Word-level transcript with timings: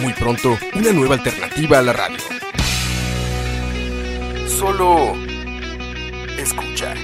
Muy 0.00 0.12
pronto, 0.12 0.58
una 0.74 0.92
nueva 0.92 1.14
alternativa 1.14 1.78
a 1.78 1.82
la 1.82 1.92
radio. 1.92 2.18
Solo 4.46 5.14
escucha. 6.38 6.94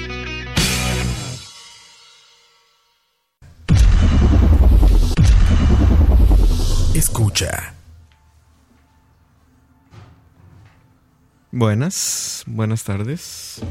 Escucha. 6.95 7.75
Buenas, 11.51 12.45
buenas 12.47 12.85
tardes. 12.85 13.63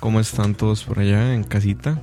¿Cómo 0.00 0.20
están 0.20 0.54
todos 0.54 0.84
por 0.84 0.98
allá 0.98 1.34
en 1.34 1.44
casita? 1.44 2.00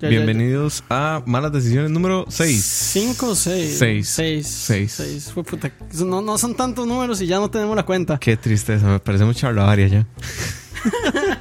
Ya, 0.00 0.08
ya, 0.08 0.10
Bienvenidos 0.10 0.84
a 0.90 1.24
Malas 1.26 1.50
Decisiones 1.50 1.90
número 1.90 2.24
6. 2.28 2.64
¿Cinco 2.64 3.30
o 3.30 3.34
seis? 3.34 3.78
Seis. 3.78 4.08
Seis. 4.08 4.46
Seis. 4.46 4.92
Seis. 4.92 5.32
Fue 5.32 5.42
puta. 5.42 5.72
No, 6.04 6.22
no 6.22 6.38
son 6.38 6.54
tantos 6.54 6.86
números 6.86 7.20
y 7.20 7.26
ya 7.26 7.40
no 7.40 7.50
tenemos 7.50 7.74
la 7.74 7.84
cuenta. 7.84 8.16
Qué 8.18 8.36
tristeza, 8.36 8.86
me 8.86 9.00
parece 9.00 9.24
mucha 9.24 9.40
charlavaria 9.40 9.88
ya. 9.88 10.06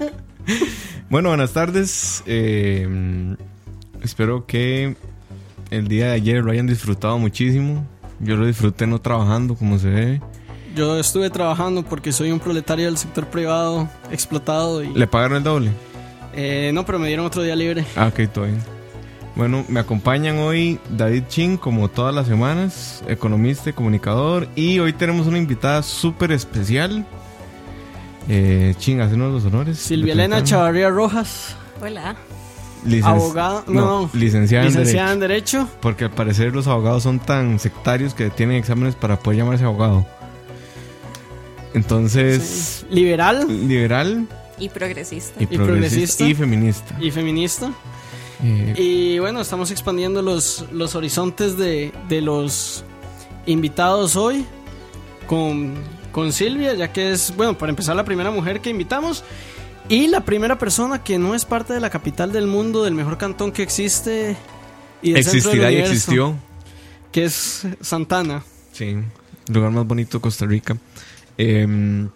bueno, 1.10 1.30
buenas 1.30 1.54
tardes. 1.54 2.24
Eh, 2.26 3.36
espero 4.02 4.48
que 4.48 4.96
el 5.70 5.88
día 5.88 6.08
de 6.08 6.14
ayer 6.14 6.44
lo 6.44 6.52
hayan 6.52 6.66
disfrutado 6.66 7.20
muchísimo. 7.20 7.86
Yo 8.20 8.38
lo 8.38 8.48
disfruté 8.48 8.88
no 8.88 9.00
trabajando 9.00 9.54
como 9.54 9.78
se 9.78 9.90
debe. 9.90 10.22
Yo 10.76 10.98
estuve 10.98 11.30
trabajando 11.30 11.84
porque 11.84 12.12
soy 12.12 12.32
un 12.32 12.40
proletario 12.40 12.86
del 12.86 12.98
sector 12.98 13.28
privado 13.28 13.88
explotado 14.12 14.84
y... 14.84 14.92
¿Le 14.94 15.06
pagaron 15.06 15.38
el 15.38 15.44
doble? 15.44 15.72
Eh, 16.40 16.72
no, 16.74 16.86
pero 16.86 17.00
me 17.00 17.08
dieron 17.08 17.26
otro 17.26 17.42
día 17.42 17.56
libre. 17.56 17.84
Ah, 17.96 18.08
ok, 18.08 18.32
todo 18.32 18.46
bien. 18.46 18.62
Bueno, 19.36 19.66
me 19.68 19.80
acompañan 19.80 20.38
hoy 20.38 20.80
David 20.90 21.24
Chin, 21.30 21.58
como 21.58 21.90
todas 21.90 22.14
las 22.16 22.28
semanas, 22.28 23.04
economista 23.08 23.70
y 23.70 23.74
comunicador. 23.74 24.48
Y 24.56 24.80
hoy 24.80 24.94
tenemos 24.94 25.28
una 25.28 25.38
invitada 25.38 25.84
súper 25.84 26.32
especial. 26.32 27.06
Eh, 28.30 28.74
Chin, 28.78 29.02
hacenos 29.02 29.34
los 29.34 29.46
honores. 29.46 29.78
Silvia 29.80 30.14
Elena. 30.14 30.44
Chavarría 30.44 30.90
Rojas, 30.90 31.56
Hola. 31.82 32.16
Licen- 32.86 33.06
abogada... 33.06 33.64
No, 33.68 34.02
no. 34.04 34.10
licenciada, 34.14 34.66
en 34.66 34.70
Licenciada 34.72 35.12
en 35.14 35.20
Derecho. 35.20 35.58
Derecho. 35.60 35.78
Porque 35.82 36.04
al 36.06 36.12
parecer 36.12 36.54
los 36.56 36.68
abogados 36.68 37.04
son 37.04 37.20
tan 37.20 37.60
sectarios 37.60 38.14
que 38.14 38.30
tienen 38.30 38.58
exámenes 38.58 38.96
para 38.96 39.20
poder 39.20 39.40
llamarse 39.40 39.64
abogado. 39.66 40.06
Entonces, 41.74 42.86
sí, 42.90 42.96
Liberal 42.96 43.68
liberal 43.68 44.28
Y 44.60 44.70
progresista. 44.70 45.40
y, 45.40 45.44
Y 45.44 45.48
progresista 45.48 45.66
progresista. 45.66 46.24
y 46.26 46.34
feminista. 46.34 46.98
y 47.00 47.12
feminista. 47.12 47.72
Eh, 48.44 48.74
Y 48.78 49.20
bueno, 49.20 49.42
estamos 49.42 49.72
expandiendo 49.72 50.22
los, 50.22 50.66
los 50.72 50.96
horizontes 50.96 51.58
de, 51.58 51.92
de 52.10 52.22
los 52.22 52.84
invitados 53.46 54.16
hoy 54.16 54.46
con, 55.28 55.74
con 56.12 56.32
Silvia, 56.34 56.74
ya 56.76 56.92
que 56.92 57.12
es, 57.12 57.36
bueno, 57.36 57.58
para 57.58 57.70
empezar, 57.72 57.96
la 57.96 58.04
primera 58.06 58.32
mujer 58.32 58.60
que 58.62 58.70
invitamos 58.70 59.24
y 59.90 60.08
la 60.08 60.22
primera 60.22 60.58
persona 60.60 61.04
que 61.04 61.18
no 61.18 61.34
es 61.34 61.46
parte 61.46 61.74
de 61.74 61.80
la 61.80 61.90
capital 61.90 62.32
del 62.32 62.46
mundo, 62.48 62.84
del 62.84 62.94
mejor 62.94 63.18
cantón 63.18 63.52
que 63.52 63.64
existe 63.64 64.36
y 65.02 65.14
del 65.14 65.24
centro 65.24 65.52
del 65.52 65.60
existirá 65.60 65.72
y 65.72 65.78
existió. 65.78 66.36
que 67.12 67.24
es 67.26 67.66
Santana. 67.82 68.44
Sí, 68.74 68.86
el 69.48 69.54
lugar 69.54 69.72
más 69.72 69.86
bonito 69.88 70.18
de 70.18 70.22
Costa 70.22 70.46
Rica. 70.46 70.78
Eh, 71.38 72.08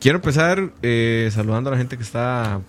quiero 0.00 0.16
empezar 0.18 0.70
eh, 0.82 1.28
saludando 1.32 1.70
a 1.70 1.72
la 1.72 1.78
gente 1.78 1.96
que 1.96 2.02
está 2.02 2.60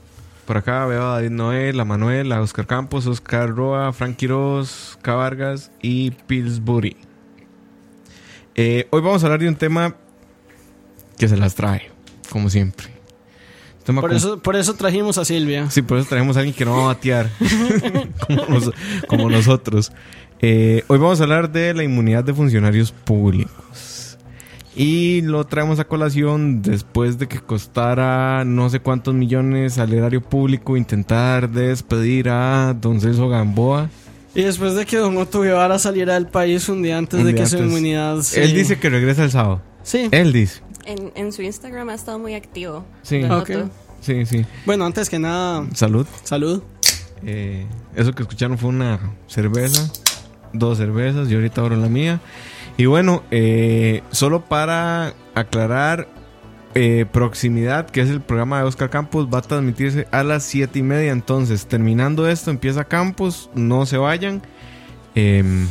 por 0.46 0.58
acá. 0.58 0.86
Veo 0.86 1.04
a 1.10 1.14
David 1.16 1.30
Noel, 1.32 1.80
a 1.80 1.86
Manuel, 1.86 2.32
a 2.32 2.42
Oscar 2.42 2.68
Campos, 2.68 3.08
Oscar 3.08 3.50
Roa, 3.50 3.92
Frank 3.94 4.18
Quiroz, 4.18 4.98
K. 5.02 5.14
Vargas 5.16 5.72
y 5.82 6.12
Pillsbury. 6.12 6.98
Eh, 8.56 8.88
hoy 8.92 9.02
vamos 9.02 9.24
a 9.24 9.28
hablar 9.28 9.40
de 9.40 9.48
un 9.48 9.56
tema 9.56 9.96
que 11.18 11.28
se 11.28 11.38
las 11.38 11.56
trae, 11.56 11.90
como 12.30 12.50
siempre. 12.50 12.88
Por 13.86 14.14
eso, 14.14 14.40
por 14.40 14.56
eso 14.56 14.76
trajimos 14.76 15.18
a 15.18 15.26
Silvia. 15.26 15.70
Sí, 15.72 15.82
por 15.82 15.98
eso 15.98 16.08
traemos 16.08 16.38
a 16.38 16.42
alguien 16.42 16.56
que 16.56 16.66
no 16.66 16.76
va 16.78 16.84
a 16.84 16.86
batear 16.88 17.30
como, 18.28 18.46
nos- 18.48 18.72
como 19.08 19.30
nosotros. 19.30 19.92
Eh, 20.40 20.84
hoy 20.88 21.00
vamos 21.00 21.20
a 21.20 21.24
hablar 21.24 21.52
de 21.52 21.74
la 21.74 21.84
inmunidad 21.84 22.24
de 22.24 22.34
funcionarios 22.34 22.92
públicos. 22.92 23.91
Y 24.76 25.22
lo 25.22 25.44
traemos 25.46 25.80
a 25.80 25.84
colación 25.86 26.62
después 26.62 27.18
de 27.18 27.28
que 27.28 27.40
costara 27.40 28.46
no 28.46 28.70
sé 28.70 28.80
cuántos 28.80 29.14
millones 29.14 29.78
al 29.78 29.92
erario 29.94 30.22
público 30.22 30.78
intentar 30.78 31.50
despedir 31.50 32.30
a 32.30 32.74
don 32.80 33.02
Celso 33.02 33.28
Gamboa. 33.28 33.90
Y 34.34 34.44
después 34.44 34.76
de 34.76 34.86
que 34.86 34.96
Don 34.96 35.18
Otto 35.18 35.42
Guevara 35.42 35.78
saliera 35.78 36.14
del 36.14 36.28
país 36.28 36.70
un 36.70 36.82
día 36.84 36.98
antes 36.98 37.20
Un 37.20 37.26
de 37.26 37.34
día 37.34 37.44
que 37.44 37.50
su 37.50 37.58
antes. 37.58 37.70
inmunidad 37.70 38.22
se- 38.22 38.42
Él 38.44 38.54
dice 38.54 38.80
que 38.80 38.90
regresa 38.90 39.26
el 39.26 39.32
sábado. 39.32 39.62
Sí. 39.84 40.08
Él 40.12 40.32
dice. 40.32 40.62
En, 40.86 41.12
en 41.16 41.34
su 41.34 41.42
Instagram 41.42 41.90
ha 41.90 41.94
estado 41.96 42.18
muy 42.18 42.34
activo. 42.36 42.86
Sí. 43.02 43.22
Lo 43.24 43.40
Ok. 43.40 43.50
noto. 43.50 43.70
Sí, 44.00 44.26
sí. 44.26 44.46
Bueno, 44.66 44.86
antes 44.86 45.10
que 45.10 45.20
nada, 45.20 45.66
Salud. 45.74 46.08
salud. 46.24 46.64
Eh, 47.26 47.66
eso 47.96 48.14
que 48.16 48.24
escucharon 48.24 48.58
fue 48.58 48.70
una 48.70 49.00
cerveza, 49.28 49.92
dos 50.54 50.78
cervezas, 50.78 51.30
y 51.30 51.36
ahorita 51.36 51.60
abro 51.62 51.76
la 51.76 51.88
mía. 51.90 52.22
Y 52.78 52.86
bueno, 52.86 53.24
eh, 53.32 54.02
solo 54.12 54.42
para 54.46 55.14
aclarar, 55.36 56.08
eh, 56.74 57.06
Proximidad, 57.12 57.90
que 57.90 58.02
es 58.02 58.10
el 58.10 58.22
programa 58.22 58.60
de 58.60 58.64
Oscar 58.64 58.90
Campos, 58.90 59.28
va 59.32 59.40
a 59.40 59.42
transmitirse 59.42 60.08
a 60.12 60.24
las 60.24 60.44
7 60.44 60.80
y 60.80 60.84
media. 60.84 61.12
Entonces, 61.12 61.66
terminando 61.68 62.28
esto, 62.30 62.50
empieza 62.50 62.86
Campos, 62.86 63.50
no 63.56 63.86
se 63.86 63.98
vayan. 63.98 64.42
em, 65.14 65.68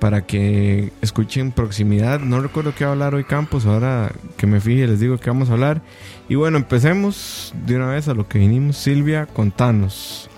para 0.00 0.26
que 0.26 0.92
escuchen 1.02 1.52
Proximidad. 1.52 2.20
No 2.20 2.40
recuerdo 2.40 2.74
qué 2.74 2.84
va 2.84 2.90
a 2.90 2.92
hablar 2.94 3.14
hoy 3.14 3.24
Campos, 3.24 3.66
ahora 3.66 4.10
que 4.36 4.46
me 4.46 4.60
fije 4.60 4.86
les 4.86 4.98
digo 4.98 5.18
que 5.18 5.30
vamos 5.30 5.50
a 5.50 5.52
hablar. 5.52 5.82
Y 6.28 6.34
bueno, 6.34 6.56
empecemos 6.56 7.52
de 7.66 7.76
una 7.76 7.88
vez 7.88 8.08
a 8.08 8.14
lo 8.14 8.26
que 8.26 8.38
vinimos. 8.38 8.76
Silvia, 8.76 9.26
contanos. 9.26 10.28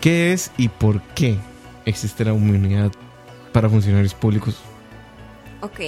¿Qué 0.00 0.32
es 0.32 0.52
y 0.56 0.68
por 0.68 1.02
qué 1.14 1.36
existe 1.84 2.24
la 2.24 2.32
inmunidad 2.32 2.92
para 3.54 3.68
funcionarios 3.70 4.12
públicos? 4.14 4.56
Ok, 5.62 5.80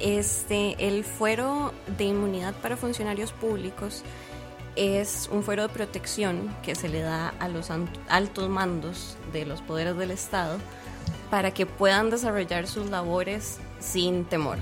este, 0.00 0.74
el 0.88 1.04
fuero 1.04 1.72
de 1.96 2.04
inmunidad 2.04 2.52
para 2.56 2.76
funcionarios 2.76 3.32
públicos 3.32 4.02
es 4.76 5.28
un 5.32 5.42
fuero 5.42 5.62
de 5.62 5.68
protección 5.68 6.54
que 6.62 6.74
se 6.74 6.88
le 6.88 7.00
da 7.00 7.32
a 7.38 7.48
los 7.48 7.70
altos 8.08 8.48
mandos 8.48 9.16
de 9.32 9.46
los 9.46 9.62
poderes 9.62 9.96
del 9.96 10.10
Estado 10.10 10.58
para 11.30 11.52
que 11.54 11.64
puedan 11.64 12.10
desarrollar 12.10 12.66
sus 12.66 12.90
labores 12.90 13.58
sin 13.80 14.24
temor. 14.24 14.58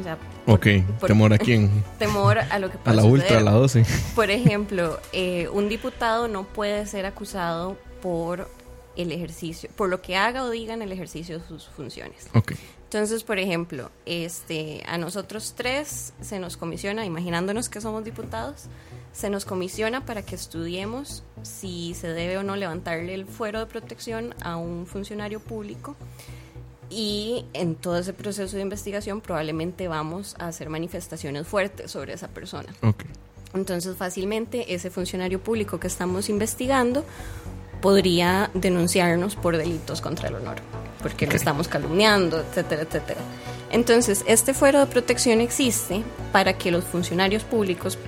O 0.00 0.02
sea, 0.04 0.16
por- 0.46 0.54
Ok, 0.54 0.66
por- 1.00 1.08
temor 1.08 1.32
a 1.32 1.38
quién? 1.38 1.82
temor 1.98 2.38
a 2.38 2.58
lo 2.58 2.70
que 2.70 2.76
A 2.76 2.80
pueda 2.80 2.96
la 2.96 3.02
suceder. 3.02 3.22
ultra, 3.22 3.38
a 3.38 3.42
la 3.42 3.50
12. 3.50 3.84
Por 4.14 4.30
ejemplo, 4.30 5.00
eh, 5.12 5.48
un 5.52 5.68
diputado 5.68 6.28
no 6.28 6.44
puede 6.44 6.86
ser 6.86 7.04
acusado 7.06 7.76
por 8.00 8.48
el 8.96 9.12
ejercicio, 9.12 9.70
por 9.76 9.88
lo 9.88 10.02
que 10.02 10.16
haga 10.16 10.44
o 10.44 10.50
diga 10.50 10.74
en 10.74 10.82
el 10.82 10.92
ejercicio 10.92 11.38
de 11.38 11.46
sus 11.46 11.68
funciones. 11.68 12.28
Ok. 12.34 12.52
Entonces, 12.84 13.24
por 13.24 13.38
ejemplo, 13.38 13.90
este, 14.06 14.82
a 14.86 14.96
nosotros 14.96 15.54
tres 15.56 16.12
se 16.20 16.38
nos 16.38 16.56
comisiona, 16.56 17.04
imaginándonos 17.04 17.68
que 17.68 17.80
somos 17.80 18.04
diputados, 18.04 18.66
se 19.12 19.28
nos 19.28 19.44
comisiona 19.44 20.06
para 20.06 20.22
que 20.22 20.34
estudiemos 20.34 21.24
si 21.42 21.94
se 21.94 22.08
debe 22.08 22.38
o 22.38 22.42
no 22.42 22.54
levantarle 22.54 23.14
el 23.14 23.26
fuero 23.26 23.58
de 23.58 23.66
protección 23.66 24.34
a 24.40 24.56
un 24.56 24.86
funcionario 24.86 25.40
público. 25.40 25.96
Y 26.88 27.44
en 27.52 27.74
todo 27.74 27.98
ese 27.98 28.12
proceso 28.12 28.56
de 28.56 28.62
investigación 28.62 29.20
probablemente 29.20 29.88
vamos 29.88 30.36
a 30.38 30.46
hacer 30.46 30.68
manifestaciones 30.70 31.46
fuertes 31.46 31.90
sobre 31.90 32.12
esa 32.12 32.28
persona. 32.28 32.72
Ok. 32.82 33.04
Entonces 33.54 33.96
fácilmente 33.96 34.74
ese 34.74 34.90
funcionario 34.90 35.40
público 35.40 35.80
que 35.80 35.86
estamos 35.86 36.28
investigando 36.28 37.04
podría 37.80 38.50
denunciarnos 38.54 39.36
por 39.36 39.56
delitos 39.56 40.00
contra 40.00 40.28
el 40.28 40.36
honor, 40.36 40.56
porque 41.02 41.26
lo 41.26 41.34
estamos 41.34 41.68
calumniando, 41.68 42.40
etcétera, 42.40 42.82
etcétera. 42.82 43.20
Entonces, 43.70 44.24
este 44.26 44.54
fuero 44.54 44.78
de 44.80 44.86
protección 44.86 45.40
existe 45.40 46.02
para 46.32 46.54
que 46.54 46.70
los 46.70 46.84
funcionarios 46.84 47.42
públicos, 47.42 47.98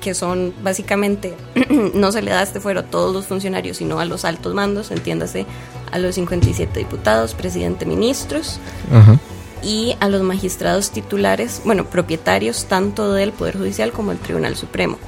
que 0.00 0.14
son 0.14 0.54
básicamente, 0.62 1.34
no 1.94 2.12
se 2.12 2.22
le 2.22 2.30
da 2.30 2.42
este 2.42 2.60
fuero 2.60 2.80
a 2.80 2.84
todos 2.84 3.14
los 3.14 3.26
funcionarios, 3.26 3.78
sino 3.78 4.00
a 4.00 4.04
los 4.04 4.24
altos 4.24 4.54
mandos, 4.54 4.90
entiéndase, 4.90 5.46
a 5.92 5.98
los 5.98 6.14
57 6.14 6.78
diputados, 6.78 7.34
presidente, 7.34 7.86
ministros, 7.86 8.58
Ajá. 8.92 9.18
y 9.62 9.96
a 10.00 10.08
los 10.08 10.22
magistrados 10.22 10.90
titulares, 10.90 11.62
bueno, 11.64 11.86
propietarios 11.86 12.64
tanto 12.64 13.12
del 13.12 13.32
Poder 13.32 13.58
Judicial 13.58 13.92
como 13.92 14.10
del 14.10 14.18
Tribunal 14.18 14.56
Supremo. 14.56 14.98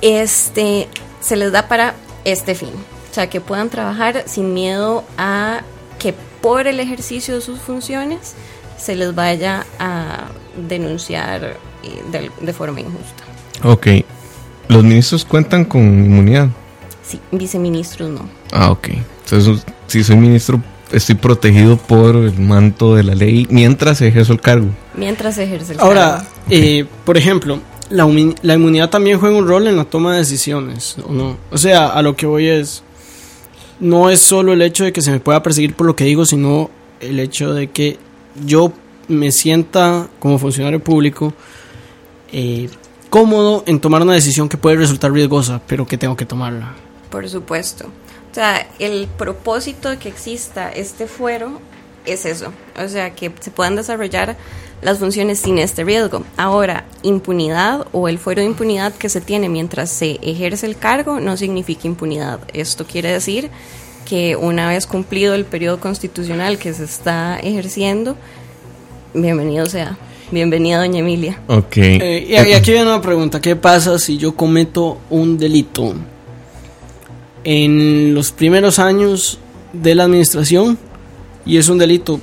Este 0.00 0.88
se 1.20 1.36
les 1.36 1.52
da 1.52 1.68
para 1.68 1.94
este 2.24 2.54
fin, 2.54 2.70
o 3.10 3.14
sea, 3.14 3.28
que 3.28 3.40
puedan 3.40 3.68
trabajar 3.70 4.24
sin 4.26 4.54
miedo 4.54 5.04
a 5.18 5.60
que 5.98 6.14
por 6.40 6.66
el 6.66 6.80
ejercicio 6.80 7.34
de 7.34 7.40
sus 7.40 7.60
funciones 7.60 8.34
se 8.78 8.96
les 8.96 9.14
vaya 9.14 9.64
a 9.78 10.24
denunciar 10.68 11.56
eh, 11.82 12.02
de, 12.10 12.30
de 12.40 12.52
forma 12.52 12.80
injusta. 12.80 13.24
Ok. 13.62 13.86
¿Los 14.68 14.82
ministros 14.82 15.24
cuentan 15.24 15.64
con 15.64 15.82
inmunidad? 15.82 16.48
Sí, 17.06 17.20
viceministros 17.30 18.10
no. 18.10 18.28
Ah, 18.52 18.70
ok. 18.70 18.88
Entonces, 19.24 19.64
si 19.86 20.02
soy 20.02 20.16
ministro, 20.16 20.60
estoy 20.90 21.14
protegido 21.14 21.76
por 21.76 22.16
el 22.16 22.38
manto 22.38 22.94
de 22.94 23.02
la 23.04 23.14
ley 23.14 23.46
mientras 23.50 24.00
ejerzo 24.00 24.32
el 24.32 24.40
cargo. 24.40 24.68
Mientras 24.96 25.38
ejerce 25.38 25.74
el 25.74 25.80
Ahora, 25.80 26.16
cargo. 26.18 26.28
eh, 26.50 26.86
por 27.04 27.16
ejemplo, 27.16 27.60
la, 27.90 28.08
la 28.42 28.54
inmunidad 28.54 28.90
también 28.90 29.18
juega 29.18 29.36
un 29.36 29.46
rol 29.46 29.66
en 29.66 29.76
la 29.76 29.84
toma 29.84 30.12
de 30.12 30.18
decisiones, 30.18 30.96
¿o 31.06 31.12
no? 31.12 31.36
O 31.50 31.58
sea, 31.58 31.88
a 31.88 32.02
lo 32.02 32.16
que 32.16 32.26
voy 32.26 32.48
es, 32.48 32.82
no 33.80 34.10
es 34.10 34.20
solo 34.20 34.52
el 34.52 34.62
hecho 34.62 34.84
de 34.84 34.92
que 34.92 35.02
se 35.02 35.10
me 35.10 35.20
pueda 35.20 35.42
perseguir 35.42 35.74
por 35.74 35.86
lo 35.86 35.96
que 35.96 36.04
digo, 36.04 36.26
sino 36.26 36.70
el 37.00 37.20
hecho 37.20 37.52
de 37.54 37.70
que 37.70 37.98
yo 38.44 38.72
me 39.08 39.32
sienta 39.32 40.08
como 40.18 40.38
funcionario 40.38 40.82
público 40.82 41.34
eh, 42.32 42.68
cómodo 43.10 43.62
en 43.66 43.78
tomar 43.80 44.02
una 44.02 44.14
decisión 44.14 44.48
que 44.48 44.56
puede 44.56 44.76
resultar 44.76 45.12
riesgosa, 45.12 45.60
pero 45.66 45.86
que 45.86 45.96
tengo 45.96 46.16
que 46.16 46.26
tomarla. 46.26 46.74
Por 47.10 47.28
supuesto. 47.28 47.86
O 47.86 48.34
sea, 48.34 48.68
el 48.80 49.06
propósito 49.06 49.88
de 49.88 49.98
que 49.98 50.08
exista 50.08 50.72
este 50.72 51.06
fuero 51.06 51.60
es 52.06 52.24
eso. 52.26 52.52
O 52.76 52.88
sea, 52.88 53.14
que 53.14 53.30
se 53.38 53.52
puedan 53.52 53.76
desarrollar 53.76 54.36
las 54.84 54.98
funciones 54.98 55.40
sin 55.40 55.58
este 55.58 55.82
riesgo. 55.82 56.22
Ahora, 56.36 56.84
impunidad 57.02 57.86
o 57.92 58.06
el 58.06 58.18
fuero 58.18 58.42
de 58.42 58.46
impunidad 58.46 58.92
que 58.92 59.08
se 59.08 59.22
tiene 59.22 59.48
mientras 59.48 59.90
se 59.90 60.18
ejerce 60.22 60.66
el 60.66 60.76
cargo 60.76 61.20
no 61.20 61.36
significa 61.38 61.88
impunidad. 61.88 62.40
Esto 62.52 62.86
quiere 62.86 63.10
decir 63.10 63.50
que 64.04 64.36
una 64.36 64.68
vez 64.68 64.86
cumplido 64.86 65.34
el 65.34 65.46
periodo 65.46 65.80
constitucional 65.80 66.58
que 66.58 66.74
se 66.74 66.84
está 66.84 67.38
ejerciendo, 67.38 68.16
bienvenido 69.14 69.64
sea. 69.66 69.96
Bienvenida, 70.30 70.78
doña 70.78 70.98
Emilia. 70.98 71.40
Ok. 71.48 71.76
Eh, 71.78 72.26
y, 72.28 72.32
y 72.32 72.52
aquí 72.52 72.72
viene 72.72 72.86
una 72.86 73.00
pregunta, 73.00 73.40
¿qué 73.40 73.56
pasa 73.56 73.98
si 73.98 74.18
yo 74.18 74.34
cometo 74.34 74.98
un 75.08 75.38
delito 75.38 75.94
en 77.42 78.14
los 78.14 78.32
primeros 78.32 78.78
años 78.78 79.38
de 79.72 79.94
la 79.94 80.04
administración 80.04 80.78
y 81.46 81.56
es 81.56 81.68
un 81.70 81.78
delito 81.78 82.20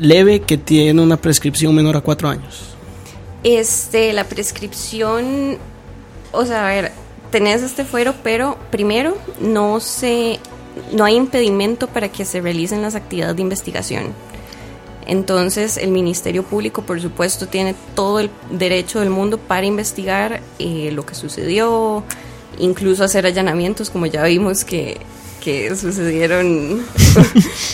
leve 0.00 0.40
que 0.40 0.56
tiene 0.56 1.00
una 1.00 1.16
prescripción 1.16 1.74
menor 1.74 1.96
a 1.96 2.00
cuatro 2.00 2.28
años? 2.28 2.74
Este, 3.44 4.12
la 4.12 4.24
prescripción, 4.24 5.58
o 6.32 6.44
sea, 6.44 6.66
a 6.66 6.70
ver, 6.70 6.92
tenés 7.30 7.62
este 7.62 7.84
fuero, 7.84 8.14
pero 8.22 8.58
primero 8.70 9.16
no 9.40 9.80
se, 9.80 10.40
no 10.92 11.04
hay 11.04 11.16
impedimento 11.16 11.86
para 11.86 12.10
que 12.10 12.24
se 12.24 12.40
realicen 12.40 12.82
las 12.82 12.94
actividades 12.94 13.36
de 13.36 13.42
investigación. 13.42 14.14
Entonces, 15.06 15.76
el 15.76 15.90
Ministerio 15.90 16.42
Público, 16.42 16.82
por 16.82 17.00
supuesto, 17.00 17.48
tiene 17.48 17.74
todo 17.94 18.20
el 18.20 18.30
derecho 18.50 19.00
del 19.00 19.10
mundo 19.10 19.38
para 19.38 19.66
investigar 19.66 20.40
eh, 20.58 20.90
lo 20.92 21.04
que 21.04 21.14
sucedió, 21.14 22.04
incluso 22.58 23.04
hacer 23.04 23.26
allanamientos, 23.26 23.90
como 23.90 24.06
ya 24.06 24.22
vimos 24.24 24.64
que, 24.64 24.98
que 25.42 25.74
sucedieron 25.74 26.82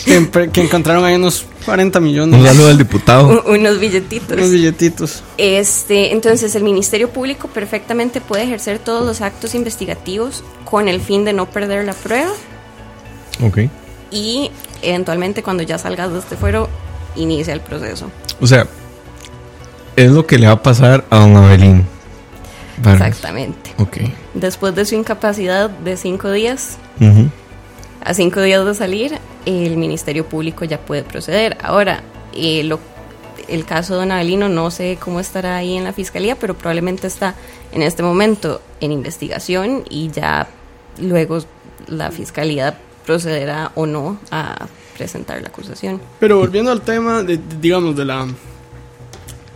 Que, 0.05 0.61
encontraron 0.61 1.03
ahí 1.05 1.15
unos 1.15 1.45
40 1.65 1.99
millones. 1.99 2.39
Un 2.39 2.45
saludo 2.45 2.69
al 2.69 2.77
diputado. 2.77 3.43
unos 3.45 3.79
billetitos. 3.79 4.37
Unos 4.37 4.51
billetitos. 4.51 5.23
Este, 5.37 6.11
entonces 6.13 6.55
el 6.55 6.63
Ministerio 6.63 7.09
Público 7.09 7.47
perfectamente 7.49 8.21
puede 8.21 8.43
ejercer 8.43 8.79
todos 8.79 9.05
los 9.05 9.21
actos 9.21 9.53
investigativos 9.55 10.43
con 10.65 10.87
el 10.87 11.01
fin 11.01 11.25
de 11.25 11.33
no 11.33 11.49
perder 11.49 11.85
la 11.85 11.93
prueba 11.93 12.31
Ok. 13.43 13.59
y 14.11 14.49
eventualmente 14.81 15.43
cuando 15.43 15.63
ya 15.63 15.77
salgas 15.77 16.11
de 16.13 16.19
este 16.19 16.35
fuero 16.37 16.69
inicia 17.15 17.53
el 17.53 17.61
proceso. 17.61 18.09
O 18.39 18.47
sea, 18.47 18.67
es 19.95 20.11
lo 20.11 20.25
que 20.25 20.37
le 20.37 20.47
va 20.47 20.53
a 20.53 20.63
pasar 20.63 21.05
a 21.09 21.19
don 21.19 21.35
Abelín. 21.35 21.85
Vargas. 22.81 23.07
Exactamente. 23.07 23.73
Ok. 23.77 23.97
Después 24.35 24.75
de 24.75 24.85
su 24.85 24.93
incapacidad 24.95 25.69
de 25.69 25.97
cinco 25.97 26.31
días, 26.31 26.77
Ujú. 27.01 27.29
A 28.07 28.13
cinco 28.13 28.41
días 28.41 28.65
de 28.65 28.73
salir, 28.73 29.17
el 29.45 29.77
Ministerio 29.77 30.25
Público 30.25 30.63
ya 30.65 30.79
puede 30.79 31.03
proceder. 31.03 31.57
Ahora, 31.61 32.01
eh, 32.33 32.63
lo- 32.63 32.79
el 33.47 33.65
caso 33.65 33.93
de 33.93 33.99
Don 33.99 34.11
Avelino 34.11 34.49
no 34.49 34.71
sé 34.71 34.97
cómo 34.99 35.19
estará 35.19 35.57
ahí 35.57 35.75
en 35.75 35.83
la 35.83 35.93
fiscalía, 35.93 36.35
pero 36.35 36.53
probablemente 36.57 37.07
está 37.07 37.35
en 37.71 37.81
este 37.81 38.03
momento 38.03 38.61
en 38.81 38.91
investigación 38.91 39.83
y 39.89 40.09
ya 40.09 40.47
luego 41.01 41.39
la 41.87 42.11
fiscalía 42.11 42.77
procederá 43.05 43.71
o 43.75 43.85
no 43.85 44.17
a 44.31 44.67
presentar 44.97 45.41
la 45.41 45.47
acusación. 45.49 46.01
Pero 46.19 46.39
volviendo 46.39 46.71
al 46.71 46.81
tema, 46.81 47.23
de, 47.23 47.39
digamos, 47.61 47.95
de 47.95 48.05
la 48.05 48.27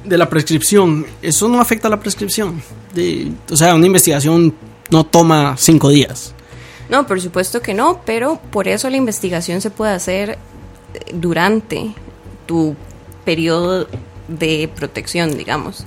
de 0.04 0.18
la 0.18 0.28
prescripción, 0.28 1.06
eso 1.22 1.48
no 1.48 1.62
afecta 1.62 1.88
a 1.88 1.92
la 1.92 2.00
prescripción. 2.00 2.62
De, 2.94 3.32
o 3.52 3.56
sea, 3.56 3.76
una 3.76 3.86
investigación 3.86 4.54
no 4.90 5.04
toma 5.06 5.56
cinco 5.58 5.90
días. 5.90 6.34
No, 6.92 7.08
por 7.08 7.22
supuesto 7.22 7.62
que 7.62 7.74
no, 7.74 8.02
pero 8.06 8.40
por 8.52 8.68
eso 8.68 8.90
la 8.90 8.98
investigación 8.98 9.62
se 9.62 9.72
puede 9.72 9.94
hacer 9.94 10.32
eh, 10.32 10.38
durante 11.14 11.94
tu 12.46 12.76
periodo 13.24 13.88
de 14.28 14.70
protección, 14.76 15.38
digamos. 15.38 15.86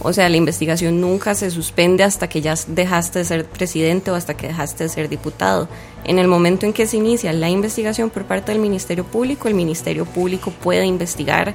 O 0.00 0.12
sea, 0.12 0.28
la 0.28 0.36
investigación 0.36 1.00
nunca 1.00 1.34
se 1.34 1.50
suspende 1.50 2.04
hasta 2.04 2.28
que 2.28 2.40
ya 2.40 2.54
dejaste 2.68 3.20
de 3.20 3.24
ser 3.24 3.44
presidente 3.46 4.12
o 4.12 4.14
hasta 4.14 4.36
que 4.36 4.46
dejaste 4.46 4.84
de 4.84 4.90
ser 4.90 5.08
diputado. 5.08 5.68
En 6.04 6.20
el 6.20 6.28
momento 6.28 6.66
en 6.66 6.72
que 6.72 6.86
se 6.86 6.98
inicia 6.98 7.32
la 7.32 7.48
investigación 7.48 8.10
por 8.10 8.24
parte 8.24 8.52
del 8.52 8.60
Ministerio 8.60 9.04
Público, 9.04 9.48
el 9.48 9.54
Ministerio 9.54 10.04
Público 10.04 10.52
puede 10.52 10.84
investigar 10.84 11.54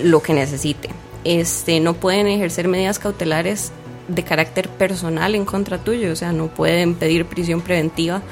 lo 0.00 0.22
que 0.22 0.32
necesite. 0.32 0.90
Este, 1.24 1.80
no 1.80 1.94
pueden 1.94 2.28
ejercer 2.28 2.68
medidas 2.68 3.00
cautelares 3.00 3.72
de 4.08 4.22
carácter 4.22 4.68
personal 4.68 5.34
en 5.34 5.44
contra 5.44 5.78
tuyo, 5.78 6.12
o 6.12 6.16
sea, 6.16 6.32
no 6.32 6.46
pueden 6.48 6.94
pedir 6.94 7.24
prisión 7.26 7.60
preventiva 7.60 8.22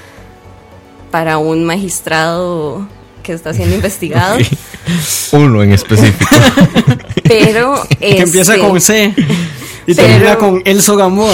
para 1.11 1.38
un 1.38 1.65
magistrado 1.65 2.87
que 3.23 3.32
está 3.32 3.53
siendo 3.55 3.75
investigado, 3.76 4.37
Ok. 4.37 4.43
Uno 5.32 5.62
en 5.62 5.73
específico. 5.73 6.37
pero 7.25 7.75
Que 7.99 8.19
empieza 8.21 8.54
este, 8.54 8.66
con 8.69 8.81
C 8.81 9.14
y 9.87 9.95
pero- 9.95 10.09
termina 10.09 10.37
con 10.37 10.62
Elso 10.64 10.97
Gamboa. 10.97 11.33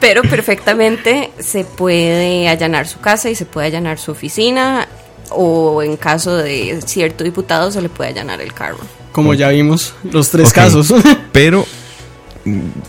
pero 0.00 0.22
perfectamente 0.22 1.30
se 1.38 1.64
puede 1.64 2.48
allanar 2.48 2.86
su 2.86 3.00
casa 3.00 3.30
y 3.30 3.34
se 3.34 3.46
puede 3.46 3.68
allanar 3.68 3.98
su 3.98 4.10
oficina 4.12 4.86
o 5.30 5.82
en 5.82 5.96
caso 5.96 6.36
de 6.36 6.80
cierto 6.84 7.24
diputado 7.24 7.70
se 7.72 7.80
le 7.80 7.88
puede 7.88 8.10
allanar 8.10 8.40
el 8.40 8.52
carro. 8.52 8.78
Como 9.12 9.34
ya 9.34 9.48
vimos, 9.48 9.94
los 10.10 10.28
tres 10.30 10.48
Ok. 10.48 10.54
casos. 10.54 10.92
Pero 11.32 11.66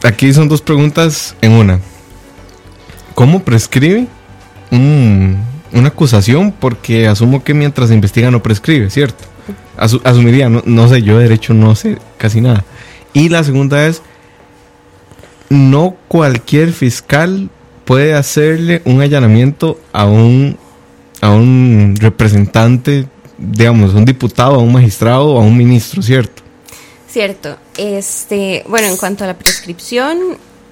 aquí 0.03 0.33
son 0.33 0.47
dos 0.49 0.61
preguntas 0.61 1.35
en 1.41 1.51
una. 1.53 1.79
¿Cómo 3.15 3.43
prescribe 3.43 4.07
un- 4.71 5.37
una 5.71 5.87
acusación? 5.89 6.51
Porque 6.51 7.07
asumo 7.07 7.43
que 7.43 7.53
mientras 7.53 7.89
se 7.89 7.95
investiga 7.95 8.31
no 8.31 8.41
prescribe, 8.41 8.89
¿cierto? 8.89 9.25
Asu- 9.77 10.01
asumiría, 10.03 10.49
no, 10.49 10.87
sé, 10.87 11.01
yo 11.03 11.17
de 11.17 11.23
derecho 11.23 11.53
no 11.53 11.75
sé 11.75 11.97
casi 12.17 12.41
nada. 12.41 12.63
Y 13.13 13.29
la 13.29 13.43
segunda 13.43 13.85
es, 13.87 14.01
no 15.49 15.95
cualquier 16.07 16.71
fiscal 16.71 17.49
puede 17.85 18.13
hacerle 18.13 18.81
un 18.85 19.01
allanamiento 19.01 19.79
a 19.91 20.05
un, 20.05 20.57
a 21.21 21.29
un 21.31 21.95
representante, 21.99 23.07
digamos, 23.37 23.93
un 23.93 24.05
diputado, 24.05 24.55
a 24.55 24.59
un 24.59 24.71
magistrado 24.73 25.37
a 25.37 25.41
un 25.41 25.57
ministro, 25.57 26.01
¿cierto? 26.01 26.42
Cierto. 27.13 27.57
Este, 27.77 28.63
bueno, 28.67 28.87
en 28.87 28.97
cuanto 28.97 29.23
a 29.23 29.27
la 29.27 29.37
prescripción, 29.37 30.17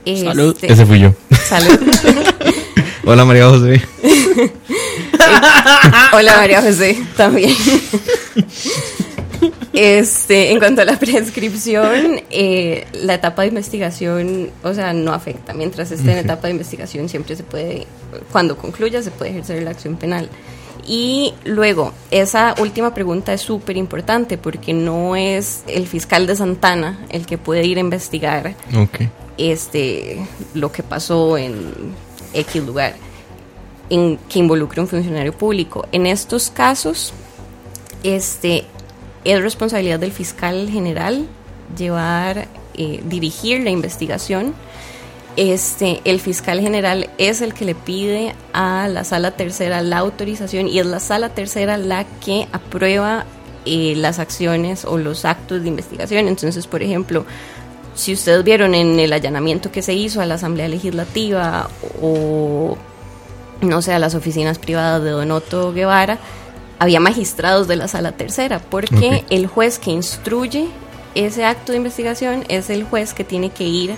Salud. 0.04 0.56
este- 0.56 0.74
Ese 0.74 0.88
fui 0.88 1.00
yo. 1.00 1.14
Salud. 1.48 1.80
Hola 3.06 3.26
María 3.26 3.48
José. 3.48 3.80
Hola 6.14 6.38
María 6.38 6.64
José, 6.64 6.98
también. 7.16 7.56
Este, 9.74 10.52
en 10.52 10.58
cuanto 10.58 10.82
a 10.82 10.86
la 10.86 10.98
prescripción, 10.98 12.22
eh, 12.32 12.88
la 12.94 13.14
etapa 13.14 13.44
de 13.44 13.50
investigación, 13.50 14.50
o 14.64 14.74
sea, 14.74 14.94
no 14.94 15.14
afecta. 15.14 15.54
Mientras 15.54 15.92
esté 15.92 16.12
en 16.14 16.18
etapa 16.18 16.48
de 16.48 16.54
investigación, 16.54 17.08
siempre 17.08 17.36
se 17.36 17.44
puede, 17.44 17.86
cuando 18.32 18.58
concluya, 18.58 19.04
se 19.04 19.12
puede 19.12 19.30
ejercer 19.30 19.62
la 19.62 19.70
acción 19.70 19.96
penal. 19.96 20.28
Y 20.88 21.34
luego, 21.46 21.94
esa 22.10 22.56
última 22.60 22.94
pregunta 22.94 23.34
es 23.34 23.42
súper 23.42 23.78
importante 23.78 24.38
porque 24.38 24.74
no 24.74 25.16
es 25.16 25.64
el 25.68 25.88
fiscal 25.88 26.28
de 26.28 26.36
Santana 26.36 27.06
el 27.10 27.26
que 27.26 27.38
puede 27.38 27.66
ir 27.66 27.78
a 27.78 27.82
investigar 27.82 28.56
este 29.38 30.26
lo 30.54 30.72
que 30.72 30.84
pasó 30.84 31.38
en 31.38 31.72
X 32.34 32.64
lugar 32.64 32.96
en 33.90 34.18
que 34.30 34.40
involucre 34.40 34.82
un 34.82 34.88
funcionario 34.88 35.34
público. 35.34 35.86
En 35.92 36.08
estos 36.08 36.50
casos, 36.50 37.14
este 38.04 38.66
es 39.26 39.42
responsabilidad 39.42 40.00
del 40.00 40.14
fiscal 40.14 40.70
general 40.70 41.28
llevar, 41.78 42.48
eh, 42.74 43.02
dirigir 43.06 43.62
la 43.62 43.70
investigación. 43.70 44.54
Este, 45.38 46.02
el 46.04 46.20
fiscal 46.20 46.60
general 46.60 47.10
es 47.18 47.42
el 47.42 47.54
que 47.54 47.64
le 47.64 47.74
pide 47.74 48.36
a 48.52 48.90
la 48.90 49.06
sala 49.06 49.32
tercera 49.32 49.82
la 49.82 50.00
autorización 50.00 50.68
y 50.68 50.80
es 50.80 50.86
la 50.86 51.00
sala 51.00 51.30
tercera 51.30 51.78
la 51.78 52.06
que 52.20 52.48
aprueba 52.52 53.26
eh, 53.66 53.94
las 53.96 54.20
acciones 54.20 54.84
o 54.84 54.98
los 54.98 55.24
actos 55.24 55.62
de 55.62 55.70
investigación. 55.70 56.28
Entonces, 56.28 56.68
por 56.68 56.84
ejemplo, 56.84 57.26
si 57.96 58.14
ustedes 58.14 58.44
vieron 58.44 58.76
en 58.76 59.00
el 59.00 59.14
allanamiento 59.14 59.72
que 59.72 59.82
se 59.82 59.94
hizo 59.94 60.20
a 60.22 60.26
la 60.26 60.36
Asamblea 60.36 60.68
Legislativa 60.68 61.70
o, 62.02 62.78
no 63.62 63.82
sé, 63.82 63.94
a 63.94 64.00
las 64.00 64.16
oficinas 64.16 64.60
privadas 64.60 65.02
de 65.04 65.12
Donoto 65.12 65.72
Guevara, 65.72 66.20
había 66.80 67.00
magistrados 67.00 67.68
de 67.68 67.76
la 67.76 67.88
sala 67.88 68.12
tercera, 68.14 68.60
porque 68.60 69.24
el 69.30 69.46
juez 69.48 69.78
que 69.78 69.92
instruye 69.92 70.68
ese 71.14 71.46
acto 71.46 71.72
de 71.72 71.78
investigación 71.78 72.44
es 72.50 72.70
el 72.70 72.84
juez 72.84 73.14
que 73.14 73.24
tiene 73.24 73.52
que 73.52 73.66
ir 73.66 73.96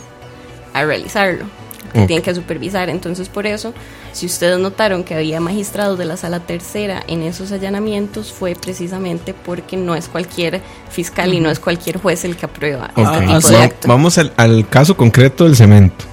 a 0.74 0.84
realizarlo, 0.86 1.46
que 1.94 2.02
Ok. 2.02 2.08
tiene 2.08 2.22
que 2.22 2.34
supervisar. 2.34 2.90
Entonces, 2.90 3.30
por 3.30 3.46
eso, 3.46 3.74
si 4.12 4.26
ustedes 4.26 4.58
notaron 4.60 5.04
que 5.04 5.16
había 5.16 5.40
magistrados 5.40 5.98
de 5.98 6.06
la 6.06 6.18
sala 6.18 6.40
tercera 6.40 7.04
en 7.08 7.22
esos 7.24 7.52
allanamientos, 7.52 8.32
fue 8.32 8.56
precisamente 8.56 9.34
porque 9.34 9.78
no 9.78 9.96
es 9.96 10.08
cualquier 10.08 10.62
fiscal 10.90 11.34
y 11.34 11.40
no 11.40 11.50
es 11.52 11.60
cualquier 11.60 11.98
juez 12.00 12.26
el 12.26 12.36
que 12.36 12.46
aprueba 12.46 12.88
este 12.96 13.02
tipo 13.28 13.48
Ah, 13.48 13.50
de 13.52 13.58
acto. 13.58 13.88
Vamos 13.88 14.18
al, 14.18 14.34
al 14.38 14.68
caso 14.68 14.98
concreto 14.98 15.44
del 15.46 15.56
cemento. 15.56 16.06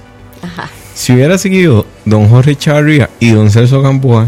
Ajá. 0.43 0.69
Si 0.93 1.13
hubiera 1.13 1.37
seguido 1.37 1.85
don 2.05 2.27
Jorge 2.29 2.55
Charria 2.55 3.09
y 3.19 3.31
don 3.31 3.49
Celso 3.49 3.81
Gamboa, 3.81 4.27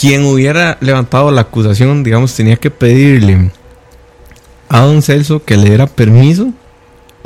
quien 0.00 0.24
hubiera 0.24 0.78
levantado 0.80 1.30
la 1.30 1.42
acusación, 1.42 2.04
digamos, 2.04 2.34
tenía 2.34 2.56
que 2.56 2.70
pedirle 2.70 3.50
a 4.68 4.80
don 4.82 5.02
Celso 5.02 5.42
que 5.44 5.56
le 5.56 5.68
diera 5.70 5.86
permiso 5.86 6.52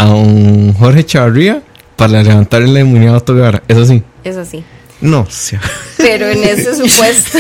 a 0.02 0.06
don 0.06 0.74
Jorge 0.74 1.04
Charria 1.04 1.62
para 1.96 2.22
levantarle 2.22 2.68
la 2.68 2.80
inmunidad 2.80 3.14
a 3.14 3.18
Otto 3.18 3.34
Guevara. 3.34 3.62
¿Es 3.68 3.76
así? 3.76 4.02
Es 4.24 4.36
así. 4.36 4.64
No, 5.00 5.26
sea, 5.28 5.60
Pero 5.96 6.28
en 6.28 6.44
ese 6.44 6.76
supuesto, 6.76 7.38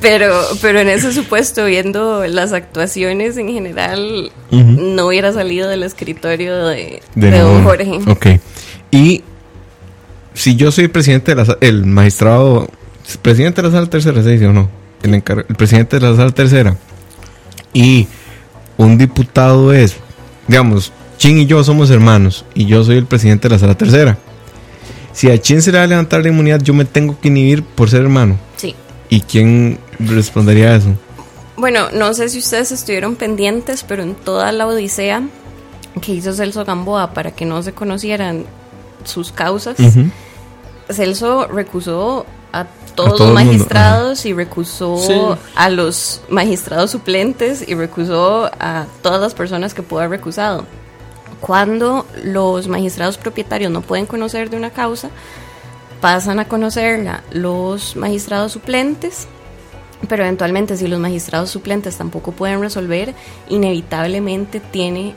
pero, 0.00 0.32
pero 0.60 0.80
en 0.80 0.88
ese 0.88 1.12
supuesto, 1.12 1.64
viendo 1.66 2.26
las 2.26 2.52
actuaciones 2.52 3.36
en 3.36 3.48
general, 3.48 4.32
no 4.50 5.06
hubiera 5.06 5.32
salido 5.32 5.68
del 5.68 5.84
escritorio 5.84 6.66
de, 6.66 7.00
de 7.14 7.30
de 7.30 7.38
don 7.38 7.58
ninguno. 7.58 7.68
Jorge. 7.68 8.00
Ok. 8.08 8.26
Y 8.90 9.22
si 10.34 10.56
yo 10.56 10.72
soy 10.72 10.88
presidente 10.88 11.34
de 11.34 11.44
la 11.44 11.58
el 11.60 11.86
magistrado, 11.86 12.68
presidente 13.22 13.62
de 13.62 13.68
la 13.68 13.74
sala 13.74 13.88
tercera, 13.88 14.20
¿se 14.20 14.30
dice 14.30 14.48
o 14.48 14.52
no? 14.52 14.68
El, 15.04 15.14
el 15.14 15.22
presidente 15.56 16.00
de 16.00 16.10
la 16.10 16.16
sala 16.16 16.32
tercera. 16.32 16.76
Y 17.72 18.08
un 18.76 18.98
diputado 18.98 19.72
es, 19.72 19.96
digamos, 20.48 20.92
Chin 21.16 21.38
y 21.38 21.46
yo 21.46 21.62
somos 21.62 21.90
hermanos 21.90 22.44
y 22.54 22.66
yo 22.66 22.82
soy 22.84 22.96
el 22.96 23.06
presidente 23.06 23.48
de 23.48 23.54
la 23.54 23.58
sala 23.58 23.76
tercera. 23.76 24.18
Si 25.12 25.30
a 25.30 25.40
Chin 25.40 25.62
se 25.62 25.70
le 25.70 25.78
va 25.78 25.84
a 25.84 25.86
levantar 25.86 26.22
la 26.22 26.28
inmunidad, 26.28 26.60
yo 26.60 26.74
me 26.74 26.84
tengo 26.84 27.18
que 27.20 27.28
inhibir 27.28 27.62
por 27.62 27.88
ser 27.88 28.02
hermano. 28.02 28.36
Sí. 28.56 28.74
¿Y 29.08 29.20
quién 29.20 29.78
respondería 30.00 30.70
a 30.70 30.76
eso? 30.76 30.88
Bueno, 31.56 31.90
no 31.92 32.12
sé 32.14 32.28
si 32.28 32.40
ustedes 32.40 32.72
estuvieron 32.72 33.14
pendientes, 33.14 33.84
pero 33.86 34.02
en 34.02 34.16
toda 34.16 34.50
la 34.50 34.66
odisea 34.66 35.22
que 36.00 36.12
hizo 36.12 36.32
Celso 36.32 36.64
Gamboa 36.64 37.14
para 37.14 37.30
que 37.30 37.44
no 37.44 37.62
se 37.62 37.72
conocieran 37.72 38.44
sus 39.04 39.30
causas. 39.30 39.76
Celso 40.90 41.46
recusó 41.46 42.26
a 42.60 42.66
todos 42.94 43.16
todo 43.16 43.18
los 43.18 43.20
mundo, 43.20 43.34
magistrados 43.34 44.24
y 44.24 44.32
recusó 44.32 44.96
Sí. 44.98 45.20
a 45.56 45.68
los 45.68 46.20
magistrados 46.28 46.92
suplentes 46.92 47.66
y 47.66 47.74
recusó 47.74 48.50
a 48.60 48.86
todas 49.02 49.20
las 49.20 49.34
personas 49.34 49.74
que 49.74 49.82
pudo 49.82 50.00
haber 50.00 50.18
recusado. 50.18 50.64
Cuando 51.40 52.06
los 52.22 52.68
magistrados 52.68 53.18
propietarios 53.18 53.70
no 53.70 53.80
pueden 53.82 54.06
conocer 54.06 54.48
de 54.48 54.56
una 54.56 54.70
causa, 54.70 55.10
pasan 56.00 56.38
a 56.38 56.46
conocerla 56.46 57.22
los 57.32 57.96
magistrados 57.96 58.52
suplentes, 58.52 59.26
pero 60.08 60.22
eventualmente 60.22 60.76
si 60.76 60.86
los 60.86 61.00
magistrados 61.00 61.50
suplentes 61.50 61.96
tampoco 61.96 62.32
pueden 62.32 62.60
resolver, 62.60 63.14
inevitablemente 63.48 64.60
tiene 64.60 65.14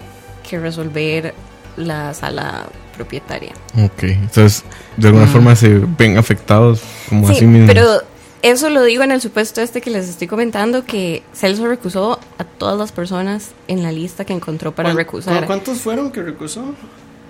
que 0.49 0.59
resolver 0.59 1.33
la 1.75 2.13
sala 2.13 2.65
propietaria. 2.97 3.51
Ok. 3.83 4.03
Entonces, 4.03 4.63
de 4.97 5.07
alguna 5.07 5.27
forma 5.27 5.55
se 5.55 5.79
ven 5.97 6.17
afectados 6.17 6.81
como 7.09 7.27
Sí, 7.27 7.35
así 7.35 7.45
mismo. 7.45 7.67
pero 7.67 8.01
eso 8.41 8.69
lo 8.69 8.83
digo 8.83 9.03
en 9.03 9.11
el 9.11 9.21
supuesto 9.21 9.61
este 9.61 9.79
que 9.81 9.89
les 9.89 10.09
estoy 10.09 10.27
comentando, 10.27 10.83
que 10.85 11.23
Celso 11.33 11.67
recusó 11.67 12.19
a 12.37 12.43
todas 12.43 12.77
las 12.77 12.91
personas 12.91 13.49
en 13.67 13.83
la 13.83 13.91
lista 13.91 14.25
que 14.25 14.33
encontró 14.33 14.73
para 14.73 14.89
¿Cuán- 14.89 14.97
recusar. 14.97 15.45
¿Cuántos 15.45 15.77
fueron 15.79 16.11
que 16.11 16.21
recusó? 16.23 16.63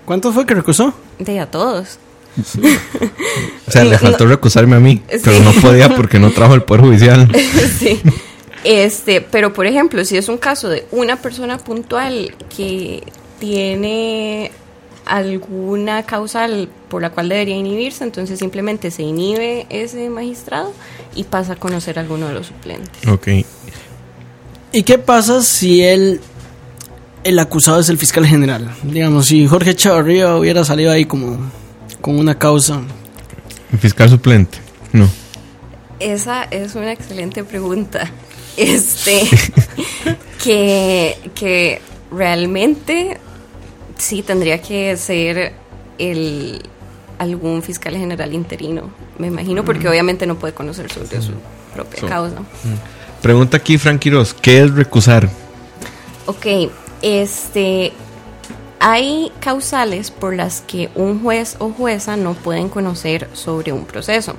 ¿Cuántos 0.04 0.34
fue 0.34 0.46
que 0.46 0.54
recusó? 0.54 0.92
De 1.18 1.38
a 1.40 1.50
todos. 1.50 1.98
O 3.66 3.70
sea, 3.70 3.84
le 3.84 3.92
No- 3.92 3.98
faltó 3.98 4.26
recusarme 4.26 4.76
a 4.76 4.80
mí, 4.80 5.02
Sí. 5.10 5.18
pero 5.24 5.40
no 5.40 5.52
podía 5.52 5.94
porque 5.96 6.18
no 6.18 6.30
trajo 6.30 6.54
el 6.54 6.62
Poder 6.62 6.82
Judicial. 6.84 7.28
sí. 7.78 8.00
Este, 8.64 9.20
pero 9.20 9.52
por 9.52 9.66
ejemplo, 9.66 10.04
si 10.04 10.16
es 10.16 10.28
un 10.28 10.36
caso 10.38 10.68
de 10.68 10.86
una 10.90 11.16
persona 11.16 11.58
puntual 11.58 12.34
que 12.54 13.02
tiene 13.38 14.50
alguna 15.08 16.04
causal 16.04 16.68
por 16.88 17.02
la 17.02 17.10
cual 17.10 17.28
debería 17.28 17.56
inhibirse, 17.56 18.04
entonces 18.04 18.38
simplemente 18.38 18.90
se 18.90 19.02
inhibe 19.02 19.66
ese 19.70 20.08
magistrado 20.10 20.72
y 21.14 21.24
pasa 21.24 21.54
a 21.54 21.56
conocer 21.56 21.98
a 21.98 22.02
alguno 22.02 22.28
de 22.28 22.34
los 22.34 22.46
suplentes. 22.46 23.06
Ok. 23.08 23.28
¿Y 24.72 24.82
qué 24.82 24.98
pasa 24.98 25.42
si 25.42 25.82
él, 25.82 26.20
el 27.24 27.38
acusado 27.38 27.80
es 27.80 27.88
el 27.88 27.98
fiscal 27.98 28.26
general? 28.26 28.70
Digamos, 28.82 29.26
si 29.26 29.46
Jorge 29.46 29.74
Chavarría 29.74 30.36
hubiera 30.36 30.64
salido 30.64 30.92
ahí 30.92 31.06
como 31.06 31.38
con 32.00 32.18
una 32.18 32.38
causa. 32.38 32.82
¿El 33.72 33.78
fiscal 33.78 34.10
suplente? 34.10 34.58
No. 34.92 35.08
Esa 36.00 36.44
es 36.44 36.74
una 36.74 36.92
excelente 36.92 37.44
pregunta. 37.44 38.10
Este, 38.56 39.22
que, 40.42 41.16
que 41.34 41.80
realmente 42.10 43.18
sí 43.98 44.22
tendría 44.22 44.60
que 44.62 44.96
ser 44.96 45.52
el 45.98 46.62
algún 47.18 47.62
fiscal 47.62 47.96
general 47.96 48.32
interino, 48.32 48.90
me 49.18 49.26
imagino, 49.26 49.64
porque 49.64 49.88
obviamente 49.88 50.24
no 50.26 50.36
puede 50.38 50.54
conocer 50.54 50.90
sobre 50.90 51.20
su 51.20 51.32
propia 51.74 52.00
So- 52.00 52.06
causa. 52.08 52.36
Pregunta 53.20 53.56
aquí, 53.56 53.76
Frank 53.76 53.98
Quiroz, 54.00 54.32
¿qué 54.32 54.62
es 54.62 54.72
recusar? 54.72 55.28
Ok, 56.26 56.46
este, 57.02 57.92
hay 58.78 59.32
causales 59.40 60.12
por 60.12 60.34
las 60.36 60.60
que 60.60 60.90
un 60.94 61.20
juez 61.20 61.56
o 61.58 61.70
jueza 61.70 62.16
no 62.16 62.34
pueden 62.34 62.68
conocer 62.68 63.28
sobre 63.32 63.72
un 63.72 63.84
proceso. 63.84 64.36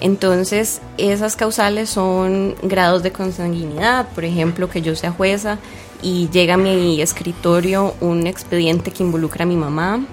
Entonces, 0.00 0.80
esas 0.96 1.36
causales 1.36 1.90
son 1.90 2.54
grados 2.62 3.02
de 3.02 3.12
consanguinidad, 3.12 4.08
por 4.14 4.24
ejemplo, 4.24 4.70
que 4.70 4.80
yo 4.80 4.96
sea 4.96 5.12
jueza 5.12 5.58
y 6.02 6.28
llega 6.30 6.54
a 6.54 6.56
mi 6.56 7.02
escritorio 7.02 7.94
un 8.00 8.26
expediente 8.26 8.90
que 8.90 9.02
involucra 9.02 9.44
a 9.44 9.46
mi 9.46 9.56
mamá, 9.56 10.04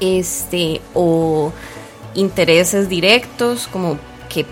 este, 0.00 0.80
o 0.94 1.52
intereses 2.14 2.88
directos, 2.88 3.66
como 3.66 3.98
que 4.28 4.46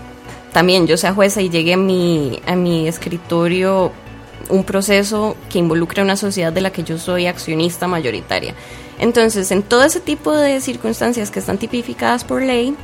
también 0.51 0.87
yo 0.87 0.97
sea 0.97 1.13
jueza 1.13 1.41
y 1.41 1.49
llegue 1.49 1.73
a 1.73 1.77
mi, 1.77 2.41
a 2.45 2.55
mi 2.55 2.87
escritorio 2.87 3.91
un 4.49 4.65
proceso 4.65 5.37
que 5.49 5.59
involucra 5.59 6.03
una 6.03 6.17
sociedad 6.17 6.51
de 6.51 6.59
la 6.59 6.71
que 6.71 6.83
yo 6.83 6.97
soy 6.97 7.27
accionista 7.27 7.87
mayoritaria. 7.87 8.53
Entonces, 8.99 9.51
en 9.51 9.63
todo 9.63 9.83
ese 9.83 10.01
tipo 10.01 10.33
de 10.33 10.59
circunstancias 10.59 11.31
que 11.31 11.39
están 11.39 11.57
tipificadas 11.57 12.23
por 12.23 12.41
ley, 12.41 12.75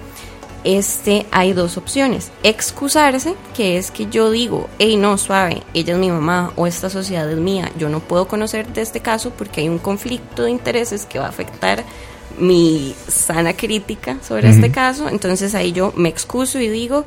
este, 0.64 1.26
hay 1.32 1.54
dos 1.54 1.78
opciones. 1.78 2.32
Excusarse, 2.44 3.36
que 3.56 3.78
es 3.78 3.92
que 3.92 4.08
yo 4.08 4.32
digo, 4.32 4.70
hey, 4.80 4.98
no, 4.98 5.18
suave, 5.18 5.64
ella 5.74 5.94
es 5.94 6.00
mi 6.00 6.10
mamá 6.10 6.52
o 6.56 6.68
esta 6.68 6.90
sociedad 6.90 7.30
es 7.30 7.38
mía, 7.38 7.72
yo 7.78 7.90
no 7.90 8.00
puedo 8.00 8.28
conocer 8.28 8.68
de 8.74 8.82
este 8.82 9.00
caso 9.00 9.32
porque 9.32 9.62
hay 9.62 9.70
un 9.70 9.80
conflicto 9.80 10.44
de 10.44 10.52
intereses 10.52 11.06
que 11.06 11.20
va 11.20 11.26
a 11.26 11.30
afectar 11.30 11.84
mi 12.38 12.96
sana 13.08 13.54
crítica 13.54 14.18
sobre 14.22 14.50
este 14.50 14.72
caso, 14.72 15.10
entonces 15.10 15.56
ahí 15.56 15.72
yo 15.72 15.94
me 15.96 16.10
excuso 16.10 16.60
y 16.60 16.70
digo, 16.70 17.06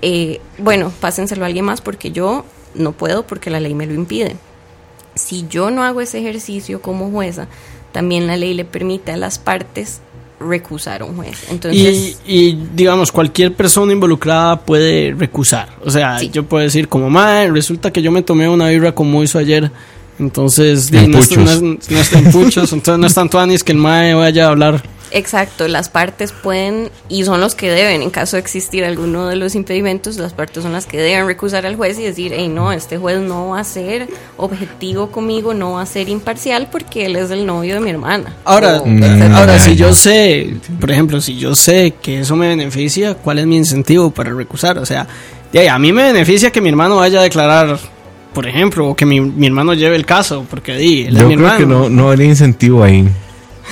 eh, 0.00 0.40
bueno, 0.58 0.92
pásenselo 1.00 1.44
a 1.44 1.46
alguien 1.46 1.64
más 1.64 1.80
porque 1.80 2.10
yo 2.10 2.44
no 2.74 2.92
puedo 2.92 3.26
porque 3.26 3.50
la 3.50 3.60
ley 3.60 3.74
me 3.74 3.86
lo 3.86 3.94
impide. 3.94 4.36
Si 5.14 5.46
yo 5.48 5.70
no 5.70 5.84
hago 5.84 6.00
ese 6.00 6.18
ejercicio 6.18 6.80
como 6.80 7.10
jueza, 7.10 7.46
también 7.92 8.26
la 8.26 8.36
ley 8.36 8.54
le 8.54 8.64
permite 8.64 9.12
a 9.12 9.16
las 9.16 9.38
partes 9.38 10.00
recusar 10.46 11.02
a 11.02 11.04
un 11.04 11.16
juez. 11.16 11.36
Entonces, 11.50 12.18
Y, 12.26 12.34
y, 12.50 12.58
digamos, 12.74 13.10
cualquier 13.12 13.54
persona 13.54 13.92
involucrada 13.92 14.60
puede 14.60 15.14
recusar. 15.16 15.68
O 15.84 15.90
sea, 15.90 16.18
Sí. 16.18 16.30
yo 16.32 16.44
puedo 16.44 16.62
decir, 16.64 16.88
como 16.88 17.08
madre, 17.10 17.50
resulta 17.50 17.90
que 17.92 18.02
yo 18.02 18.10
me 18.12 18.22
tomé 18.22 18.48
una 18.48 18.68
birra 18.68 18.94
como 18.94 19.22
hizo 19.22 19.38
ayer. 19.38 19.70
Entonces, 20.18 20.92
En 20.92 21.10
no, 21.10 21.18
es, 21.18 21.28
puchos. 21.28 21.44
no, 21.62 21.72
es, 21.72 21.90
no 21.90 21.98
está 21.98 22.18
en 22.18 22.30
puchos. 22.32 22.72
entonces, 22.72 22.98
no 23.00 23.06
es 23.06 23.14
tanto 23.14 23.40
anis 23.40 23.64
que 23.64 23.72
el 23.72 23.78
mae 23.78 24.14
vaya 24.14 24.46
a 24.46 24.48
hablar 24.50 24.82
Exacto, 25.14 25.68
las 25.68 25.88
partes 25.90 26.32
pueden, 26.32 26.88
y 27.08 27.24
son 27.24 27.40
los 27.40 27.54
que 27.54 27.70
deben, 27.70 28.00
en 28.02 28.10
caso 28.10 28.36
de 28.36 28.40
existir 28.40 28.82
alguno 28.84 29.26
de 29.28 29.36
los 29.36 29.54
impedimentos, 29.54 30.16
las 30.16 30.32
partes 30.32 30.62
son 30.62 30.72
las 30.72 30.86
que 30.86 30.96
deben 30.96 31.26
recusar 31.26 31.66
al 31.66 31.76
juez 31.76 31.98
y 31.98 32.02
decir, 32.04 32.32
hey, 32.34 32.48
no, 32.48 32.72
este 32.72 32.96
juez 32.96 33.20
no 33.20 33.50
va 33.50 33.60
a 33.60 33.64
ser 33.64 34.08
objetivo 34.38 35.10
conmigo, 35.10 35.52
no 35.54 35.72
va 35.72 35.82
a 35.82 35.86
ser 35.86 36.08
imparcial 36.08 36.68
porque 36.72 37.06
él 37.06 37.16
es 37.16 37.30
el 37.30 37.44
novio 37.44 37.74
de 37.74 37.80
mi 37.80 37.90
hermana. 37.90 38.34
Ahora, 38.44 38.80
O, 38.80 38.86
Mm. 38.86 39.34
ahora 39.34 39.58
si 39.58 39.76
yo 39.76 39.92
sé, 39.92 40.54
por 40.80 40.90
ejemplo, 40.90 41.20
si 41.20 41.36
yo 41.36 41.54
sé 41.54 41.94
que 42.02 42.20
eso 42.20 42.34
me 42.36 42.48
beneficia, 42.48 43.14
¿cuál 43.14 43.38
es 43.38 43.46
mi 43.46 43.56
incentivo 43.56 44.10
para 44.10 44.32
recusar? 44.32 44.78
O 44.78 44.86
sea, 44.86 45.06
de 45.52 45.58
ahí, 45.60 45.66
a 45.68 45.78
mí 45.78 45.92
me 45.92 46.04
beneficia 46.04 46.50
que 46.50 46.60
mi 46.62 46.70
hermano 46.70 46.96
vaya 46.96 47.20
a 47.20 47.22
declarar, 47.24 47.78
por 48.32 48.46
ejemplo, 48.48 48.88
o 48.88 48.96
que 48.96 49.04
mi, 49.04 49.20
mi 49.20 49.46
hermano 49.46 49.74
lleve 49.74 49.96
el 49.96 50.06
caso, 50.06 50.46
porque 50.48 50.74
di, 50.76 51.02
él 51.02 51.16
es 51.16 51.22
Yo 51.22 51.28
mi 51.28 51.34
creo 51.36 51.48
hermano. 51.48 51.58
que 51.58 51.66
no, 51.66 51.88
no 51.90 52.08
habría 52.10 52.28
incentivo 52.28 52.82
ahí. 52.82 53.06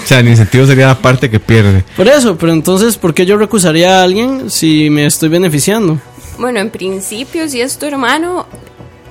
O 0.02 0.06
sea, 0.06 0.20
el 0.20 0.28
incentivo 0.28 0.66
sería 0.66 0.87
la 0.87 0.99
parte 0.99 1.30
que 1.30 1.40
pierde. 1.40 1.85
Por 1.97 2.09
eso, 2.09 2.37
pero 2.37 2.52
entonces, 2.52 2.97
¿por 2.97 3.14
qué 3.14 3.26
yo 3.26 3.37
recusaría 3.37 4.00
a 4.00 4.02
alguien 4.02 4.50
si 4.50 4.90
me 4.90 5.06
estoy 5.06 5.28
beneficiando? 5.28 5.99
Bueno, 6.38 6.61
en 6.61 6.70
principio, 6.70 7.49
si 7.49 7.61
es 7.61 7.78
tu 7.78 7.87
hermano, 7.87 8.47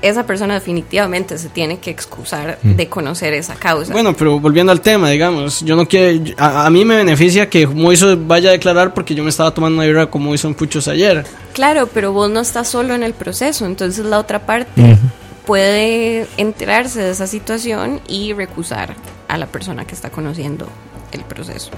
esa 0.02 0.26
persona 0.26 0.54
definitivamente 0.56 1.38
se 1.38 1.50
tiene 1.50 1.80
que 1.80 1.92
excusar 1.92 2.58
de 2.64 2.88
conocer 2.88 3.34
esa 3.34 3.56
causa. 3.56 3.92
Bueno, 3.92 4.16
pero 4.16 4.40
volviendo 4.40 4.72
al 4.72 4.82
tema, 4.82 5.10
digamos, 5.10 5.62
yo 5.62 5.76
no 5.76 5.88
quiero. 5.88 6.24
A, 6.38 6.66
a 6.66 6.70
mí 6.70 6.86
me 6.86 6.98
beneficia 6.98 7.50
que 7.50 7.68
Moiso 7.68 8.18
vaya 8.18 8.50
a 8.50 8.54
declarar 8.54 8.94
porque 8.94 9.14
yo 9.14 9.24
me 9.24 9.30
estaba 9.30 9.54
tomando 9.54 9.78
una 9.78 9.86
birra 9.86 10.10
como 10.10 10.34
hizo 10.34 10.48
en 10.48 10.54
Puchos 10.54 10.88
ayer. 10.88 11.26
Claro, 11.54 11.88
pero 11.94 12.14
vos 12.14 12.30
no 12.30 12.40
estás 12.40 12.68
solo 12.70 12.96
en 12.96 13.04
el 13.04 13.14
proceso, 13.14 13.66
entonces 13.66 14.06
la 14.06 14.20
otra 14.20 14.46
parte 14.46 14.98
puede 15.46 16.28
enterarse 16.38 17.02
de 17.02 17.12
esa 17.12 17.28
situación 17.28 18.02
y 18.08 18.34
recusar 18.34 18.96
a 19.30 19.38
la 19.38 19.46
persona 19.46 19.86
que 19.86 19.96
está 19.96 20.10
conociendo 20.10 20.68
el 21.14 21.22
proceso. 21.22 21.72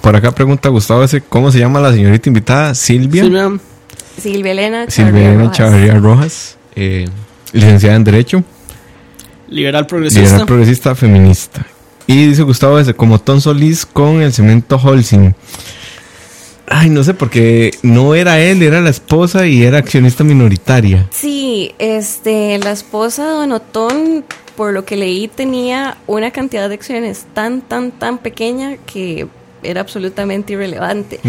Por 0.00 0.16
acá 0.16 0.32
pregunta 0.32 0.68
Gustavo 0.70 1.04
ese, 1.04 1.20
¿cómo 1.20 1.52
se 1.52 1.58
llama 1.60 1.80
la 1.80 1.92
señorita 1.92 2.28
invitada? 2.28 2.74
Silvia. 2.74 3.22
Silvia, 3.22 3.58
Silvia 4.20 4.52
Elena 4.52 4.86
Silvia 4.88 5.12
Chavarría 5.12 5.28
Elena 5.28 5.42
Rojas. 5.44 5.56
Chavarría 5.56 5.94
Rojas, 5.98 6.56
eh, 6.74 7.08
licenciada 7.52 7.96
en 7.96 8.04
Derecho, 8.04 8.44
liberal 9.48 9.86
progresista. 9.86 10.24
liberal 10.24 10.46
progresista 10.46 10.94
feminista. 10.94 11.66
Y 12.06 12.28
dice 12.28 12.42
Gustavo 12.42 12.78
ese, 12.78 12.94
como 12.94 13.20
Tom 13.20 13.40
Solís 13.40 13.84
con 13.84 14.22
el 14.22 14.32
cemento 14.32 14.76
Holcim. 14.76 15.34
Ay, 16.70 16.90
no 16.90 17.02
sé, 17.04 17.14
porque 17.14 17.70
no 17.82 18.14
era 18.14 18.38
él, 18.40 18.62
era 18.62 18.80
la 18.80 18.90
esposa 18.90 19.46
y 19.46 19.62
era 19.64 19.78
accionista 19.78 20.24
minoritaria. 20.24 21.06
Sí, 21.10 21.74
este, 21.78 22.58
la 22.58 22.72
esposa 22.72 23.24
de 23.24 23.30
Don 23.30 23.52
Otón, 23.52 24.24
por 24.56 24.72
lo 24.72 24.84
que 24.84 24.96
leí, 24.96 25.28
tenía 25.28 25.96
una 26.06 26.30
cantidad 26.30 26.68
de 26.68 26.74
acciones 26.74 27.26
tan, 27.34 27.60
tan, 27.62 27.90
tan 27.92 28.18
pequeña 28.18 28.76
que 28.76 29.26
era 29.62 29.80
absolutamente 29.80 30.52
irrelevante. 30.52 31.20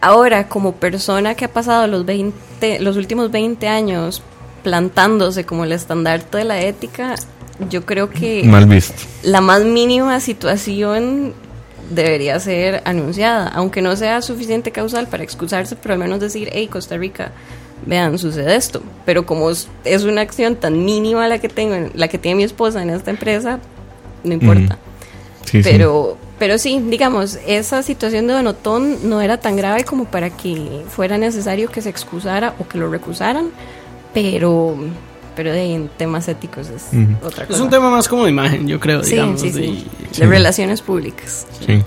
Ahora, 0.00 0.48
como 0.48 0.72
persona 0.72 1.34
que 1.34 1.44
ha 1.44 1.52
pasado 1.52 1.86
los 1.86 2.04
20, 2.04 2.80
los 2.80 2.96
últimos 2.96 3.30
20 3.30 3.68
años 3.68 4.22
plantándose 4.62 5.44
como 5.44 5.64
el 5.64 5.72
estandarte 5.72 6.38
de 6.38 6.44
la 6.44 6.60
ética, 6.60 7.14
yo 7.70 7.84
creo 7.84 8.10
que 8.10 8.42
Mal 8.44 8.66
visto. 8.66 8.94
la 9.22 9.40
más 9.40 9.64
mínima 9.64 10.18
situación 10.20 11.34
debería 11.90 12.38
ser 12.40 12.82
anunciada, 12.84 13.48
aunque 13.48 13.82
no 13.82 13.96
sea 13.96 14.22
suficiente 14.22 14.70
causal 14.70 15.08
para 15.08 15.22
excusarse, 15.22 15.76
pero 15.76 15.94
al 15.94 16.00
menos 16.00 16.20
decir, 16.20 16.50
hey, 16.52 16.68
Costa 16.68 16.96
Rica, 16.96 17.32
vean, 17.86 18.18
sucede 18.18 18.56
esto. 18.56 18.82
Pero 19.04 19.26
como 19.26 19.50
es 19.50 19.68
es 19.84 20.04
una 20.04 20.20
acción 20.20 20.56
tan 20.56 20.84
mínima 20.84 21.28
la 21.28 21.38
que 21.38 21.48
tengo, 21.48 21.90
la 21.94 22.08
que 22.08 22.18
tiene 22.18 22.36
mi 22.36 22.44
esposa 22.44 22.82
en 22.82 22.90
esta 22.90 23.10
empresa, 23.10 23.58
no 24.24 24.32
importa. 24.32 24.78
Sí, 25.44 25.62
sí. 25.62 25.68
pero, 25.70 26.16
pero 26.38 26.56
sí, 26.58 26.82
digamos, 26.88 27.38
esa 27.46 27.82
situación 27.82 28.26
de 28.26 28.34
Donotón 28.34 29.08
no 29.08 29.20
era 29.20 29.38
tan 29.38 29.56
grave 29.56 29.84
como 29.84 30.04
para 30.06 30.30
que 30.30 30.82
fuera 30.88 31.18
necesario 31.18 31.70
que 31.70 31.82
se 31.82 31.90
excusara 31.90 32.54
o 32.58 32.68
que 32.68 32.78
lo 32.78 32.90
recusaran, 32.90 33.50
pero, 34.14 34.76
pero 35.36 35.52
de, 35.52 35.74
en 35.74 35.88
temas 35.88 36.28
éticos 36.28 36.68
es 36.68 36.84
otra 37.24 37.44
Es 37.44 37.50
cosa. 37.50 37.62
un 37.62 37.70
tema 37.70 37.90
más 37.90 38.08
como 38.08 38.24
de 38.24 38.30
imagen, 38.30 38.66
yo 38.68 38.78
creo, 38.80 39.02
Sí, 39.04 39.12
digamos. 39.12 39.40
sí, 39.40 39.50
de- 39.50 39.62
sí. 39.62 39.86
Sí. 40.12 40.20
De 40.20 40.26
relaciones 40.26 40.82
públicas. 40.82 41.46
Sí. 41.66 41.82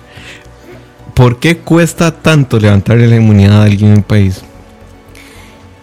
¿Por 1.14 1.40
qué 1.40 1.58
cuesta 1.60 2.12
tanto 2.12 2.60
levantarle 2.60 3.08
la 3.08 3.16
inmunidad 3.16 3.62
a 3.62 3.64
alguien 3.66 3.92
en 3.92 3.98
un 3.98 4.04
país? 4.04 4.42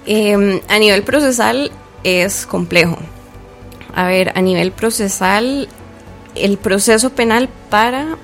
Eh, 0.07 0.61
a 0.69 0.79
nivel 0.79 1.03
procesal 1.05 1.71
es 2.05 2.45
complejo. 2.47 2.99
A 3.95 4.07
ver, 4.07 4.33
a 4.37 4.41
nivel 4.43 4.73
procesal, 4.73 5.69
el 6.35 6.59
proceso 6.59 7.11
penal 7.11 7.49
para 7.71 8.17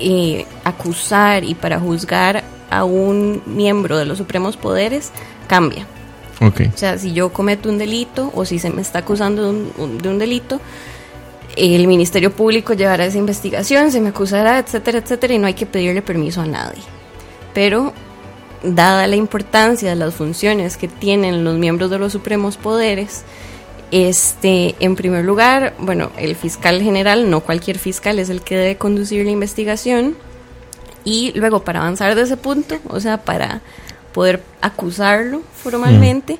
eh, 0.00 0.46
acusar 0.64 1.44
y 1.44 1.54
para 1.54 1.78
juzgar 1.78 2.42
a 2.70 2.84
un 2.84 3.42
miembro 3.46 3.96
de 3.98 4.04
los 4.06 4.18
supremos 4.18 4.56
poderes 4.56 5.10
cambia. 5.46 5.86
Ok. 6.40 6.62
O 6.74 6.78
sea, 6.78 6.98
si 6.98 7.12
yo 7.12 7.32
cometo 7.32 7.68
un 7.68 7.78
delito 7.78 8.30
o 8.34 8.44
si 8.44 8.58
se 8.58 8.70
me 8.70 8.82
está 8.82 9.00
acusando 9.00 9.42
de 9.44 9.50
un- 9.78 9.98
de 9.98 10.08
un 10.08 10.18
delito, 10.18 10.60
el 11.56 11.86
Ministerio 11.86 12.32
Público 12.32 12.72
llevará 12.74 13.06
esa 13.06 13.18
investigación, 13.18 13.92
se 13.92 14.00
me 14.00 14.08
acusará, 14.08 14.58
etcétera, 14.58 14.98
etcétera, 14.98 15.34
y 15.34 15.38
no 15.38 15.46
hay 15.46 15.54
que 15.54 15.66
pedirle 15.66 16.02
permiso 16.02 16.40
a 16.40 16.46
nadie. 16.46 16.82
Pero, 17.52 17.92
dada 18.64 19.06
la 19.06 19.16
importancia 19.16 19.90
de 19.90 19.96
las 19.96 20.14
funciones 20.14 20.76
que 20.76 20.88
tienen 20.88 21.44
los 21.44 21.56
miembros 21.56 21.90
de 21.90 21.98
los 21.98 22.12
supremos 22.12 22.56
poderes, 22.56 23.22
este, 23.92 24.74
en 24.80 24.96
primer 24.96 25.24
lugar, 25.24 25.74
bueno, 25.78 26.10
el 26.18 26.34
fiscal 26.34 26.82
general, 26.82 27.30
no 27.30 27.40
cualquier 27.40 27.78
fiscal, 27.78 28.18
es 28.18 28.28
el 28.30 28.40
que 28.42 28.56
debe 28.56 28.76
conducir 28.76 29.24
la 29.24 29.30
investigación. 29.30 30.16
Y 31.04 31.32
luego, 31.36 31.62
para 31.62 31.80
avanzar 31.80 32.14
de 32.16 32.22
ese 32.22 32.36
punto, 32.36 32.78
o 32.88 32.98
sea, 32.98 33.18
para 33.18 33.60
poder 34.14 34.42
acusarlo 34.62 35.42
formalmente, 35.54 36.38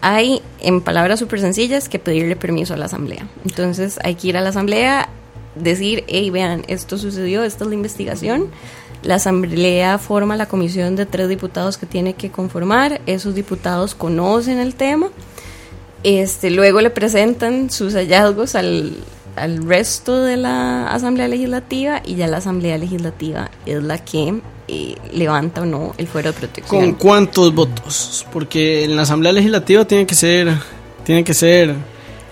hay, 0.00 0.42
en 0.60 0.80
palabras 0.80 1.20
súper 1.20 1.40
sencillas, 1.40 1.88
que 1.88 1.98
pedirle 1.98 2.34
permiso 2.34 2.74
a 2.74 2.76
la 2.76 2.86
asamblea. 2.86 3.28
Entonces, 3.44 4.00
hay 4.02 4.16
que 4.16 4.28
ir 4.28 4.36
a 4.36 4.40
la 4.40 4.48
asamblea, 4.48 5.08
decir, 5.54 6.04
hey, 6.08 6.30
vean, 6.30 6.64
esto 6.66 6.98
sucedió, 6.98 7.44
esta 7.44 7.64
es 7.64 7.68
la 7.68 7.74
investigación. 7.74 8.48
La 9.02 9.16
asamblea 9.16 9.98
forma 9.98 10.36
la 10.36 10.46
comisión 10.46 10.96
de 10.96 11.06
tres 11.06 11.28
diputados 11.28 11.76
que 11.76 11.86
tiene 11.86 12.14
que 12.14 12.30
conformar. 12.30 13.00
Esos 13.06 13.34
diputados 13.34 13.94
conocen 13.94 14.58
el 14.58 14.74
tema. 14.74 15.10
Este, 16.02 16.50
luego 16.50 16.80
le 16.80 16.90
presentan 16.90 17.70
sus 17.70 17.94
hallazgos 17.94 18.54
al, 18.54 18.96
al 19.36 19.62
resto 19.66 20.22
de 20.22 20.36
la 20.36 20.88
Asamblea 20.88 21.28
Legislativa 21.28 22.02
y 22.04 22.14
ya 22.14 22.26
la 22.26 22.38
Asamblea 22.38 22.78
Legislativa 22.78 23.50
es 23.66 23.82
la 23.82 23.98
que 23.98 24.40
eh, 24.68 24.96
levanta 25.12 25.62
o 25.62 25.66
no 25.66 25.94
el 25.98 26.06
fuero 26.06 26.32
de 26.32 26.38
protección. 26.38 26.80
¿Con 26.80 26.92
cuántos 26.94 27.54
votos? 27.54 28.26
Porque 28.32 28.84
en 28.84 28.96
la 28.96 29.02
Asamblea 29.02 29.32
Legislativa 29.32 29.84
tiene 29.84 30.06
que 30.06 30.14
ser, 30.14 30.52
tiene 31.04 31.22
que 31.24 31.34
ser, 31.34 31.74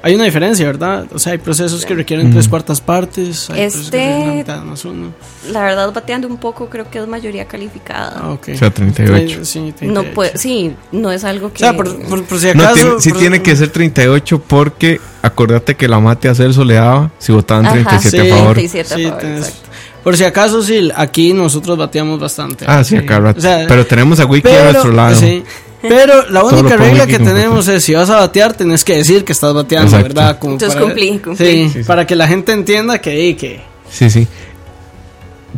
hay 0.03 0.15
una 0.17 0.25
diferencia, 0.25 0.67
¿verdad? 0.67 1.07
O 1.15 1.19
sea, 1.19 1.33
hay 1.33 1.39
procesos 1.39 1.87
que 1.87 1.95
requieren 1.95 2.31
tres 2.31 2.47
cuartas 2.49 2.81
partes, 2.81 3.49
hay 3.51 3.63
procesos 3.63 3.91
que 3.91 3.97
Este- 4.15 4.27
la 4.27 4.33
mitad 4.35 4.63
más 4.63 4.85
uno. 4.85 5.15
La 5.51 5.63
verdad, 5.63 5.93
bateando 5.93 6.27
un 6.29 6.37
poco, 6.39 6.69
creo 6.69 6.91
que 6.91 6.99
es 6.99 7.07
mayoría 7.07 7.47
calificada. 7.47 8.21
Ah, 8.23 8.31
ok. 8.33 8.49
O 8.55 8.57
sea, 8.59 8.71
38. 8.71 9.45
Sí, 9.45 9.61
no 9.61 9.73
38. 9.75 10.15
puede, 10.15 10.37
sí, 10.39 10.75
no 10.93 11.11
es 11.13 11.23
algo 11.25 11.47
O 11.47 11.53
que... 11.53 11.59
sea, 11.61 11.75
por, 11.75 11.99
por- 12.07 12.25
por 12.25 12.39
si 12.39 12.47
No, 12.55 12.65
acaso... 12.65 12.75
tiene, 12.75 13.01
sí 13.01 13.11
por- 13.11 13.19
tiene 13.19 13.43
que 13.43 13.57
ser 13.57 13.69
38 13.71 14.43
porque 14.47 15.01
acordate 15.23 15.75
que 15.77 15.89
la 15.89 16.01
mate 16.01 16.29
a 16.29 16.35
Celso 16.35 16.65
le 16.65 16.75
daba 16.75 17.11
si 17.19 17.33
votaban 17.33 17.65
Ajá, 17.67 17.75
37 17.75 18.23
sí, 18.25 18.31
a 18.31 18.35
favor. 18.37 18.53
37 18.55 18.95
a 18.95 18.97
Sí, 18.97 19.05
favor, 19.05 19.21
tenés- 19.23 19.39
exacto. 19.39 19.69
Por 20.05 20.17
si 20.17 20.23
acaso, 20.25 20.63
sí, 20.63 20.91
aquí 20.95 21.33
nosotros 21.33 21.77
bateamos 21.79 22.21
bastante. 22.21 22.65
Ah, 22.69 22.85
sí, 22.85 22.95
acá 22.97 23.19
rato. 23.19 23.39
O 23.39 23.43
sea, 23.43 23.65
Pero 23.67 23.85
tenemos 23.87 24.21
a 24.21 24.27
Wiki 24.27 24.49
a 24.49 24.65
nuestro 24.71 24.93
lado. 24.93 25.17
sí. 25.17 25.43
Pero 25.87 26.31
la 26.31 26.43
única 26.45 26.77
regla 26.79 27.07
que 27.07 27.19
tenemos 27.19 27.69
es 27.69 27.85
si 27.85 27.93
vas 27.93 28.09
a 28.09 28.17
batear, 28.17 28.55
tenés 28.55 28.85
que 28.85 28.95
decir 28.97 29.23
que 29.25 29.33
estás 29.33 29.53
bateando, 29.53 29.89
Exacto. 29.97 30.15
¿verdad? 30.15 30.39
Como 30.39 30.53
Entonces 30.55 30.75
para- 30.77 30.87
cumplí, 30.87 31.19
cumplí. 31.19 31.37
Sí, 31.47 31.69
Sí, 31.71 31.79
sí. 31.81 31.85
para 31.85 32.07
que 32.07 32.17
la 32.17 32.27
gente 32.27 32.53
entienda 32.53 32.99
que, 33.01 33.37
que 33.37 33.61
Sí, 33.91 34.09
sí. 34.09 34.27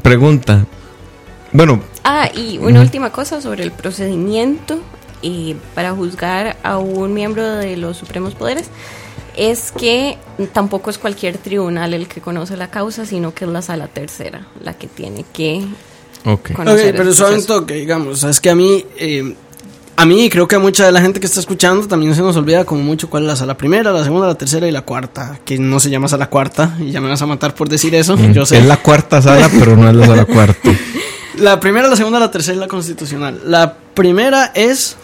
Pregunta. 0.02 0.64
Bueno, 1.52 1.80
Ah, 2.04 2.28
y 2.34 2.58
una 2.58 2.80
última 2.82 3.10
cosa 3.10 3.40
sobre 3.40 3.64
el 3.64 3.72
procedimiento 3.72 4.78
eh, 5.22 5.56
para 5.74 5.92
juzgar 5.92 6.56
a 6.62 6.78
un 6.78 7.12
miembro 7.14 7.44
de 7.56 7.76
los 7.76 7.96
Supremos 7.96 8.34
Poderes 8.34 8.66
es 9.36 9.72
que 9.72 10.18
tampoco 10.52 10.90
es 10.90 10.98
cualquier 10.98 11.38
tribunal 11.38 11.94
el 11.94 12.08
que 12.08 12.20
conoce 12.20 12.56
la 12.56 12.68
causa, 12.70 13.06
sino 13.06 13.34
que 13.34 13.44
es 13.44 13.50
la 13.50 13.62
sala 13.62 13.88
tercera 13.88 14.46
la 14.62 14.74
que 14.74 14.86
tiene 14.86 15.24
que 15.32 15.64
ok. 16.24 16.52
conocer 16.52 16.90
Ok, 16.90 16.96
pero 16.96 17.10
un 17.10 17.16
proceso. 17.16 17.46
toque, 17.46 17.74
digamos. 17.74 18.22
Es 18.24 18.40
que 18.40 18.50
a 18.50 18.54
mí, 18.54 18.84
eh, 18.98 19.34
a 19.96 20.06
mí 20.06 20.24
y 20.24 20.30
creo 20.30 20.46
que 20.48 20.56
a 20.56 20.58
mucha 20.58 20.84
de 20.86 20.92
la 20.92 21.00
gente 21.00 21.20
que 21.20 21.26
está 21.26 21.40
escuchando 21.40 21.86
también 21.86 22.14
se 22.14 22.22
nos 22.22 22.36
olvida 22.36 22.64
como 22.64 22.82
mucho 22.82 23.08
cuál 23.08 23.24
es 23.24 23.28
la 23.28 23.36
sala 23.36 23.56
primera, 23.56 23.92
la 23.92 24.04
segunda, 24.04 24.26
la 24.26 24.34
tercera 24.34 24.66
y 24.66 24.70
la 24.70 24.82
cuarta. 24.82 25.38
Que 25.44 25.58
no 25.58 25.80
se 25.80 25.90
llama 25.90 26.08
sala 26.08 26.28
cuarta 26.28 26.76
y 26.80 26.90
ya 26.90 27.00
me 27.00 27.08
vas 27.08 27.22
a 27.22 27.26
matar 27.26 27.54
por 27.54 27.68
decir 27.68 27.94
eso. 27.94 28.16
Yo 28.32 28.44
sé. 28.46 28.58
Es 28.58 28.64
la 28.66 28.76
cuarta 28.78 29.22
sala, 29.22 29.48
pero 29.58 29.76
no 29.76 29.88
es 29.88 29.94
la 29.96 30.06
sala 30.06 30.24
cuarta. 30.24 30.70
La 31.38 31.60
primera, 31.60 31.86
la 31.86 31.96
segunda, 31.96 32.18
la 32.18 32.30
tercera 32.30 32.56
y 32.56 32.60
la 32.60 32.66
constitucional. 32.66 33.42
La 33.44 33.74
primera 33.92 34.52
es, 34.54 34.96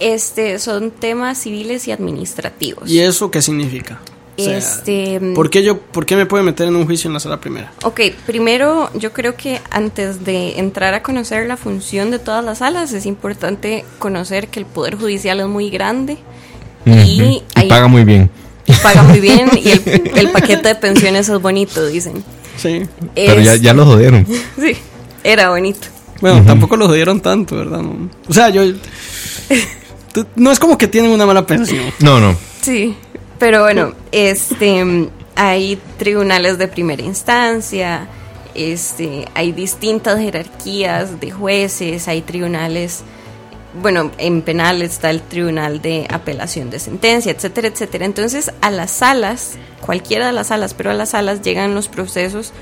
Este 0.00 0.58
son 0.58 0.90
temas 0.90 1.38
civiles 1.38 1.86
y 1.86 1.92
administrativos. 1.92 2.90
¿y 2.90 3.00
eso 3.00 3.30
qué 3.30 3.42
significa? 3.42 4.00
sea, 4.42 4.56
Este, 4.56 5.20
¿por, 5.34 5.50
qué 5.50 5.62
yo, 5.62 5.78
¿Por 5.78 6.06
qué 6.06 6.16
me 6.16 6.26
puede 6.26 6.42
meter 6.42 6.68
en 6.68 6.76
un 6.76 6.86
juicio 6.86 7.08
en 7.08 7.14
la 7.14 7.20
sala 7.20 7.40
primera? 7.40 7.72
Ok, 7.82 8.00
primero 8.26 8.90
yo 8.94 9.12
creo 9.12 9.36
que 9.36 9.60
antes 9.70 10.24
de 10.24 10.58
entrar 10.58 10.94
a 10.94 11.02
conocer 11.02 11.46
la 11.46 11.56
función 11.56 12.10
de 12.10 12.18
todas 12.18 12.44
las 12.44 12.58
salas 12.58 12.92
es 12.92 13.06
importante 13.06 13.84
conocer 13.98 14.48
que 14.48 14.60
el 14.60 14.66
Poder 14.66 14.96
Judicial 14.96 15.40
es 15.40 15.46
muy 15.46 15.70
grande 15.70 16.18
y, 16.86 17.42
paga 17.68 17.88
muy 17.88 18.04
bien. 18.04 18.30
y 18.66 18.72
paga 18.72 19.02
muy 19.02 19.20
bien 19.20 19.50
y 19.62 19.70
el, 19.70 20.12
el 20.16 20.30
paquete 20.30 20.68
de 20.68 20.74
pensiones 20.74 21.28
es 21.28 21.40
bonito, 21.40 21.86
dicen. 21.86 22.24
Sí. 22.56 22.82
Pero 23.14 23.40
ya, 23.40 23.56
ya 23.56 23.74
lo 23.74 23.84
jodieron. 23.84 24.26
Sí, 24.60 24.76
era 25.24 25.50
bonito. 25.50 25.88
Bueno, 26.20 26.44
tampoco 26.44 26.76
lo 26.76 26.92
dieron 26.92 27.20
tanto, 27.20 27.56
¿verdad? 27.56 27.80
No. 27.80 28.10
O 28.28 28.32
sea, 28.32 28.50
yo... 28.50 28.62
No 30.36 30.50
es 30.50 30.58
como 30.58 30.76
que 30.76 30.88
tienen 30.88 31.10
una 31.10 31.26
mala 31.26 31.46
pensión. 31.46 31.84
No, 32.00 32.18
no. 32.18 32.36
Sí, 32.62 32.96
pero 33.38 33.62
bueno, 33.62 33.94
este, 34.12 35.08
hay 35.34 35.80
tribunales 35.98 36.58
de 36.58 36.68
primera 36.68 37.02
instancia, 37.02 38.06
este, 38.54 39.26
hay 39.34 39.52
distintas 39.52 40.18
jerarquías 40.18 41.20
de 41.20 41.30
jueces, 41.30 42.08
hay 42.08 42.22
tribunales, 42.22 43.02
bueno, 43.80 44.10
en 44.18 44.42
penal 44.42 44.82
está 44.82 45.10
el 45.10 45.22
tribunal 45.22 45.80
de 45.80 46.06
apelación 46.10 46.70
de 46.70 46.78
sentencia, 46.78 47.32
etcétera, 47.32 47.68
etcétera. 47.68 48.04
Entonces, 48.04 48.52
a 48.60 48.70
las 48.70 48.90
salas, 48.90 49.52
cualquiera 49.80 50.26
de 50.26 50.32
las 50.32 50.48
salas, 50.48 50.74
pero 50.74 50.90
a 50.90 50.94
las 50.94 51.10
salas 51.10 51.40
llegan 51.42 51.74
los 51.74 51.88
procesos 51.88 52.52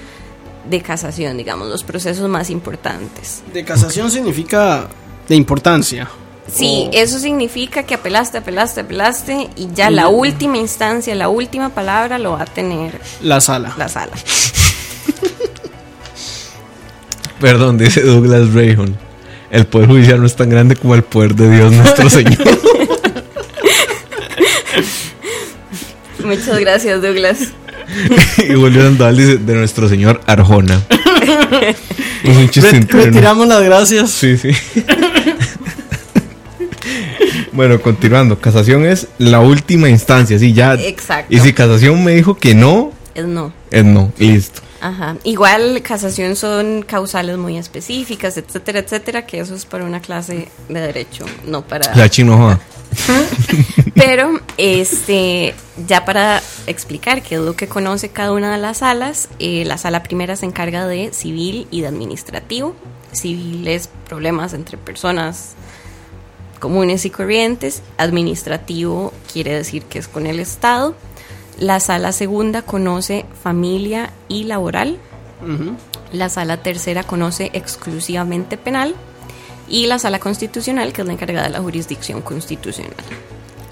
de 0.68 0.82
casación, 0.82 1.38
digamos, 1.38 1.68
los 1.68 1.82
procesos 1.82 2.28
más 2.28 2.50
importantes. 2.50 3.42
De 3.52 3.64
casación 3.64 4.10
significa 4.10 4.86
de 5.26 5.34
importancia. 5.34 6.08
Sí, 6.52 6.88
O- 6.88 6.90
eso 6.92 7.18
significa 7.18 7.82
que 7.82 7.94
apelaste, 7.94 8.38
apelaste, 8.38 8.80
apelaste 8.80 9.48
y 9.56 9.68
ya 9.74 9.90
la 9.90 10.08
última 10.08 10.56
instancia, 10.56 11.14
la 11.14 11.28
última 11.28 11.68
palabra 11.70 12.18
lo 12.18 12.32
va 12.32 12.42
a 12.42 12.46
tener 12.46 12.98
La 13.20 13.40
sala. 13.40 13.74
la 13.76 13.88
sala. 13.88 14.12
Perdón, 17.40 17.78
dice 17.78 18.00
Douglas 18.02 18.52
Rayhon. 18.52 18.96
El 19.50 19.66
poder 19.66 19.88
judicial 19.88 20.20
no 20.20 20.26
es 20.26 20.36
tan 20.36 20.50
grande 20.50 20.74
como 20.76 20.94
el 20.94 21.02
poder 21.04 21.34
de 21.34 21.50
Dios 21.50 21.72
nuestro 21.72 22.10
Señor. 22.16 22.36
Muchas 26.24 26.58
gracias, 26.60 27.00
Douglas. 27.00 27.38
y 28.38 28.52
Julio 28.54 28.82
Sandoval 28.82 29.16
dice 29.16 29.36
de 29.38 29.54
nuestro 29.54 29.88
Señor 29.88 30.20
Arjona. 30.26 30.82
Un 32.24 32.48
chiste 32.50 32.70
Re- 32.72 32.76
interno. 32.78 33.04
retiramos 33.06 33.48
las 33.48 33.62
gracias. 33.62 34.10
Sí, 34.10 34.36
sí. 34.36 34.50
Bueno, 37.58 37.82
continuando. 37.82 38.38
Casación 38.38 38.86
es 38.86 39.08
la 39.18 39.40
última 39.40 39.88
instancia, 39.88 40.38
sí, 40.38 40.52
ya. 40.52 40.74
Exacto. 40.74 41.34
Y 41.34 41.40
si 41.40 41.52
casación 41.52 42.04
me 42.04 42.12
dijo 42.12 42.36
que 42.36 42.54
no, 42.54 42.92
Es 43.16 43.26
no. 43.26 43.52
es 43.72 43.84
no. 43.84 44.12
Listo. 44.16 44.60
Ajá. 44.80 45.16
Igual 45.24 45.82
casación 45.82 46.36
son 46.36 46.82
causales 46.82 47.36
muy 47.36 47.58
específicas, 47.58 48.36
etcétera, 48.36 48.78
etcétera, 48.78 49.26
que 49.26 49.40
eso 49.40 49.56
es 49.56 49.64
para 49.64 49.84
una 49.84 49.98
clase 50.00 50.46
de 50.68 50.80
derecho, 50.80 51.24
no 51.46 51.62
para 51.62 51.92
La 51.96 52.08
chino 52.08 52.36
joda. 52.36 52.60
Pero, 53.96 54.38
este, 54.56 55.52
ya 55.88 56.04
para 56.04 56.40
explicar 56.68 57.22
qué 57.22 57.34
es 57.34 57.40
lo 57.40 57.56
que 57.56 57.66
conoce 57.66 58.10
cada 58.10 58.30
una 58.30 58.52
de 58.52 58.58
las 58.58 58.78
salas, 58.78 59.28
eh, 59.40 59.64
la 59.66 59.78
sala 59.78 60.04
primera 60.04 60.36
se 60.36 60.46
encarga 60.46 60.86
de 60.86 61.12
civil 61.12 61.66
y 61.72 61.80
de 61.80 61.88
administrativo. 61.88 62.76
Civil 63.10 63.66
es 63.66 63.90
problemas 64.06 64.52
entre 64.52 64.78
personas 64.78 65.56
comunes 66.58 67.04
y 67.04 67.10
corrientes. 67.10 67.82
Administrativo 67.96 69.12
quiere 69.32 69.54
decir 69.54 69.82
que 69.84 69.98
es 69.98 70.08
con 70.08 70.26
el 70.26 70.40
Estado. 70.40 70.94
La 71.58 71.80
sala 71.80 72.12
segunda 72.12 72.62
conoce 72.62 73.24
familia 73.42 74.12
y 74.28 74.44
laboral. 74.44 74.98
La 76.12 76.28
sala 76.28 76.62
tercera 76.62 77.02
conoce 77.02 77.50
exclusivamente 77.52 78.56
penal. 78.56 78.94
Y 79.68 79.86
la 79.86 79.98
sala 79.98 80.18
constitucional, 80.18 80.92
que 80.92 81.02
es 81.02 81.06
la 81.06 81.12
encargada 81.12 81.46
de 81.46 81.52
la 81.52 81.60
jurisdicción 81.60 82.22
constitucional. 82.22 82.94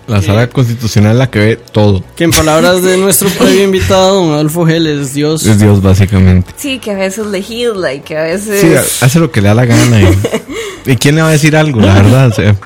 La 0.06 0.22
sala 0.22 0.48
constitucional 0.48 1.12
es 1.12 1.18
la 1.18 1.30
que 1.30 1.38
ve 1.38 1.56
todo. 1.56 2.04
Que 2.14 2.24
en 2.24 2.30
palabras 2.30 2.82
de 2.82 2.96
nuestro 2.96 3.28
previo 3.38 3.64
invitado, 3.64 4.24
don 4.24 4.34
Adolfo 4.34 4.66
Gel, 4.66 4.86
es 4.86 5.14
Dios. 5.14 5.44
Es 5.44 5.58
Dios, 5.58 5.82
básicamente. 5.82 6.52
Sí, 6.56 6.78
que 6.78 6.92
a 6.92 6.96
veces 6.96 7.26
legisla 7.26 7.92
y 7.94 8.00
que 8.00 8.16
a 8.16 8.22
veces... 8.22 8.60
Sí, 8.60 9.04
hace 9.04 9.18
lo 9.18 9.32
que 9.32 9.40
le 9.40 9.48
da 9.48 9.54
la 9.54 9.64
gana. 9.64 10.00
¿Y, 10.00 10.16
¿y 10.92 10.96
quién 10.96 11.16
le 11.16 11.22
va 11.22 11.28
a 11.28 11.32
decir 11.32 11.56
algo? 11.56 11.80
La 11.80 11.94
verdad, 11.94 12.28
o 12.28 12.32
sea. 12.32 12.56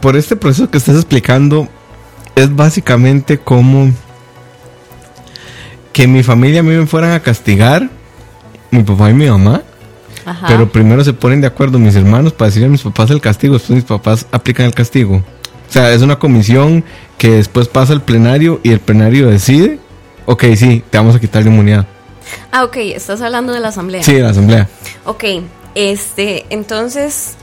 Por 0.00 0.16
este 0.16 0.36
proceso 0.36 0.70
que 0.70 0.78
estás 0.78 0.96
explicando, 0.96 1.68
es 2.36 2.54
básicamente 2.54 3.38
como 3.38 3.90
que 5.92 6.06
mi 6.06 6.22
familia 6.22 6.60
a 6.60 6.62
mí 6.62 6.74
me 6.74 6.86
fueran 6.86 7.12
a 7.12 7.20
castigar, 7.20 7.90
mi 8.70 8.82
papá 8.82 9.10
y 9.10 9.14
mi 9.14 9.28
mamá, 9.28 9.62
Ajá. 10.24 10.46
pero 10.46 10.70
primero 10.70 11.02
se 11.02 11.12
ponen 11.12 11.40
de 11.40 11.48
acuerdo 11.48 11.78
mis 11.78 11.96
hermanos 11.96 12.32
para 12.32 12.46
decirle 12.46 12.68
a 12.68 12.70
mis 12.70 12.82
papás 12.82 13.10
el 13.10 13.20
castigo, 13.20 13.54
después 13.54 13.74
mis 13.76 13.84
papás 13.84 14.26
aplican 14.30 14.66
el 14.66 14.74
castigo. 14.74 15.16
O 15.16 15.72
sea, 15.72 15.92
es 15.92 16.02
una 16.02 16.18
comisión 16.18 16.84
que 17.18 17.32
después 17.32 17.68
pasa 17.68 17.92
al 17.92 18.02
plenario 18.02 18.60
y 18.62 18.70
el 18.70 18.80
plenario 18.80 19.28
decide, 19.28 19.80
ok, 20.26 20.44
sí, 20.56 20.84
te 20.88 20.98
vamos 20.98 21.16
a 21.16 21.20
quitar 21.20 21.42
la 21.42 21.50
inmunidad. 21.50 21.86
Ah, 22.52 22.64
ok, 22.64 22.76
estás 22.76 23.20
hablando 23.20 23.52
de 23.52 23.60
la 23.60 23.68
asamblea. 23.68 24.02
Sí, 24.02 24.18
la 24.18 24.30
asamblea. 24.30 24.68
Ok, 25.04 25.24
este, 25.74 26.46
entonces, 26.50 27.34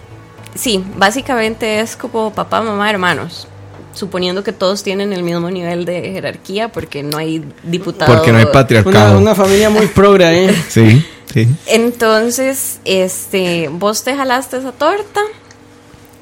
sí, 0.55 0.83
básicamente 0.97 1.79
es 1.79 1.95
como 1.95 2.33
papá, 2.33 2.61
mamá, 2.61 2.89
hermanos. 2.89 3.47
Suponiendo 3.93 4.43
que 4.43 4.51
todos 4.51 4.83
tienen 4.83 5.13
el 5.13 5.23
mismo 5.23 5.49
nivel 5.49 5.85
de 5.85 6.01
jerarquía 6.11 6.67
porque 6.69 7.01
no 7.01 7.17
hay 7.17 7.45
diputado. 7.63 8.13
Porque 8.13 8.33
no 8.33 8.39
hay 8.39 8.45
patriarcado. 8.47 9.17
una 9.17 9.35
familia 9.35 9.69
muy 9.69 9.87
progre 9.87 10.25
ahí. 10.25 10.63
Sí, 10.69 11.05
sí. 11.33 11.47
Entonces, 11.67 12.81
este, 12.83 13.69
vos 13.71 14.03
te 14.03 14.13
jalaste 14.13 14.57
esa 14.57 14.73
torta 14.73 15.21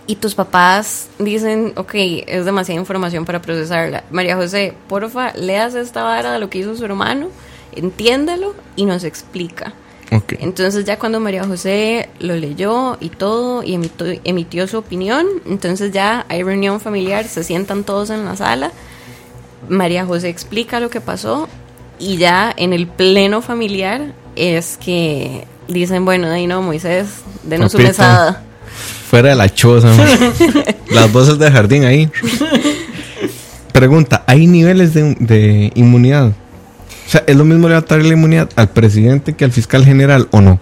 y 0.05 0.17
tus 0.17 0.35
papás 0.35 1.07
dicen, 1.17 1.73
ok, 1.75 1.93
es 2.27 2.45
demasiada 2.45 2.79
información 2.79 3.25
para 3.25 3.41
procesarla. 3.41 4.03
María 4.11 4.35
José, 4.35 4.73
porfa, 4.87 5.33
leas 5.33 5.75
esta 5.75 6.03
vara 6.03 6.33
de 6.33 6.39
lo 6.39 6.49
que 6.49 6.59
hizo 6.59 6.75
su 6.75 6.83
hermano, 6.85 7.29
entiéndalo 7.71 8.53
y 8.75 8.85
nos 8.85 9.03
explica. 9.03 9.73
Entonces 10.39 10.85
ya 10.85 10.99
cuando 10.99 11.19
María 11.19 11.43
José 11.43 12.09
lo 12.19 12.35
leyó 12.35 12.97
y 12.99 13.09
todo 13.09 13.63
y 13.63 13.73
emitió, 13.73 14.07
emitió 14.23 14.67
su 14.67 14.77
opinión, 14.77 15.25
entonces 15.45 15.91
ya 15.91 16.25
hay 16.29 16.43
reunión 16.43 16.79
familiar, 16.79 17.27
se 17.27 17.43
sientan 17.43 17.83
todos 17.83 18.09
en 18.09 18.25
la 18.25 18.35
sala, 18.35 18.71
María 19.69 20.05
José 20.05 20.29
explica 20.29 20.79
lo 20.79 20.89
que 20.89 21.01
pasó 21.01 21.47
y 21.99 22.17
ya 22.17 22.53
en 22.55 22.73
el 22.73 22.87
pleno 22.87 23.41
familiar 23.41 24.13
es 24.35 24.77
que 24.77 25.47
dicen, 25.67 26.05
bueno, 26.05 26.27
de 26.29 26.35
ahí 26.35 26.47
no, 26.47 26.61
Moisés, 26.61 27.07
denos 27.43 27.71
su 27.71 27.77
Papito. 27.77 27.89
mesada. 27.89 28.43
Fuera 29.09 29.29
de 29.29 29.35
la 29.35 29.49
choza. 29.49 29.89
Las 30.89 31.11
voces 31.11 31.37
del 31.37 31.51
jardín 31.51 31.85
ahí. 31.85 32.09
Pregunta, 33.71 34.23
¿hay 34.27 34.47
niveles 34.47 34.93
de, 34.93 35.15
de 35.19 35.71
inmunidad? 35.75 36.33
O 37.13 37.15
sea, 37.15 37.23
¿es 37.27 37.35
lo 37.35 37.45
mismo 37.45 37.67
levantar 37.67 38.01
la 38.03 38.11
inmunidad 38.13 38.49
al 38.55 38.69
presidente 38.69 39.33
que 39.33 39.45
al 39.45 39.51
fiscal 39.51 39.85
general 39.85 40.27
o 40.31 40.41
no? 40.41 40.59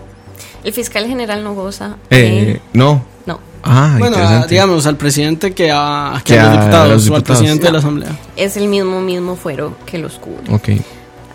El 0.65 0.73
fiscal 0.73 1.05
general 1.07 1.45
no 1.45 1.53
goza. 1.55 1.95
Eh, 2.09 2.17
de- 2.17 2.61
no. 2.73 3.05
no, 3.25 3.39
Ah, 3.63 3.95
Bueno, 3.97 4.17
a- 4.17 4.47
digamos, 4.47 4.85
al 4.85 4.97
presidente 4.97 5.53
que 5.53 5.71
a, 5.73 6.19
que 6.25 6.33
Que 6.33 6.39
a 6.39 6.43
los 6.43 6.51
a 6.51 6.59
diputados, 6.59 7.09
o 7.09 7.15
al 7.15 7.23
presidente 7.23 7.65
de 7.67 7.71
la 7.71 7.77
asamblea. 7.79 8.09
es 8.35 8.57
el 8.57 8.67
mismo 8.67 8.99
mismo 8.99 9.37
fuero 9.37 9.77
que 9.85 9.97
los 9.97 10.15
cubre. 10.15 10.53
Ok. 10.53 10.81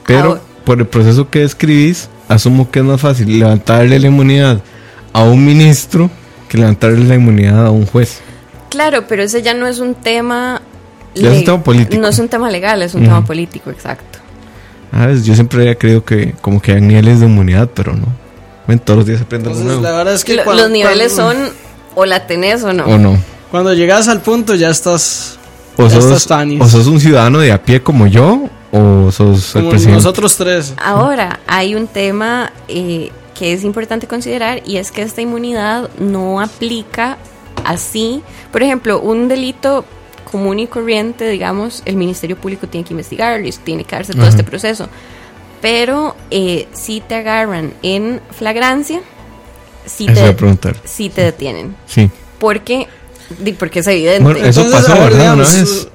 Pero 0.07 0.29
Ahora- 0.29 0.41
por 0.67 0.81
el 0.81 0.87
proceso 0.87 1.31
que 1.31 1.39
describís, 1.39 2.11
asumo 2.29 2.71
que 2.71 2.81
es 2.81 2.85
más 2.85 3.01
fácil 3.01 3.39
levantarle 3.39 3.99
la 3.99 4.09
inmunidad 4.09 4.61
a 5.15 5.23
un 5.23 5.47
ministro 5.47 6.11
que 6.51 6.59
levantarle 6.59 7.05
la 7.05 7.15
inmunidad 7.15 7.65
a 7.65 7.71
un 7.71 7.87
juez. 7.87 8.21
Claro, 8.69 9.07
pero 9.09 9.23
ese 9.23 9.41
ya 9.41 9.55
no 9.55 9.67
es 9.67 9.79
un 9.79 9.95
tema. 9.95 10.61
Ya 11.15 11.33
es 11.33 11.39
un 11.39 11.45
tema 11.47 11.65
político. 11.65 12.03
No 12.03 12.09
es 12.09 12.19
un 12.19 12.29
tema 12.29 12.51
legal, 12.51 12.83
es 12.83 12.93
un 12.95 13.05
tema 13.05 13.25
político, 13.25 13.71
exacto. 13.71 14.16
Yo 15.23 15.35
siempre 15.35 15.61
había 15.61 15.75
creído 15.77 16.05
que 16.05 16.33
como 16.41 16.61
que 16.63 16.73
hay 16.73 16.81
niveles 16.81 17.21
de 17.21 17.27
inmunidad, 17.27 17.69
pero 17.75 17.93
no. 17.95 18.07
Ven, 18.67 18.79
todos 18.79 18.99
los 18.99 19.07
días 19.07 19.19
se 19.19 19.25
aprende 19.25 19.49
algo 19.49 19.61
Entonces, 19.61 19.81
nuevo. 19.81 19.93
la 19.93 19.99
verdad 19.99 20.15
es 20.15 20.25
que 20.25 20.35
Lo- 20.37 20.45
cuando- 20.45 20.63
los 20.65 20.73
niveles 20.73 21.13
cuando- 21.15 21.45
son 21.45 21.53
o 21.95 22.05
la 22.07 22.27
tenés 22.27 22.63
o 22.65 22.73
no. 22.73 22.85
¿O 22.87 22.99
no? 22.99 23.17
Cuando 23.51 23.73
llegas 23.75 24.09
al 24.09 24.21
punto 24.23 24.55
ya 24.55 24.71
estás 24.71 25.39
O 25.79 25.85
Ya 25.85 25.91
sos, 25.91 26.05
estás 26.07 26.27
tanis. 26.27 26.61
o 26.63 26.67
sos 26.69 26.87
un 26.87 26.99
ciudadano 27.01 27.39
de 27.39 27.53
a 27.53 27.63
pie 27.63 27.83
como 27.83 28.07
yo, 28.07 28.49
o 28.73 29.13
sos 29.13 29.55
el 29.57 29.69
presidente. 29.69 29.99
nosotros 29.99 30.35
tres. 30.37 30.73
Ahora, 30.83 31.39
hay 31.47 31.75
un 31.75 31.87
tema 31.87 32.51
eh, 32.69 33.13
que 33.39 33.53
es 33.53 33.63
importante 33.65 34.07
considerar 34.07 34.63
y 34.65 34.79
es 34.79 34.91
que 34.91 35.03
esta 35.03 35.21
inmunidad 35.21 35.91
no 35.99 36.41
aplica 36.41 37.19
así. 37.65 38.23
Por 38.51 38.63
ejemplo, 38.63 39.01
un 39.01 39.29
delito 39.29 39.85
común 40.37 40.59
y 40.59 40.67
corriente, 40.67 41.27
digamos, 41.31 41.83
el 41.87 41.97
Ministerio 41.97 42.37
Público 42.37 42.67
tiene 42.67 42.87
que 42.87 42.93
investigarlo 42.93 43.47
y 43.47 43.51
tiene 43.53 43.85
que 43.85 43.97
darse 43.97 44.13
todo 44.13 44.27
este 44.27 44.45
proceso. 44.45 44.87
Pero 45.63 46.15
eh, 46.31 46.69
si 46.75 47.01
te 47.01 47.15
agarran 47.15 47.73
en 47.83 48.21
flagrancia, 48.33 49.01
si 49.87 50.05
Eso 50.05 50.13
iba 50.13 50.25
a 50.25 50.27
te, 50.27 50.35
preguntar. 50.35 50.77
sí 50.85 51.09
te 51.09 51.23
detienen. 51.23 51.75
Sí. 51.87 52.11
Porque, 52.39 52.87
porque 53.59 53.79
es 53.79 53.87
evidente. 53.87 54.23
Bueno, 54.23 54.41
eso 54.41 54.61
Entonces, 54.61 54.91
pasó, 54.91 55.03
¿verdad? 55.03 55.33
Una 55.33 55.45
vez. 55.45 55.89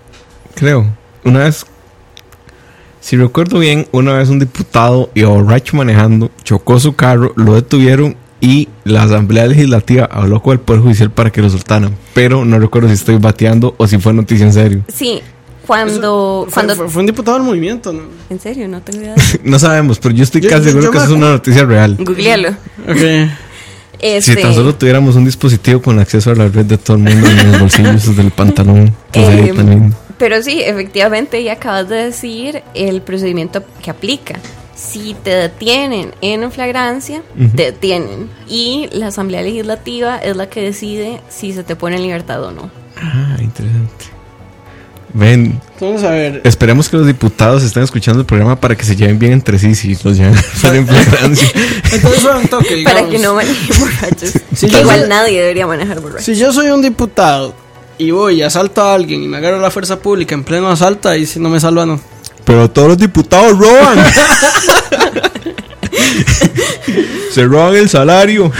creo. 0.56 0.88
Una 1.24 1.40
vez, 1.44 1.68
si 3.00 3.16
recuerdo 3.16 3.60
bien, 3.60 3.88
una 3.92 4.14
vez 4.18 4.30
un 4.30 4.40
diputado 4.40 5.12
y 5.14 5.22
borracho 5.22 5.78
manejando 5.78 6.32
chocó 6.44 6.80
su 6.80 6.96
carro, 6.96 7.32
lo 7.36 7.54
detuvieron 7.54 8.16
y 8.42 8.68
la 8.84 9.04
Asamblea 9.04 9.46
Legislativa 9.48 10.06
habló 10.12 10.42
con 10.42 10.54
el 10.54 10.60
Poder 10.60 10.82
Judicial 10.82 11.12
para 11.12 11.32
que 11.32 11.42
lo 11.42 11.50
soltaran. 11.50 11.96
Pero 12.14 12.44
no 12.44 12.60
recuerdo 12.60 12.88
si 12.90 12.96
estoy 12.96 13.18
bateando 13.18 13.76
o 13.78 13.88
si 13.88 13.98
fue 14.00 14.14
noticia 14.14 14.46
en 14.46 14.52
serio. 14.54 14.82
Sí, 14.94 15.22
cuando... 15.68 16.46
Fue, 16.50 16.54
cuando 16.54 16.76
fue- 16.76 16.90
fue 16.90 17.00
un 17.02 17.06
diputado 17.06 17.38
del 17.38 17.46
movimiento, 17.48 17.94
¿no? 17.94 18.02
En 18.30 18.40
serio, 18.40 18.68
no 18.68 18.82
tengo 18.82 19.02
idea. 19.04 19.16
No 19.44 19.60
sabemos, 19.60 20.00
pero 20.00 20.14
yo 20.16 20.24
estoy 20.24 20.42
Yo- 20.42 20.50
casi 20.50 20.64
yo- 20.66 20.70
seguro 20.72 20.86
yo 20.86 20.92
que 20.92 20.98
me 20.98 21.04
eso 21.06 21.14
es 21.14 21.18
una 21.18 21.30
noticia 21.30 21.66
real. 21.66 21.98
Googlealo. 22.00 22.50
Ok. 22.88 23.30
Este, 24.00 24.36
Si 24.36 24.42
tan 24.42 24.54
solo 24.56 24.74
tuviéramos 24.74 25.16
un 25.16 25.26
dispositivo 25.26 25.80
con 25.82 26.00
acceso 26.00 26.32
a 26.32 26.36
la 26.36 26.48
red 26.48 26.66
de 26.66 26.78
todo 26.80 26.98
el 26.98 27.04
mundo 27.04 27.28
en 27.30 27.52
los 27.52 27.62
bolsillos 27.62 28.16
del 28.16 28.32
pantalón, 28.32 28.94
pues 29.14 29.28
Eh, 29.30 29.54
también. 29.56 29.94
Pero 30.18 30.42
sí, 30.44 30.62
efectivamente, 30.64 31.44
ya 31.44 31.54
acabas 31.54 31.90
de 31.90 31.96
decir 31.96 32.62
el 32.74 33.02
procedimiento 33.02 33.64
que 33.84 33.92
aplica. 33.92 34.40
Si 34.82 35.16
te 35.24 35.30
detienen 35.30 36.14
en 36.22 36.52
flagrancia, 36.52 37.22
te 37.56 37.66
detienen. 37.66 38.30
Y 38.48 38.90
la 38.94 39.08
Asamblea 39.08 39.42
Legislativa 39.44 40.18
es 40.18 40.36
la 40.36 40.50
que 40.50 40.62
decide 40.62 41.22
si 41.30 41.54
se 41.54 41.64
te 41.64 41.76
pone 41.76 41.98
en 41.98 42.02
libertad 42.02 42.44
o 42.44 42.52
no. 42.52 42.72
Ah, 42.98 43.38
interesante. 43.40 44.06
Ven, 45.14 45.60
Entonces, 45.74 46.08
a 46.08 46.12
ver. 46.12 46.42
esperemos 46.46 46.88
que 46.88 46.96
los 46.98 47.06
diputados 47.06 47.64
estén 47.64 47.84
escuchando 47.84 48.22
el 48.22 48.26
programa 48.26 48.60
para 48.60 48.76
que 48.76 48.86
se 48.86 48.96
lleven 48.96 49.20
bien 49.20 49.34
entre 49.34 49.60
sí 49.60 49.76
si 49.76 49.96
los 50.04 50.18
llevan 50.18 50.36
en 50.74 50.88
flagrancia. 50.88 51.50
Entonces, 51.92 52.22
fue 52.22 52.38
un 52.38 52.48
toque, 52.48 52.82
Para 52.86 53.08
que 53.08 53.20
no 53.20 53.36
manejen 53.36 53.80
borrachos. 53.80 54.34
Sí, 54.56 54.68
que 54.68 54.82
igual 54.82 55.08
nadie 55.10 55.40
debería 55.42 55.68
manejar 55.68 56.00
borrachos. 56.00 56.26
Si 56.26 56.36
yo 56.36 56.52
soy 56.54 56.70
un 56.70 56.82
diputado 56.82 57.54
y 57.98 58.12
voy 58.12 58.36
y 58.36 58.42
asalto 58.44 58.82
a 58.82 58.94
alguien 58.94 59.22
y 59.24 59.28
me 59.28 59.38
agarro 59.38 59.58
a 59.58 59.62
la 59.62 59.72
fuerza 59.72 60.00
pública 60.00 60.34
en 60.34 60.44
pleno 60.44 60.70
asalto, 60.70 61.08
ahí 61.10 61.26
si 61.26 61.40
no 61.40 61.50
me 61.50 61.60
salva, 61.60 61.86
no. 61.86 62.00
Pero 62.46 62.70
todos 62.70 62.90
los 62.90 62.98
diputados 62.98 63.58
roban. 63.58 63.98
Se 67.34 67.46
roban 67.46 67.76
el 67.76 67.90
salario. 67.90 68.52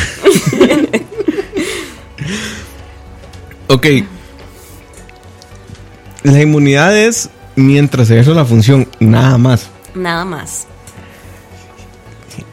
ok. 3.68 3.88
La 6.24 6.42
inmunidad 6.42 6.98
es 6.98 7.30
mientras 7.56 8.08
se 8.08 8.14
ejerce 8.14 8.34
la 8.34 8.46
función, 8.46 8.88
nada 9.00 9.38
más. 9.38 9.70
Nada 9.96 10.24
más. 10.24 10.68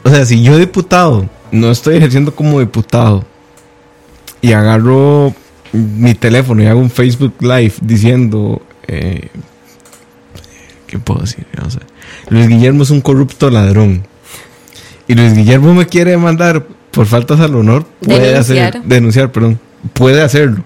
O 0.03 0.09
sea, 0.09 0.25
si 0.25 0.41
yo 0.41 0.57
diputado 0.57 1.29
no 1.51 1.71
estoy 1.71 1.97
ejerciendo 1.97 2.33
como 2.35 2.59
diputado 2.59 3.25
y 4.41 4.53
agarro 4.53 5.33
mi 5.71 6.13
teléfono 6.13 6.63
y 6.63 6.67
hago 6.67 6.79
un 6.79 6.89
Facebook 6.89 7.33
Live 7.39 7.73
diciendo, 7.81 8.61
eh, 8.87 9.29
¿qué 10.89 10.97
puedo 10.97 11.21
decir? 11.21 11.45
O 11.63 11.69
sea, 11.69 11.81
Luis 12.29 12.47
Guillermo 12.47 12.83
es 12.83 12.89
un 12.89 13.01
corrupto 13.01 13.49
ladrón 13.51 14.03
y 15.07 15.13
Luis 15.13 15.35
Guillermo 15.35 15.73
me 15.75 15.85
quiere 15.85 16.11
demandar 16.11 16.65
por 16.91 17.05
faltas 17.05 17.39
al 17.39 17.55
honor, 17.55 17.85
puede 18.03 18.31
Denunciar. 18.31 18.67
hacer, 18.67 18.81
denunciar, 18.83 19.31
perdón, 19.31 19.59
puede 19.93 20.21
hacerlo. 20.21 20.63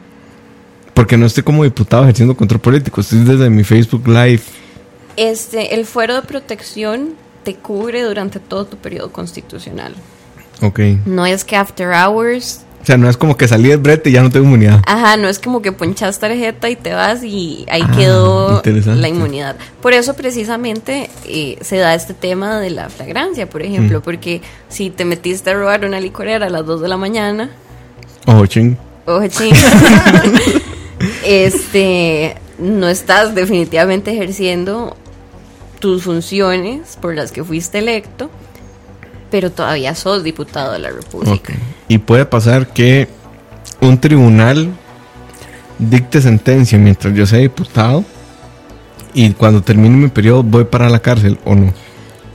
Porque 0.93 1.17
no 1.17 1.25
estoy 1.25 1.43
como 1.43 1.63
diputado 1.63 2.03
ejerciendo 2.03 2.37
control 2.37 2.61
político, 2.61 3.01
estoy 3.01 3.19
desde 3.19 3.49
mi 3.49 3.63
Facebook 3.63 4.07
Live. 4.07 4.41
Este, 5.17 5.75
el 5.75 5.85
fuero 5.85 6.15
de 6.15 6.21
protección 6.21 7.15
te 7.43 7.55
cubre 7.55 8.03
durante 8.03 8.39
todo 8.39 8.65
tu 8.65 8.77
periodo 8.77 9.11
constitucional. 9.11 9.93
Ok. 10.61 10.79
No 11.05 11.25
es 11.25 11.43
que 11.43 11.57
after 11.57 11.89
hours 11.89 12.61
O 12.83 12.85
sea, 12.85 12.97
no 12.97 13.09
es 13.09 13.15
como 13.15 13.37
que 13.37 13.47
salí 13.47 13.69
del 13.69 13.77
brete 13.77 14.09
y 14.09 14.13
ya 14.13 14.21
no 14.21 14.29
tengo 14.29 14.45
inmunidad. 14.45 14.81
Ajá, 14.85 15.15
no 15.15 15.29
es 15.29 15.39
como 15.39 15.61
que 15.61 15.71
ponchas 15.71 16.19
tarjeta 16.19 16.69
y 16.69 16.75
te 16.75 16.93
vas 16.93 17.23
y 17.23 17.65
ahí 17.69 17.81
Ah, 17.87 17.91
quedó 17.95 18.61
la 18.95 19.07
inmunidad. 19.07 19.55
Por 19.81 19.93
eso 19.93 20.15
precisamente 20.15 21.09
eh, 21.25 21.57
se 21.61 21.77
da 21.77 21.95
este 21.95 22.13
tema 22.13 22.59
de 22.59 22.71
la 22.71 22.89
flagrancia, 22.89 23.49
por 23.49 23.61
ejemplo, 23.61 23.99
Mm. 23.99 24.01
porque 24.03 24.41
si 24.67 24.89
te 24.89 25.05
metiste 25.05 25.49
a 25.49 25.53
robar 25.53 25.85
una 25.85 26.01
licorera 26.01 26.47
a 26.47 26.49
las 26.49 26.65
2 26.65 26.81
de 26.81 26.87
la 26.89 26.97
mañana, 26.97 27.49
Ojo, 28.25 28.45
ching. 28.47 28.77
ojo 29.05 29.27
ching, 29.27 29.53
este, 31.25 32.35
no 32.59 32.87
estás 32.89 33.35
definitivamente 33.35 34.11
ejerciendo 34.11 34.95
tus 35.79 36.03
funciones 36.03 36.97
por 37.01 37.15
las 37.15 37.31
que 37.31 37.43
fuiste 37.43 37.79
electo, 37.79 38.29
pero 39.33 39.51
todavía 39.51 39.95
sos 39.95 40.23
diputado 40.23 40.73
de 40.73 40.77
la 40.77 40.91
República. 40.91 41.33
Ok. 41.33 41.49
Y 41.87 41.97
puede 41.97 42.23
pasar 42.23 42.67
que 42.67 43.07
un 43.81 43.99
tribunal 43.99 44.69
dicte 45.79 46.21
sentencia 46.21 46.77
mientras 46.77 47.15
yo 47.15 47.25
sea 47.25 47.39
diputado 47.39 48.05
y 49.11 49.31
cuando 49.31 49.63
termine 49.63 49.97
mi 49.97 50.09
periodo 50.09 50.43
voy 50.43 50.65
para 50.65 50.87
la 50.87 50.99
cárcel 50.99 51.39
o 51.45 51.55
no. 51.55 51.73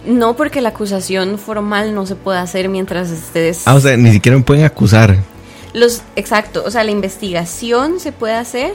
No 0.06 0.34
porque 0.34 0.61
la 0.61 0.70
acusación 0.70 1.38
formal 1.38 1.94
no 1.94 2.04
se 2.04 2.16
puede 2.16 2.40
hacer 2.40 2.68
mientras 2.68 3.11
estés... 3.11 3.68
Ah, 3.68 3.76
o 3.76 3.80
sea, 3.80 3.96
ni 3.96 4.11
siquiera 4.11 4.37
me 4.37 4.42
pueden 4.42 4.64
acusar. 4.64 5.18
Los, 5.74 6.02
exacto, 6.16 6.64
o 6.66 6.70
sea, 6.72 6.82
la 6.82 6.90
investigación 6.90 8.00
se 8.00 8.11
puede 8.11 8.34
hacer, 8.34 8.72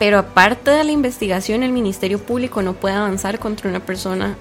pero 0.00 0.18
aparte 0.18 0.72
de 0.72 0.82
la 0.82 0.90
investigación, 0.90 1.62
el 1.62 1.70
Ministerio 1.70 2.18
Público 2.18 2.62
no 2.62 2.72
puede 2.72 2.96
avanzar 2.96 3.38
contra 3.38 3.70
una 3.70 3.78
persona 3.78 4.34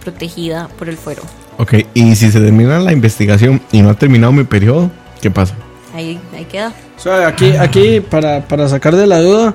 protegida 0.00 0.66
por 0.76 0.88
el 0.88 0.96
fuero. 0.96 1.22
Ok, 1.60 1.74
y 1.92 2.16
si 2.16 2.32
se 2.32 2.40
termina 2.40 2.78
la 2.78 2.90
investigación 2.90 3.60
y 3.70 3.82
no 3.82 3.90
ha 3.90 3.94
terminado 3.94 4.32
mi 4.32 4.44
periodo, 4.44 4.90
¿qué 5.20 5.30
pasa? 5.30 5.54
Ahí, 5.94 6.18
ahí 6.34 6.46
queda. 6.46 6.72
O 6.96 7.00
sea, 7.00 7.28
aquí, 7.28 7.50
aquí 7.50 8.00
para, 8.00 8.48
para 8.48 8.66
sacar 8.66 8.96
de 8.96 9.06
la 9.06 9.20
duda, 9.20 9.54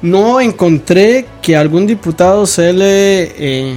no 0.00 0.40
encontré 0.40 1.26
que 1.42 1.54
algún 1.54 1.86
diputado 1.86 2.46
se 2.46 2.72
le 2.72 3.22
eh, 3.36 3.76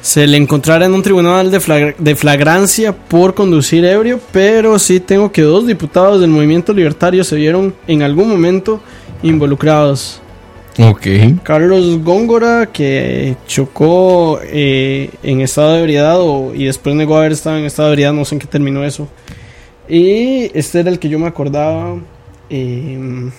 se 0.00 0.26
le 0.26 0.38
encontrara 0.38 0.86
en 0.86 0.94
un 0.94 1.02
tribunal 1.02 1.50
de, 1.50 1.94
de 1.98 2.16
flagrancia 2.16 2.96
por 2.96 3.34
conducir 3.34 3.84
ebrio, 3.84 4.18
pero 4.32 4.78
sí 4.78 5.00
tengo 5.00 5.30
que 5.30 5.42
dos 5.42 5.66
diputados 5.66 6.22
del 6.22 6.30
movimiento 6.30 6.72
libertario 6.72 7.24
se 7.24 7.36
vieron 7.36 7.74
en 7.86 8.00
algún 8.00 8.26
momento 8.26 8.80
involucrados. 9.22 10.22
Ok. 10.78 11.06
Carlos 11.44 12.02
Góngora, 12.02 12.66
que 12.72 13.36
chocó 13.46 14.40
eh, 14.42 15.10
en 15.22 15.40
estado 15.40 15.74
de 15.74 15.80
ebriedad 15.80 16.20
o- 16.20 16.52
y 16.54 16.64
después 16.64 16.96
negó 16.96 17.16
haber 17.16 17.32
estado 17.32 17.58
en 17.58 17.64
estado 17.64 17.88
de 17.88 17.92
ebriedad, 17.94 18.12
no 18.12 18.24
sé 18.24 18.34
en 18.34 18.40
qué 18.40 18.46
terminó 18.48 18.82
eso. 18.84 19.08
Y 19.88 20.50
este 20.58 20.80
era 20.80 20.90
el 20.90 20.98
que 20.98 21.08
yo 21.08 21.18
me 21.18 21.26
acordaba. 21.28 21.96
eh, 22.50 23.30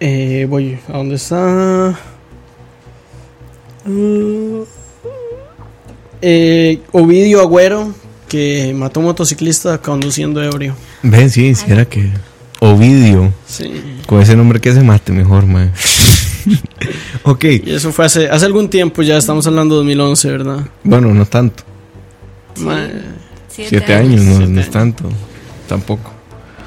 eh, 0.00 0.46
voy, 0.48 0.78
¿a 0.88 0.92
dónde 0.96 1.16
está? 1.16 1.98
Uh, 3.86 4.64
eh, 6.22 6.80
Ovidio 6.92 7.40
Agüero, 7.40 7.92
que 8.28 8.72
mató 8.74 9.00
a 9.00 9.02
un 9.02 9.06
motociclista 9.08 9.78
conduciendo 9.78 10.42
ebrio. 10.42 10.74
Ven, 11.02 11.28
sí, 11.30 11.54
si 11.54 11.70
era 11.70 11.84
que 11.84 12.10
Ovidio, 12.60 13.32
Sí. 13.46 13.70
con 14.06 14.20
ese 14.20 14.36
nombre 14.36 14.60
que 14.60 14.72
se 14.72 14.82
mate 14.82 15.12
mejor, 15.12 15.46
man. 15.46 15.72
ok, 17.24 17.44
Y 17.64 17.70
eso 17.74 17.92
fue 17.92 18.04
hace, 18.06 18.28
hace 18.28 18.44
algún 18.46 18.68
tiempo, 18.68 19.02
ya 19.02 19.16
estamos 19.16 19.46
hablando 19.46 19.74
de 19.76 19.78
2011, 19.80 20.30
¿verdad? 20.30 20.58
bueno, 20.84 21.12
no 21.14 21.24
tanto. 21.26 21.62
Ma- 22.58 22.86
Siete 23.48 23.94
años, 23.94 24.22
no, 24.22 24.36
Siete 24.36 24.52
no 24.52 24.60
es 24.60 24.66
años. 24.66 24.70
tanto. 24.70 25.04
Tampoco. 25.68 26.12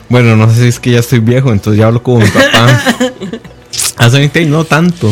Bueno, 0.09 0.35
no 0.35 0.49
sé 0.49 0.61
si 0.61 0.67
es 0.67 0.79
que 0.79 0.91
ya 0.91 0.99
estoy 0.99 1.19
viejo, 1.19 1.51
entonces 1.51 1.79
ya 1.79 1.87
hablo 1.87 2.01
como 2.03 2.19
mi 2.19 2.27
papá. 2.29 2.81
Hace 3.97 4.17
20 4.17 4.39
años, 4.39 4.51
no 4.51 4.65
tanto. 4.65 5.11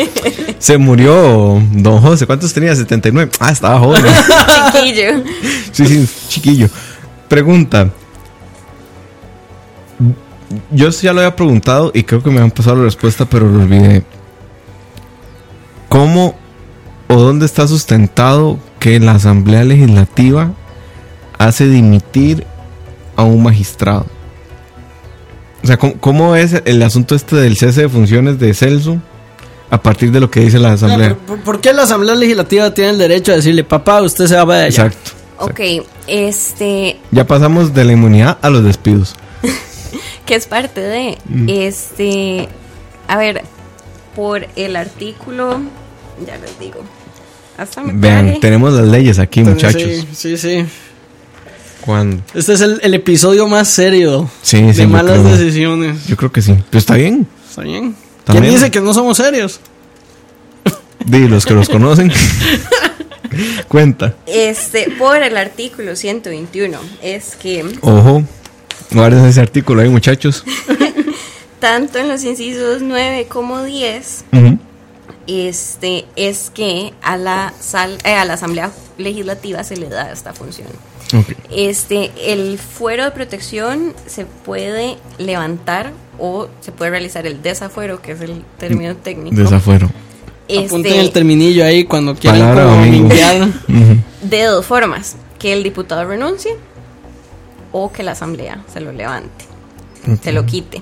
Se 0.58 0.76
murió 0.78 1.60
Don 1.72 2.00
José. 2.00 2.26
¿Cuántos 2.26 2.52
tenía? 2.52 2.74
79. 2.74 3.30
Ah, 3.38 3.52
estaba 3.52 3.78
joven. 3.78 4.02
Chiquillo. 4.72 5.22
Sí, 5.72 5.86
sí, 5.86 6.08
chiquillo. 6.28 6.68
Pregunta. 7.28 7.90
Yo 10.70 10.88
ya 10.90 11.12
lo 11.12 11.20
había 11.20 11.36
preguntado 11.36 11.90
y 11.94 12.02
creo 12.02 12.22
que 12.22 12.30
me 12.30 12.40
han 12.40 12.50
pasado 12.50 12.76
la 12.76 12.84
respuesta, 12.84 13.24
pero 13.24 13.48
lo 13.50 13.60
olvidé. 13.62 14.02
¿Cómo 15.88 16.34
o 17.08 17.14
dónde 17.16 17.46
está 17.46 17.66
sustentado 17.68 18.58
que 18.80 18.98
la 19.00 19.12
Asamblea 19.12 19.64
Legislativa 19.64 20.52
hace 21.38 21.68
dimitir 21.68 22.44
a 23.16 23.22
un 23.22 23.42
magistrado? 23.42 24.06
O 25.62 25.66
sea, 25.66 25.76
¿cómo, 25.78 25.94
cómo 26.00 26.36
es 26.36 26.60
el 26.64 26.82
asunto 26.82 27.14
este 27.14 27.36
del 27.36 27.56
cese 27.56 27.82
de 27.82 27.88
funciones 27.88 28.38
de 28.38 28.52
Celso 28.52 28.98
a 29.70 29.80
partir 29.80 30.10
de 30.12 30.20
lo 30.20 30.30
que 30.30 30.40
dice 30.40 30.58
la 30.58 30.68
No, 30.68 30.74
Asamblea? 30.74 31.08
pero 31.10 31.20
¿por, 31.26 31.38
por 31.40 31.60
qué 31.60 31.72
la 31.72 31.82
Asamblea 31.84 32.14
Legislativa 32.14 32.72
tiene 32.74 32.90
el 32.90 32.98
derecho 32.98 33.32
a 33.32 33.36
decirle, 33.36 33.64
papá, 33.64 34.02
usted 34.02 34.26
se 34.26 34.36
va 34.36 34.56
de 34.58 34.64
allá? 34.66 34.86
Exacto. 34.86 35.12
Ok, 35.38 35.60
este, 36.06 37.00
Ya 37.10 37.26
pasamos 37.26 37.74
de 37.74 37.84
la 37.84 37.92
inmunidad 37.92 38.38
a 38.40 38.50
los 38.50 38.62
despidos. 38.64 39.14
que 40.26 40.34
es 40.34 40.46
parte 40.46 40.80
de, 40.80 41.18
Mm. 41.28 41.48
este, 41.48 42.48
a 43.08 43.16
ver, 43.16 43.42
por 44.16 44.46
el 44.56 44.76
artículo, 44.76 45.60
ya 46.26 46.36
les 46.38 46.58
digo, 46.58 46.80
hasta 47.58 47.82
me 47.82 47.92
Vean, 47.94 48.40
tenemos 48.40 48.72
las 48.72 48.86
leyes 48.86 49.18
aquí, 49.18 49.40
Entonces, 49.40 49.74
muchachos. 49.74 50.06
Sí, 50.16 50.36
sí, 50.36 50.38
sí. 50.38 50.66
¿Cuándo? 51.80 52.22
Este 52.34 52.54
es 52.54 52.60
el, 52.62 52.80
el 52.82 52.94
episodio 52.94 53.46
más 53.46 53.68
serio 53.68 54.30
Sí, 54.42 54.56
sí, 54.58 54.64
de 54.64 54.72
yo 54.84 54.88
malas 54.88 55.18
creo. 55.20 55.36
decisiones. 55.36 56.06
Yo 56.06 56.16
creo 56.16 56.32
que 56.32 56.40
sí. 56.40 56.54
Pero 56.70 56.78
está 56.78 56.94
bien. 56.94 57.26
¿Está 57.48 57.60
bien? 57.62 57.82
¿Quién 57.82 57.94
También. 58.24 58.54
dice 58.54 58.70
que 58.70 58.80
no 58.80 58.94
somos 58.94 59.18
serios? 59.18 59.60
Di, 61.04 61.28
los 61.28 61.44
que 61.44 61.52
los 61.52 61.68
conocen. 61.68 62.10
Cuenta. 63.68 64.14
Este, 64.26 64.90
por 64.98 65.22
el 65.22 65.36
artículo 65.36 65.96
121, 65.96 66.78
es 67.02 67.36
que 67.36 67.64
Ojo. 67.82 68.22
Guarden 68.90 69.24
ese 69.26 69.40
artículo 69.40 69.82
ahí, 69.82 69.88
muchachos. 69.88 70.44
tanto 71.60 71.98
en 71.98 72.08
los 72.08 72.22
incisos 72.24 72.82
9 72.82 73.26
como 73.28 73.62
10, 73.62 74.24
Ujú. 74.32 74.58
este, 75.26 76.04
es 76.16 76.50
que 76.52 76.92
a 77.02 77.16
la, 77.16 77.54
sal- 77.60 77.98
eh, 78.04 78.14
a 78.14 78.24
la 78.24 78.34
Asamblea 78.34 78.70
Legislativa 78.98 79.64
se 79.64 79.76
le 79.76 79.88
da 79.88 80.12
esta 80.12 80.32
función. 80.34 80.68
Este, 81.50 82.10
el 82.26 82.58
fuero 82.58 83.04
de 83.04 83.10
protección 83.12 83.94
se 84.06 84.26
puede 84.26 84.96
levantar 85.18 85.92
o 86.18 86.48
se 86.60 86.72
puede 86.72 86.90
realizar 86.90 87.26
el 87.26 87.40
desafuero, 87.40 88.02
que 88.02 88.12
es 88.12 88.20
el 88.20 88.42
término 88.58 88.96
técnico. 88.96 89.36
Desafuero. 89.36 89.90
Este, 90.48 90.66
Apunten 90.66 90.94
el 91.00 91.10
terminillo 91.12 91.64
ahí 91.64 91.84
cuando 91.84 92.14
quieran 92.14 92.40
Palabra 92.40 92.64
como 92.64 93.92
de 94.22 94.42
dos 94.44 94.66
formas, 94.66 95.16
que 95.38 95.52
el 95.52 95.62
diputado 95.62 96.04
renuncie 96.06 96.56
o 97.76 97.90
que 97.90 98.04
la 98.04 98.12
asamblea 98.12 98.64
se 98.72 98.80
lo 98.80 98.92
levante, 98.92 99.44
se 100.22 100.30
lo 100.30 100.46
quite. 100.46 100.80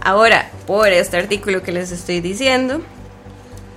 Ahora, 0.00 0.50
por 0.66 0.88
este 0.88 1.18
artículo 1.18 1.62
que 1.62 1.72
les 1.72 1.92
estoy 1.92 2.20
diciendo, 2.22 2.80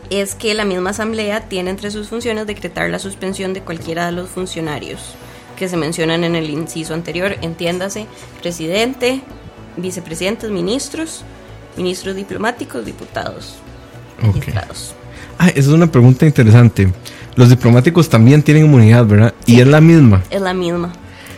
es 0.10 0.36
que 0.36 0.54
la 0.54 0.64
misma 0.64 0.92
asamblea 0.92 1.42
tiene 1.50 1.70
entre 1.70 1.92
sus 1.92 2.08
funciones 2.08 2.48
decretar 2.48 2.90
la 2.90 2.98
suspensión 2.98 3.54
de 3.54 3.62
cualquiera 3.62 4.06
de 4.06 4.14
los 4.14 4.30
funcionarios 4.30 5.16
que 5.58 5.68
se 5.68 5.76
mencionan 5.76 6.24
en 6.24 6.36
el 6.36 6.50
inciso 6.50 6.94
anterior, 6.94 7.36
entiéndase, 7.42 8.08
presidente, 8.42 9.22
vicepresidentes, 9.76 10.50
ministros, 10.50 11.24
ministros 11.76 12.16
diplomáticos, 12.16 12.86
diputados, 12.86 13.56
Ok. 14.20 14.28
magistrados. 14.28 14.96
Ah, 15.38 15.50
esa 15.50 15.60
es 15.60 15.68
una 15.68 15.92
pregunta 15.92 16.26
interesante. 16.26 16.88
Los 17.36 17.50
diplomáticos 17.50 18.08
también 18.08 18.42
tienen 18.44 18.66
inmunidad, 18.66 19.06
¿verdad? 19.06 19.34
Y 19.46 19.60
es 19.60 19.68
la 19.68 19.82
misma. 19.82 20.24
Es 20.30 20.42
la 20.42 20.54
misma. 20.54 20.94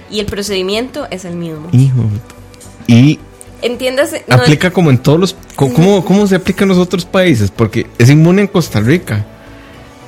Y 0.10 0.20
el 0.20 0.26
procedimiento 0.26 1.08
es 1.12 1.26
el 1.26 1.36
mismo. 1.36 1.68
Hijo. 1.72 2.04
Y 2.88 3.20
Entiéndase. 3.62 4.24
no- 4.28 4.36
aplica 4.36 4.72
como 4.72 4.90
en 4.90 4.98
todos 5.00 5.20
los... 5.20 5.36
¿Cómo, 5.56 6.06
¿Cómo 6.06 6.28
se 6.28 6.36
aplica 6.36 6.64
en 6.64 6.70
los 6.70 6.78
otros 6.78 7.06
países? 7.06 7.52
Porque 7.52 7.88
es 7.98 8.10
inmune 8.10 8.44
en 8.44 8.48
Costa 8.48 8.80
Rica. 8.80 9.26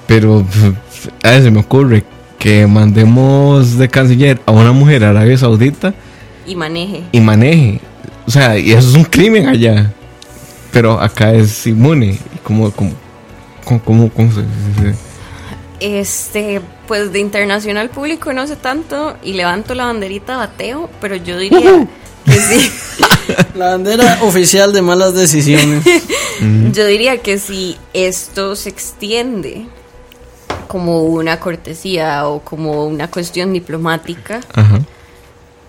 Pero 0.08 0.46
a 1.24 1.30
ver, 1.32 1.44
se 1.44 1.52
me 1.52 1.60
ocurre 1.60 2.04
que 2.38 2.66
mandemos 2.68 3.78
de 3.78 3.90
canciller 3.90 4.40
a 4.46 4.52
una 4.52 4.72
mujer 4.72 5.04
a 5.04 5.10
Arabia 5.10 5.38
Saudita 5.38 5.94
y 6.48 6.56
maneje. 6.56 7.04
y 7.12 7.20
maneje. 7.20 7.82
O 8.26 8.32
sea, 8.32 8.58
y 8.58 8.72
eso 8.72 8.90
es 8.90 8.96
un 8.96 9.04
crimen 9.04 9.48
allá. 9.48 9.92
Pero 10.72 11.00
acá 11.02 11.34
es 11.34 11.66
inmune. 11.68 12.12
¿Y 12.34 12.38
¿Cómo, 12.44 12.72
cómo, 12.72 12.92
cómo, 13.66 13.82
cómo, 13.84 14.10
cómo 14.10 14.32
se- 14.32 14.46
Este, 15.80 16.62
pues 16.90 17.14
de 17.14 17.20
internacional 17.20 17.90
público 17.92 18.34
no 18.34 18.48
sé 18.48 18.56
tanto 18.56 19.16
y 19.24 19.34
levanto 19.34 19.76
la 19.76 19.86
banderita 19.86 20.38
bateo, 20.38 20.90
pero 21.00 21.16
yo 21.16 21.38
diría 21.38 21.88
que 22.26 22.32
sí. 22.34 22.72
La 23.56 23.68
bandera 23.68 24.18
oficial 24.24 24.74
de 24.74 24.82
malas 24.82 25.14
decisiones. 25.14 25.84
Yo 26.72 26.86
diría 26.88 27.20
que 27.22 27.38
si 27.38 27.78
esto 27.94 28.56
se 28.56 28.70
extiende 28.70 29.68
como 30.68 31.04
una 31.04 31.40
cortesía 31.40 32.28
o 32.28 32.40
como 32.42 32.86
una 32.88 33.08
cuestión 33.12 33.54
diplomática, 33.54 34.40
Ajá. 34.54 34.80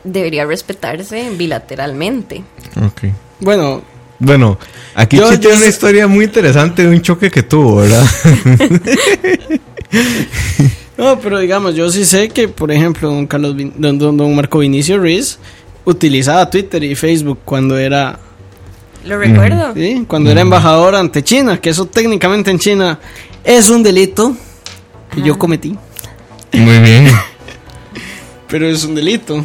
debería 0.05 0.47
respetarse 0.47 1.29
bilateralmente. 1.37 2.43
Ok. 2.83 3.13
Bueno, 3.41 3.83
Bueno, 4.19 4.59
aquí 4.95 5.19
Yo- 5.19 5.31
yo 5.33 5.39
tiene 5.41 5.57
una 5.59 5.67
historia 5.67 6.07
muy 6.07 6.25
interesante 6.25 6.83
de 6.83 6.89
un 6.89 7.03
choque 7.03 7.31
que 7.31 7.43
tuvo, 7.43 7.77
¿verdad? 7.77 8.07
no, 11.01 11.19
pero 11.19 11.39
digamos, 11.39 11.75
yo 11.75 11.91
sí 11.91 12.05
sé 12.05 12.29
que, 12.29 12.47
por 12.49 12.71
ejemplo, 12.71 13.09
don 13.11 13.27
Carlos, 13.27 13.57
Vin- 13.57 13.73
don, 13.77 13.99
don, 13.99 14.17
don 14.17 14.35
Marco 14.37 14.59
Vinicio 14.59 14.99
Ruiz 14.99 15.39
utilizaba 15.85 16.49
Twitter 16.49 16.83
y 16.85 16.95
Facebook 16.95 17.39
cuando 17.45 17.77
era, 17.79 18.19
Lo 19.05 19.19
recuerdo. 19.19 19.73
¿sí? 19.75 20.05
cuando 20.07 20.31
era 20.31 20.43
embajador 20.43 20.95
ante 20.95 21.23
China, 21.25 21.61
que 21.61 21.71
eso 21.71 21.87
técnicamente 21.87 22.51
en 22.51 22.59
China 22.59 22.99
es 23.43 23.71
un 23.71 23.83
delito 23.83 24.37
que 25.15 25.23
yo 25.23 25.39
cometí, 25.39 25.75
Muy 26.53 26.79
bien. 26.81 27.09
pero 28.49 28.67
es 28.69 28.85
un 28.85 28.95
delito. 28.95 29.43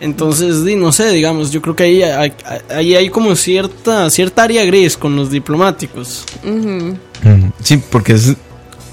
Entonces, 0.00 0.64
di, 0.64 0.76
no 0.76 0.92
sé, 0.92 1.10
digamos, 1.10 1.50
yo 1.50 1.62
creo 1.62 1.74
que 1.76 1.84
ahí 1.84 2.02
hay, 2.02 2.32
ahí 2.68 2.94
hay 2.94 3.08
como 3.08 3.34
cierta, 3.36 4.10
cierta 4.10 4.42
área 4.42 4.64
gris 4.64 4.96
con 4.96 5.16
los 5.16 5.30
diplomáticos. 5.30 6.24
Sí, 7.62 7.80
porque 7.90 8.12
es, 8.12 8.34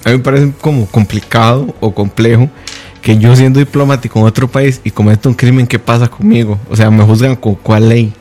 a 0.03 0.09
mí 0.09 0.17
me 0.17 0.23
parece 0.23 0.51
como 0.59 0.85
complicado 0.87 1.73
o 1.79 1.93
complejo 1.93 2.49
que 3.01 3.17
yo 3.17 3.35
siendo 3.35 3.59
diplomático 3.59 4.19
en 4.19 4.25
otro 4.25 4.47
país 4.47 4.79
y 4.83 4.91
cometo 4.91 5.29
un 5.29 5.35
crimen, 5.35 5.65
¿qué 5.67 5.79
pasa 5.79 6.07
conmigo? 6.07 6.59
O 6.69 6.75
sea, 6.75 6.91
me 6.91 7.03
juzgan 7.03 7.35
con 7.35 7.55
cuál 7.55 7.89
ley. 7.89 8.13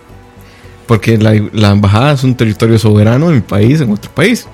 Porque 0.86 1.18
la, 1.18 1.32
la 1.52 1.70
embajada 1.70 2.12
es 2.12 2.24
un 2.24 2.34
territorio 2.34 2.78
soberano 2.78 3.28
de 3.28 3.34
mi 3.34 3.40
país, 3.42 3.80
en 3.80 3.92
otro 3.92 4.10
país. 4.10 4.46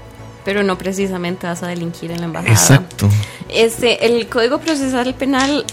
Pero 0.44 0.62
no 0.62 0.76
precisamente 0.76 1.46
vas 1.46 1.62
a 1.62 1.68
delinquir 1.68 2.10
en 2.10 2.20
la 2.20 2.26
embajada. 2.26 2.52
Exacto. 2.52 3.08
Este, 3.48 4.06
el 4.06 4.26
Código 4.28 4.58
Procesal 4.58 5.14
Penal, 5.14 5.64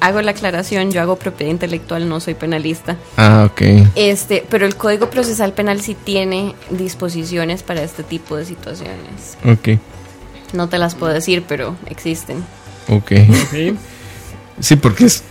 hago 0.00 0.20
la 0.22 0.32
aclaración, 0.32 0.90
yo 0.90 1.00
hago 1.00 1.16
propiedad 1.16 1.52
intelectual, 1.52 2.08
no 2.08 2.18
soy 2.18 2.34
penalista. 2.34 2.96
Ah, 3.16 3.48
ok. 3.50 3.62
Este, 3.94 4.44
pero 4.48 4.66
el 4.66 4.74
Código 4.74 5.08
Procesal 5.08 5.52
Penal 5.52 5.80
sí 5.80 5.94
tiene 5.94 6.54
disposiciones 6.70 7.62
para 7.62 7.82
este 7.82 8.02
tipo 8.02 8.36
de 8.36 8.44
situaciones. 8.44 9.38
Ok. 9.44 9.78
No 10.52 10.68
te 10.68 10.78
las 10.78 10.94
puedo 10.94 11.12
decir, 11.12 11.44
pero 11.46 11.76
existen. 11.86 12.44
Ok. 12.88 13.12
Sí, 14.60 14.76
porque 14.76 15.06
es. 15.06 15.22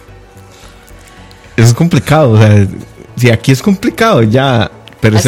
Es 1.58 1.74
complicado. 1.74 2.32
O 2.32 2.38
sea, 2.38 2.68
si 3.16 3.30
aquí 3.30 3.52
es 3.52 3.62
complicado 3.62 4.24
ya, 4.24 4.72
pero. 5.00 5.20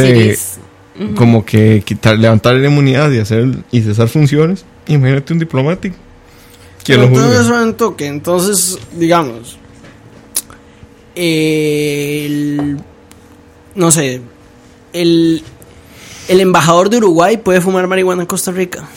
Como 1.16 1.44
que 1.44 1.82
quitar, 1.84 2.20
levantar 2.20 2.54
la 2.54 2.68
inmunidad 2.68 3.10
y 3.12 3.18
hacer 3.18 3.48
y 3.72 3.82
cesar 3.82 4.08
funciones. 4.10 4.64
Imagínate 4.88 5.34
un 5.34 5.40
diplomático. 5.40 5.96
Entonces, 6.88 7.48
un 7.48 7.74
toque. 7.76 8.08
Entonces, 8.08 8.78
digamos, 8.94 9.58
el, 11.16 12.78
no 13.76 13.92
sé, 13.92 14.22
el, 14.92 15.44
el 16.28 16.40
embajador 16.42 16.90
de 16.90 16.98
Uruguay 16.98 17.38
puede 17.38 17.62
fumar 17.62 17.88
marihuana 17.88 18.24
en 18.24 18.28
Costa 18.28 18.52
Rica. 18.52 18.88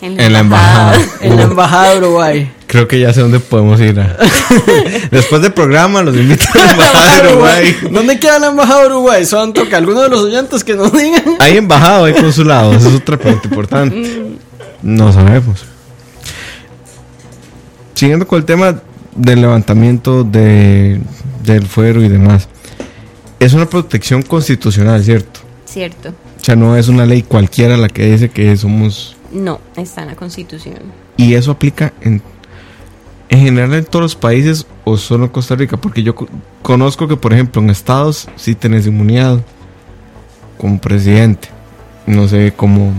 En 0.00 0.32
la 0.32 0.38
embajada. 0.40 0.98
En 1.20 1.36
la 1.36 1.42
embajada 1.42 1.90
de 1.90 1.98
Uruguay. 1.98 2.52
Creo 2.68 2.86
que 2.86 3.00
ya 3.00 3.12
sé 3.12 3.20
dónde 3.20 3.40
podemos 3.40 3.80
ir. 3.80 3.98
a- 3.98 4.16
Después 5.10 5.42
del 5.42 5.52
programa 5.52 6.02
los 6.02 6.14
invito 6.16 6.44
a 6.54 6.58
la 6.58 6.70
embajada 6.72 7.22
de 7.22 7.28
Uruguay. 7.32 7.76
¿Dónde 7.90 8.18
queda 8.20 8.38
la 8.38 8.46
embajada 8.48 8.80
de 8.82 8.86
Uruguay? 8.88 9.24
Son 9.26 9.52
toque. 9.52 9.74
¿Alguno 9.74 10.02
de 10.02 10.08
los 10.08 10.20
oyentes 10.20 10.62
que 10.64 10.74
nos 10.74 10.92
digan? 10.92 11.22
¿Hay 11.40 11.56
embajada 11.56 12.02
o 12.02 12.04
hay 12.04 12.14
consulado? 12.14 12.72
Esa 12.74 12.88
es 12.88 12.94
otra 12.94 13.16
pregunta 13.16 13.48
importante. 13.48 14.22
No 14.82 15.12
sabemos. 15.12 15.64
Siguiendo 17.94 18.26
con 18.28 18.38
el 18.38 18.44
tema 18.44 18.80
del 19.16 19.40
levantamiento 19.40 20.22
de, 20.22 21.00
del 21.42 21.66
fuero 21.66 22.02
y 22.04 22.08
demás. 22.08 22.48
Es 23.40 23.52
una 23.54 23.66
protección 23.68 24.22
constitucional, 24.22 25.02
¿cierto? 25.02 25.40
Cierto. 25.64 26.10
O 26.10 26.44
sea, 26.44 26.54
no 26.56 26.76
es 26.76 26.88
una 26.88 27.04
ley 27.06 27.22
cualquiera 27.22 27.76
la 27.76 27.88
que 27.88 28.06
dice 28.12 28.30
que 28.30 28.56
somos... 28.56 29.16
No, 29.32 29.60
está 29.76 30.02
en 30.02 30.08
la 30.08 30.16
Constitución. 30.16 30.78
Y 31.16 31.34
eso 31.34 31.50
aplica 31.50 31.92
en, 32.00 32.22
en 33.28 33.38
general 33.40 33.74
en 33.74 33.84
todos 33.84 34.02
los 34.02 34.16
países 34.16 34.66
o 34.84 34.96
solo 34.96 35.24
en 35.24 35.30
Costa 35.30 35.54
Rica. 35.54 35.76
Porque 35.76 36.02
yo 36.02 36.14
co- 36.14 36.28
conozco 36.62 37.06
que, 37.08 37.16
por 37.16 37.32
ejemplo, 37.32 37.60
en 37.60 37.70
estados 37.70 38.28
sí 38.36 38.54
tenés 38.54 38.86
inmunidad 38.86 39.40
como 40.56 40.80
presidente. 40.80 41.48
No 42.06 42.26
sé, 42.26 42.52
como 42.56 42.92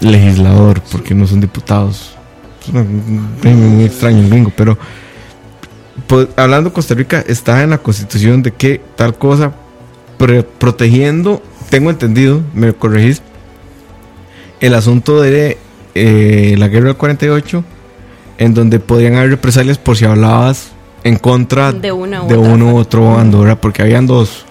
legislador, 0.00 0.80
porque 0.90 1.14
no 1.14 1.26
son 1.26 1.40
diputados. 1.40 2.14
Es 3.42 3.54
muy 3.56 3.84
extraño 3.84 4.28
gringo, 4.28 4.52
pero 4.56 4.78
pues, 6.06 6.28
hablando 6.36 6.72
Costa 6.72 6.94
Rica, 6.94 7.24
está 7.26 7.62
en 7.64 7.70
la 7.70 7.78
constitución 7.78 8.42
de 8.42 8.52
que 8.52 8.80
tal 8.96 9.16
cosa, 9.18 9.52
protegiendo, 10.58 11.42
tengo 11.70 11.90
entendido, 11.90 12.40
me 12.54 12.72
corregís, 12.72 13.20
el 14.62 14.74
asunto 14.74 15.20
de 15.20 15.58
eh, 15.94 16.54
la 16.56 16.68
guerra 16.68 16.86
del 16.86 16.96
48, 16.96 17.64
en 18.38 18.54
donde 18.54 18.78
podían 18.78 19.16
haber 19.16 19.30
represalias 19.30 19.76
por 19.76 19.96
si 19.96 20.06
hablabas 20.06 20.72
en 21.04 21.18
contra 21.18 21.72
De 21.72 21.90
una 21.90 22.22
u 22.22 22.28
de 22.28 22.36
otra 22.36 22.48
uno 22.52 22.72
u 22.72 22.76
otro 22.76 23.12
bando, 23.12 23.40
¿verdad? 23.40 23.58
Porque 23.60 23.82
habían 23.82 24.06
dos. 24.06 24.46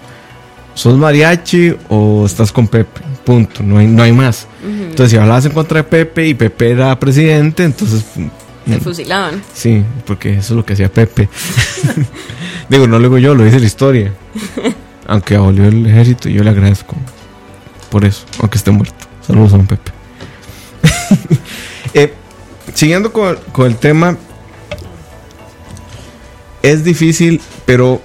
¿Sos 0.74 0.96
mariachi 0.96 1.74
o 1.88 2.24
estás 2.26 2.52
con 2.52 2.68
Pepe? 2.68 3.00
Punto, 3.24 3.62
no 3.62 3.78
hay, 3.78 3.86
no 3.86 4.02
hay 4.02 4.12
más. 4.12 4.46
Entonces, 4.62 5.10
si 5.10 5.16
hablabas 5.16 5.46
en 5.46 5.52
contra 5.52 5.78
de 5.78 5.84
Pepe 5.84 6.28
y 6.28 6.34
Pepe 6.34 6.70
era 6.70 6.98
presidente, 6.98 7.64
entonces... 7.64 8.04
Se 8.14 8.76
mm, 8.76 8.80
fusilaban. 8.80 9.42
Sí, 9.52 9.82
porque 10.06 10.30
eso 10.30 10.52
es 10.52 10.56
lo 10.56 10.64
que 10.64 10.74
hacía 10.74 10.92
Pepe. 10.92 11.28
digo, 12.68 12.86
no 12.86 12.98
lo 12.98 13.04
digo 13.04 13.18
yo, 13.18 13.34
lo 13.34 13.44
dice 13.44 13.60
la 13.60 13.66
historia. 13.66 14.12
Aunque 15.06 15.36
abolió 15.36 15.64
el 15.66 15.86
ejército, 15.86 16.28
yo 16.28 16.42
le 16.42 16.50
agradezco 16.50 16.96
por 17.90 18.06
eso, 18.06 18.24
aunque 18.40 18.56
esté 18.56 18.70
muerto. 18.70 19.04
Saludos 19.20 19.52
a 19.52 19.56
don 19.58 19.66
Pepe. 19.66 19.92
Eh, 21.94 22.12
siguiendo 22.74 23.12
con, 23.12 23.36
con 23.52 23.66
el 23.66 23.76
tema, 23.76 24.16
es 26.62 26.84
difícil, 26.84 27.40
pero 27.66 28.00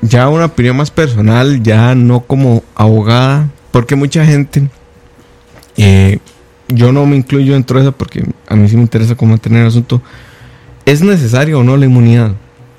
ya 0.00 0.28
una 0.28 0.46
opinión 0.46 0.76
más 0.76 0.90
personal, 0.90 1.62
ya 1.62 1.94
no 1.94 2.20
como 2.20 2.62
abogada, 2.74 3.48
porque 3.72 3.96
mucha 3.96 4.24
gente, 4.24 4.68
eh, 5.76 6.18
yo 6.68 6.92
no 6.92 7.04
me 7.06 7.16
incluyo 7.16 7.52
dentro 7.54 7.78
de 7.78 7.84
eso 7.86 7.92
porque 7.92 8.24
a 8.48 8.56
mí 8.56 8.68
sí 8.68 8.76
me 8.76 8.82
interesa 8.82 9.16
cómo 9.16 9.36
tener 9.38 9.62
el 9.62 9.68
asunto, 9.68 10.00
¿es 10.84 11.02
necesaria 11.02 11.58
o 11.58 11.64
no 11.64 11.76
la 11.76 11.86
inmunidad? 11.86 12.32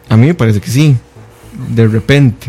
A 0.10 0.18
mí 0.18 0.28
me 0.28 0.34
parece 0.34 0.60
que 0.62 0.70
sí, 0.72 0.96
de 1.70 1.88
repente. 1.88 2.48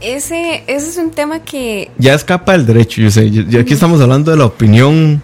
Ese, 0.00 0.64
ese 0.66 0.88
es 0.90 0.96
un 0.96 1.10
tema 1.12 1.38
que 1.38 1.90
Ya 1.96 2.14
escapa 2.14 2.52
del 2.52 2.66
derecho, 2.66 3.00
yo 3.00 3.10
sé, 3.10 3.30
yo- 3.30 3.42
yo 3.42 3.60
aquí 3.60 3.72
estamos 3.72 4.00
hablando 4.00 4.30
de 4.32 4.36
la 4.36 4.46
opinión 4.46 5.22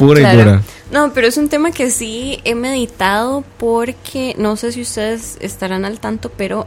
pura 0.00 0.20
y 0.20 0.36
dura. 0.36 0.62
No, 0.90 1.12
pero 1.12 1.26
es 1.26 1.36
un 1.36 1.48
tema 1.48 1.70
que 1.70 1.90
sí 1.90 2.40
he 2.44 2.54
meditado 2.54 3.44
porque 3.58 4.34
no 4.38 4.56
sé 4.56 4.72
si 4.72 4.82
ustedes 4.82 5.36
estarán 5.40 5.84
al 5.84 6.00
tanto, 6.00 6.30
pero 6.36 6.66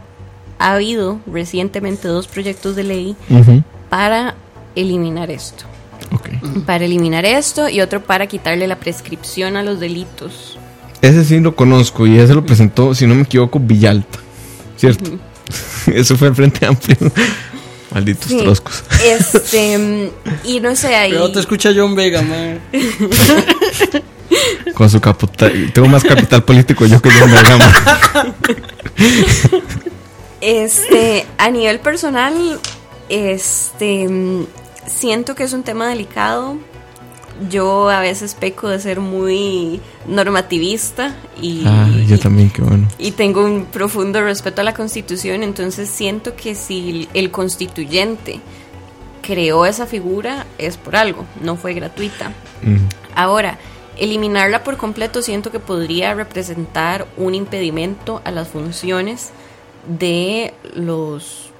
ha 0.59 0.73
habido 0.73 1.19
recientemente 1.25 2.07
dos 2.07 2.27
proyectos 2.27 2.75
de 2.75 2.83
ley 2.83 3.15
para 3.89 4.35
eliminar 4.75 5.31
esto. 5.31 5.65
Para 6.65 6.85
eliminar 6.85 7.25
esto 7.25 7.69
y 7.69 7.81
otro 7.81 8.03
para 8.03 8.27
quitarle 8.27 8.67
la 8.67 8.77
prescripción 8.77 9.57
a 9.57 9.63
los 9.63 9.79
delitos. 9.79 10.57
Ese 11.01 11.25
sí 11.25 11.39
lo 11.39 11.55
conozco 11.55 12.07
y 12.07 12.17
ese 12.17 12.33
lo 12.33 12.45
presentó, 12.45 12.93
si 12.93 13.07
no 13.07 13.15
me 13.15 13.23
equivoco, 13.23 13.59
Villalta, 13.59 14.19
¿cierto? 14.77 15.11
Eso 15.87 16.15
fue 16.15 16.29
el 16.29 16.35
Frente 16.35 16.65
Amplio. 16.65 16.97
Malditos 17.93 18.27
Sí. 18.27 18.37
troscos. 18.37 18.83
Este, 19.03 20.11
y 20.43 20.59
no 20.59 20.75
sé, 20.75 20.95
ahí. 20.95 21.11
Pero 21.11 21.31
te 21.31 21.39
escucha 21.39 21.71
John 21.75 21.95
Vega, 21.95 22.21
man. 22.21 22.59
Con 24.73 24.89
su 24.89 24.99
capital. 24.99 25.71
Tengo 25.73 25.87
más 25.87 26.03
capital 26.03 26.43
político 26.43 26.85
yo 26.87 26.99
que 27.01 27.09
yo 27.11 27.27
me 27.27 27.41
gama. 27.43 27.71
Este, 30.41 31.25
a 31.37 31.49
nivel 31.51 31.79
personal, 31.79 32.59
este, 33.09 34.07
siento 34.87 35.35
que 35.35 35.43
es 35.43 35.53
un 35.53 35.63
tema 35.63 35.87
delicado. 35.87 36.57
Yo 37.49 37.89
a 37.89 37.99
veces 37.99 38.35
peco 38.35 38.69
de 38.69 38.79
ser 38.79 38.99
muy 38.99 39.81
normativista 40.07 41.15
y, 41.41 41.63
Ah, 41.65 41.89
yo 42.07 42.19
también, 42.19 42.49
qué 42.51 42.61
bueno. 42.61 42.87
y 42.99 43.11
tengo 43.11 43.43
un 43.43 43.65
profundo 43.65 44.21
respeto 44.23 44.61
a 44.61 44.63
la 44.63 44.73
constitución, 44.73 45.43
entonces 45.43 45.89
siento 45.89 46.35
que 46.35 46.53
si 46.55 47.07
el 47.13 47.31
constituyente 47.31 48.39
creó 49.21 49.65
esa 49.65 49.85
figura 49.85 50.45
es 50.57 50.77
por 50.77 50.95
algo, 50.95 51.25
no 51.41 51.55
fue 51.55 51.73
gratuita. 51.73 52.29
Mm. 52.61 52.77
Ahora, 53.15 53.57
eliminarla 53.97 54.63
por 54.63 54.77
completo 54.77 55.21
siento 55.21 55.51
que 55.51 55.59
podría 55.59 56.13
representar 56.13 57.07
un 57.17 57.33
impedimento 57.35 58.21
a 58.25 58.31
las 58.31 58.49
funciones 58.49 59.31
de 59.87 60.53
los 60.75 61.51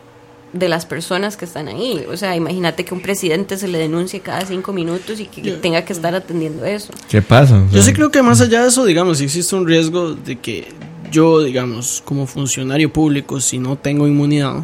de 0.53 0.69
las 0.69 0.85
personas 0.85 1.35
que 1.35 1.45
están 1.45 1.67
ahí. 1.67 2.05
O 2.09 2.15
sea, 2.15 2.35
imagínate 2.35 2.85
que 2.85 2.93
un 2.93 3.01
presidente 3.01 3.57
se 3.57 3.67
le 3.67 3.79
denuncie 3.79 4.19
cada 4.21 4.45
cinco 4.45 4.71
minutos 4.71 5.19
y 5.19 5.25
que 5.25 5.51
tenga 5.53 5.83
que 5.83 5.93
estar 5.93 6.13
atendiendo 6.15 6.63
eso. 6.63 6.93
¿Qué 7.09 7.21
pasa? 7.21 7.57
O 7.57 7.73
Yo 7.73 7.81
sí 7.81 7.91
creo 7.91 8.11
que 8.11 8.21
más 8.21 8.39
allá 8.39 8.61
de 8.61 8.69
eso, 8.69 8.85
digamos, 8.85 9.19
existe 9.19 9.55
un 9.55 9.67
riesgo 9.67 10.13
de 10.13 10.37
que 10.37 10.67
yo, 11.11 11.43
digamos, 11.43 12.01
como 12.05 12.27
funcionario 12.27 12.93
público, 12.93 13.41
si 13.41 13.57
no 13.57 13.77
tengo 13.77 14.07
inmunidad, 14.07 14.63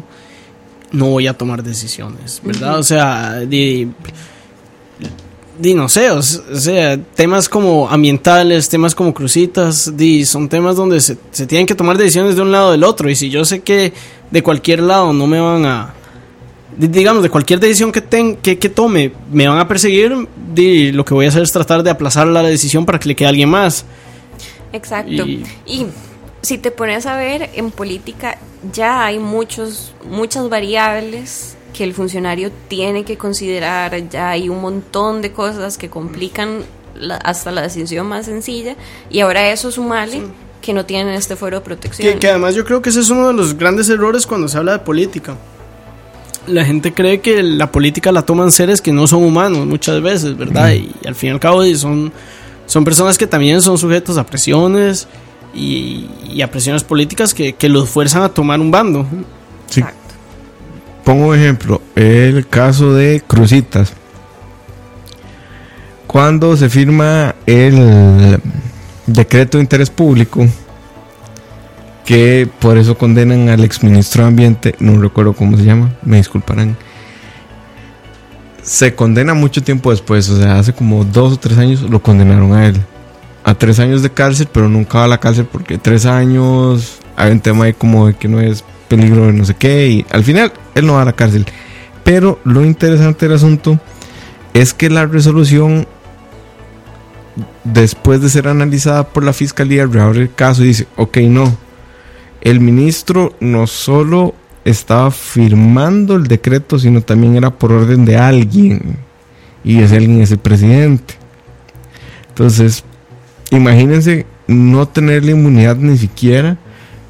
no 0.92 1.06
voy 1.06 1.26
a 1.26 1.36
tomar 1.36 1.62
decisiones, 1.62 2.40
¿verdad? 2.44 2.78
O 2.78 2.82
sea, 2.82 3.40
di, 3.40 3.88
di, 5.58 5.74
no 5.74 5.88
sé, 5.88 6.10
o 6.10 6.22
sea, 6.22 6.96
temas 7.14 7.48
como 7.48 7.88
ambientales, 7.88 8.68
temas 8.68 8.94
como 8.94 9.14
crucitas, 9.14 9.96
di, 9.96 10.24
son 10.24 10.48
temas 10.48 10.74
donde 10.74 11.00
se, 11.00 11.16
se 11.30 11.46
tienen 11.46 11.66
que 11.66 11.76
tomar 11.76 11.96
decisiones 11.96 12.34
de 12.34 12.42
un 12.42 12.50
lado 12.50 12.68
o 12.68 12.72
del 12.72 12.82
otro, 12.82 13.08
y 13.08 13.14
si 13.14 13.30
yo 13.30 13.44
sé 13.44 13.60
que 13.60 13.92
de 14.30 14.42
cualquier 14.42 14.80
lado 14.80 15.12
no 15.12 15.26
me 15.26 15.40
van 15.40 15.64
a... 15.66 15.94
di- 16.76 16.88
digamos, 16.88 17.22
de 17.22 17.30
cualquier 17.30 17.58
decisión 17.60 17.90
que, 17.92 18.00
ten, 18.00 18.36
que, 18.36 18.58
que 18.58 18.68
tome, 18.68 19.12
me 19.32 19.48
van 19.48 19.58
a 19.58 19.66
perseguir, 19.68 20.14
di, 20.54 20.92
lo 20.92 21.04
que 21.04 21.14
voy 21.14 21.26
a 21.26 21.28
hacer 21.28 21.42
es 21.42 21.52
tratar 21.52 21.82
de 21.82 21.90
aplazar 21.90 22.26
la 22.26 22.42
decisión 22.42 22.86
para 22.86 22.98
que 22.98 23.08
le 23.08 23.16
quede 23.16 23.26
a 23.26 23.30
alguien 23.30 23.48
más. 23.48 23.84
Exacto. 24.72 25.10
Y- 25.26 25.44
Y, 25.66 25.86
si 26.42 26.56
te 26.58 26.70
pones 26.70 27.04
a 27.06 27.16
ver, 27.16 27.50
en 27.54 27.70
política 27.70 28.38
ya 28.72 29.04
hay 29.04 29.18
muchos, 29.18 29.92
muchas 30.08 30.48
variables 30.48 31.56
que 31.74 31.84
el 31.84 31.92
funcionario 31.92 32.50
tiene 32.68 33.04
que 33.04 33.16
considerar, 33.18 34.08
ya 34.08 34.30
hay 34.30 34.48
un 34.48 34.60
montón 34.60 35.20
de 35.22 35.32
cosas 35.32 35.76
que 35.76 35.90
complican 35.90 36.60
la- 36.94 37.16
hasta 37.16 37.50
la 37.50 37.62
decisión 37.62 38.06
más 38.06 38.26
sencilla, 38.26 38.74
y 39.10 39.20
ahora 39.20 39.50
eso 39.50 39.70
sumale 39.70 40.22
que 40.60 40.72
no 40.72 40.84
tienen 40.84 41.14
este 41.14 41.36
fuero 41.36 41.58
de 41.58 41.64
protección. 41.64 42.12
Que, 42.12 42.18
que 42.18 42.28
además 42.28 42.54
yo 42.54 42.64
creo 42.64 42.82
que 42.82 42.90
ese 42.90 43.00
es 43.00 43.10
uno 43.10 43.28
de 43.28 43.34
los 43.34 43.56
grandes 43.56 43.88
errores 43.88 44.26
cuando 44.26 44.48
se 44.48 44.58
habla 44.58 44.72
de 44.72 44.78
política. 44.80 45.36
La 46.46 46.64
gente 46.64 46.92
cree 46.92 47.20
que 47.20 47.42
la 47.42 47.70
política 47.70 48.12
la 48.12 48.22
toman 48.22 48.50
seres 48.50 48.80
que 48.80 48.92
no 48.92 49.06
son 49.06 49.22
humanos 49.22 49.66
muchas 49.66 50.02
veces, 50.02 50.36
¿verdad? 50.36 50.72
Y, 50.72 50.92
al 51.06 51.14
fin 51.14 51.30
y 51.30 51.32
al 51.32 51.40
cabo 51.40 51.64
son, 51.74 52.12
son 52.66 52.84
personas 52.84 53.18
que 53.18 53.26
también 53.26 53.60
son 53.62 53.78
sujetos 53.78 54.16
a 54.18 54.24
presiones 54.24 55.06
y, 55.54 56.08
y 56.32 56.42
a 56.42 56.50
presiones 56.50 56.82
políticas 56.82 57.34
que, 57.34 57.52
que 57.52 57.68
los 57.68 57.88
fuerzan 57.88 58.22
a 58.22 58.28
tomar 58.28 58.60
un 58.60 58.70
bando. 58.70 59.06
sí. 59.68 59.82
Pongo 61.04 61.28
un 61.28 61.34
ejemplo. 61.34 61.80
El 61.96 62.46
caso 62.46 62.94
de 62.94 63.22
Crucitas. 63.26 63.94
Cuando 66.06 66.56
se 66.56 66.68
firma 66.68 67.34
el 67.46 68.38
decreto 69.12 69.58
de 69.58 69.62
interés 69.62 69.90
público, 69.90 70.46
que 72.04 72.48
por 72.58 72.76
eso 72.76 72.98
condenan 72.98 73.48
al 73.48 73.64
exministro 73.64 74.22
de 74.22 74.28
Ambiente, 74.28 74.74
no 74.80 75.00
recuerdo 75.00 75.32
cómo 75.32 75.56
se 75.56 75.64
llama, 75.64 75.94
me 76.02 76.16
disculparán. 76.16 76.76
Se 78.62 78.94
condena 78.94 79.34
mucho 79.34 79.62
tiempo 79.62 79.90
después, 79.90 80.28
o 80.28 80.36
sea, 80.36 80.58
hace 80.58 80.72
como 80.72 81.04
dos 81.04 81.34
o 81.34 81.36
tres 81.36 81.58
años 81.58 81.82
lo 81.82 82.02
condenaron 82.02 82.52
a 82.52 82.66
él. 82.66 82.80
A 83.42 83.54
tres 83.54 83.78
años 83.78 84.02
de 84.02 84.10
cárcel, 84.10 84.48
pero 84.52 84.68
nunca 84.68 84.98
va 84.98 85.04
a 85.04 85.08
la 85.08 85.18
cárcel 85.18 85.46
porque 85.50 85.78
tres 85.78 86.04
años 86.04 86.98
hay 87.16 87.32
un 87.32 87.40
tema 87.40 87.64
ahí 87.64 87.72
como 87.72 88.08
de 88.08 88.14
que 88.14 88.28
no 88.28 88.40
es 88.40 88.64
peligro 88.88 89.26
de 89.26 89.32
no 89.32 89.44
sé 89.44 89.54
qué 89.54 89.88
y 89.88 90.06
al 90.10 90.24
final 90.24 90.52
él 90.74 90.86
no 90.86 90.94
va 90.94 91.02
a 91.02 91.06
la 91.06 91.12
cárcel. 91.12 91.46
Pero 92.04 92.38
lo 92.44 92.64
interesante 92.64 93.26
del 93.26 93.36
asunto 93.36 93.78
es 94.52 94.74
que 94.74 94.90
la 94.90 95.06
resolución 95.06 95.86
después 97.64 98.20
de 98.20 98.28
ser 98.28 98.48
analizada 98.48 99.08
por 99.08 99.24
la 99.24 99.32
fiscalía 99.32 99.86
reabre 99.86 100.22
el 100.22 100.34
caso 100.34 100.62
y 100.62 100.68
dice, 100.68 100.86
ok, 100.96 101.18
no, 101.18 101.56
el 102.40 102.60
ministro 102.60 103.34
no 103.40 103.66
solo 103.66 104.34
estaba 104.64 105.10
firmando 105.10 106.16
el 106.16 106.26
decreto, 106.26 106.78
sino 106.78 107.00
también 107.02 107.36
era 107.36 107.50
por 107.50 107.72
orden 107.72 108.04
de 108.04 108.16
alguien. 108.16 108.96
Y 109.64 109.80
ese 109.80 109.96
alguien 109.96 110.20
es 110.22 110.30
el 110.30 110.38
presidente. 110.38 111.14
Entonces, 112.28 112.84
imagínense 113.50 114.26
no 114.46 114.86
tener 114.88 115.24
la 115.24 115.32
inmunidad 115.32 115.76
ni 115.76 115.96
siquiera 115.98 116.56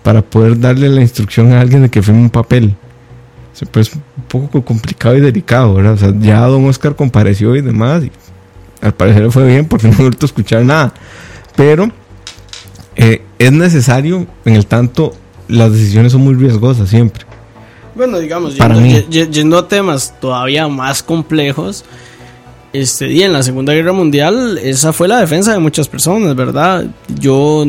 para 0.03 0.23
poder 0.23 0.59
darle 0.59 0.89
la 0.89 1.01
instrucción 1.01 1.53
a 1.53 1.61
alguien 1.61 1.83
de 1.83 1.89
que 1.89 2.03
firme 2.03 2.23
un 2.23 2.31
papel. 2.31 2.75
Pues 3.71 3.93
un 3.95 4.03
poco 4.27 4.65
complicado 4.65 5.17
y 5.17 5.21
delicado, 5.21 5.75
¿verdad? 5.75 5.93
O 5.93 5.97
sea, 5.99 6.15
ya 6.19 6.41
don 6.47 6.65
Oscar 6.65 6.97
compareció 6.97 7.55
y 7.57 7.61
demás. 7.61 8.05
Y 8.05 8.11
al 8.81 8.95
parecer 8.95 9.31
fue 9.31 9.47
bien 9.47 9.67
porque 9.67 9.89
no 9.89 9.95
he 9.95 10.03
vuelto 10.03 10.27
a 10.27 10.29
escuchar 10.29 10.65
nada. 10.65 10.93
Pero 11.57 11.91
eh, 12.97 13.23
es 13.39 13.53
necesario, 13.53 14.27
en 14.45 14.57
el 14.57 14.67
tanto, 14.67 15.15
las 15.49 15.73
decisiones 15.73 16.13
son 16.13 16.23
muy 16.23 16.35
riesgosas 16.35 16.89
siempre. 16.89 17.25
Bueno, 17.95 18.19
digamos, 18.19 18.55
Para 18.55 18.75
yendo, 18.77 19.09
mí. 19.09 19.27
yendo 19.31 19.59
a 19.59 19.69
temas 19.69 20.15
todavía 20.21 20.69
más 20.69 21.03
complejos, 21.03 21.85
este 22.73 23.07
día 23.07 23.27
en 23.27 23.33
la 23.33 23.43
Segunda 23.43 23.73
Guerra 23.75 23.93
Mundial, 23.93 24.59
esa 24.63 24.93
fue 24.93 25.09
la 25.09 25.19
defensa 25.19 25.53
de 25.53 25.59
muchas 25.59 25.89
personas, 25.89 26.37
¿verdad? 26.37 26.87
Yo, 27.09 27.67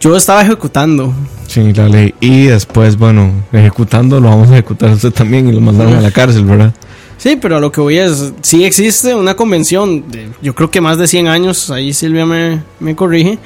yo 0.00 0.16
estaba 0.16 0.42
ejecutando. 0.42 1.14
Sí, 1.46 1.72
la 1.72 1.88
ley. 1.88 2.14
Y 2.20 2.46
después, 2.46 2.96
bueno, 2.96 3.30
ejecutando 3.52 4.20
lo 4.20 4.28
vamos 4.28 4.50
a 4.50 4.54
ejecutar 4.54 4.90
usted 4.90 5.12
también 5.12 5.48
y 5.48 5.52
lo 5.52 5.60
mandaron 5.60 5.94
a 5.94 6.00
la 6.00 6.10
cárcel, 6.10 6.44
¿verdad? 6.44 6.74
Sí, 7.20 7.36
pero 7.36 7.58
a 7.58 7.60
lo 7.60 7.70
que 7.70 7.82
voy 7.82 7.98
es, 7.98 8.32
sí 8.40 8.64
existe 8.64 9.14
una 9.14 9.34
convención, 9.34 10.10
de, 10.10 10.30
yo 10.40 10.54
creo 10.54 10.70
que 10.70 10.80
más 10.80 10.96
de 10.96 11.06
100 11.06 11.28
años, 11.28 11.70
ahí 11.70 11.92
Silvia 11.92 12.24
me, 12.24 12.62
me 12.80 12.96
corrige, 12.96 13.38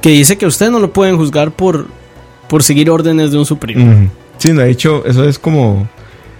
que 0.00 0.10
dice 0.10 0.38
que 0.38 0.46
usted 0.46 0.70
no 0.70 0.78
lo 0.78 0.92
pueden 0.92 1.16
juzgar 1.16 1.50
por, 1.50 1.88
por 2.48 2.62
seguir 2.62 2.88
órdenes 2.88 3.32
de 3.32 3.38
un. 3.38 3.42
Ujú. 3.42 4.10
Sí, 4.38 4.52
de 4.52 4.70
hecho, 4.70 5.04
eso 5.06 5.28
es 5.28 5.40
como. 5.40 5.88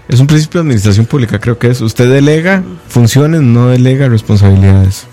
Es 0.09 0.21
un 0.21 0.29
principio 0.29 0.61
de 0.61 0.69
administración 0.69 1.07
pública, 1.07 1.41
creo 1.41 1.59
que 1.59 1.71
es. 1.71 1.81
Usted 1.81 2.09
delega 2.09 2.63
funciones, 2.87 3.41
no 3.41 3.67
delega 3.67 4.09
responsabilidades. 4.09 5.09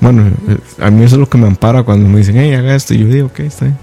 Bueno, 0.00 0.30
eh, 0.48 0.58
a 0.78 0.90
mí 0.90 1.04
eso 1.04 1.14
es 1.14 1.20
lo 1.20 1.28
que 1.30 1.38
me 1.38 1.46
ampara 1.46 1.84
cuando 1.84 2.06
me 2.06 2.18
dicen, 2.18 2.36
hey, 2.36 2.52
haga 2.52 2.74
esto. 2.74 2.92
Y 2.92 2.98
yo 2.98 3.06
digo, 3.06 3.26
ok, 3.28 3.40
está 3.40 3.64
bien. 3.64 3.78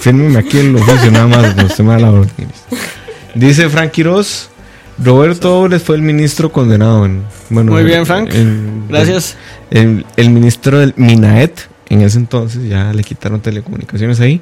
Fírmeme 0.00 0.40
aquí 0.40 0.58
el 0.58 0.74
oficio, 0.74 1.12
nada 1.12 1.28
más, 1.28 1.54
no 1.54 1.68
se 1.68 1.84
me 1.84 1.92
da 1.92 2.00
la 2.00 2.10
orden. 2.10 2.48
Dice 3.36 3.68
Frank 3.68 3.92
Quiroz, 3.92 4.50
Roberto 5.02 5.48
Dobles 5.50 5.82
fue 5.82 5.96
el 5.96 6.02
ministro 6.02 6.50
condenado 6.50 7.04
en... 7.06 7.22
Bueno, 7.50 7.72
Muy 7.72 7.84
bien, 7.84 8.04
Frank. 8.04 8.30
el- 8.32 8.82
Gracias. 8.88 9.36
El, 9.70 10.04
el 10.16 10.30
ministro 10.30 10.78
del 10.78 10.92
Minaet, 10.96 11.68
en 11.88 12.02
ese 12.02 12.18
entonces, 12.18 12.68
ya 12.68 12.92
le 12.92 13.04
quitaron 13.04 13.40
telecomunicaciones 13.40 14.18
ahí. 14.20 14.40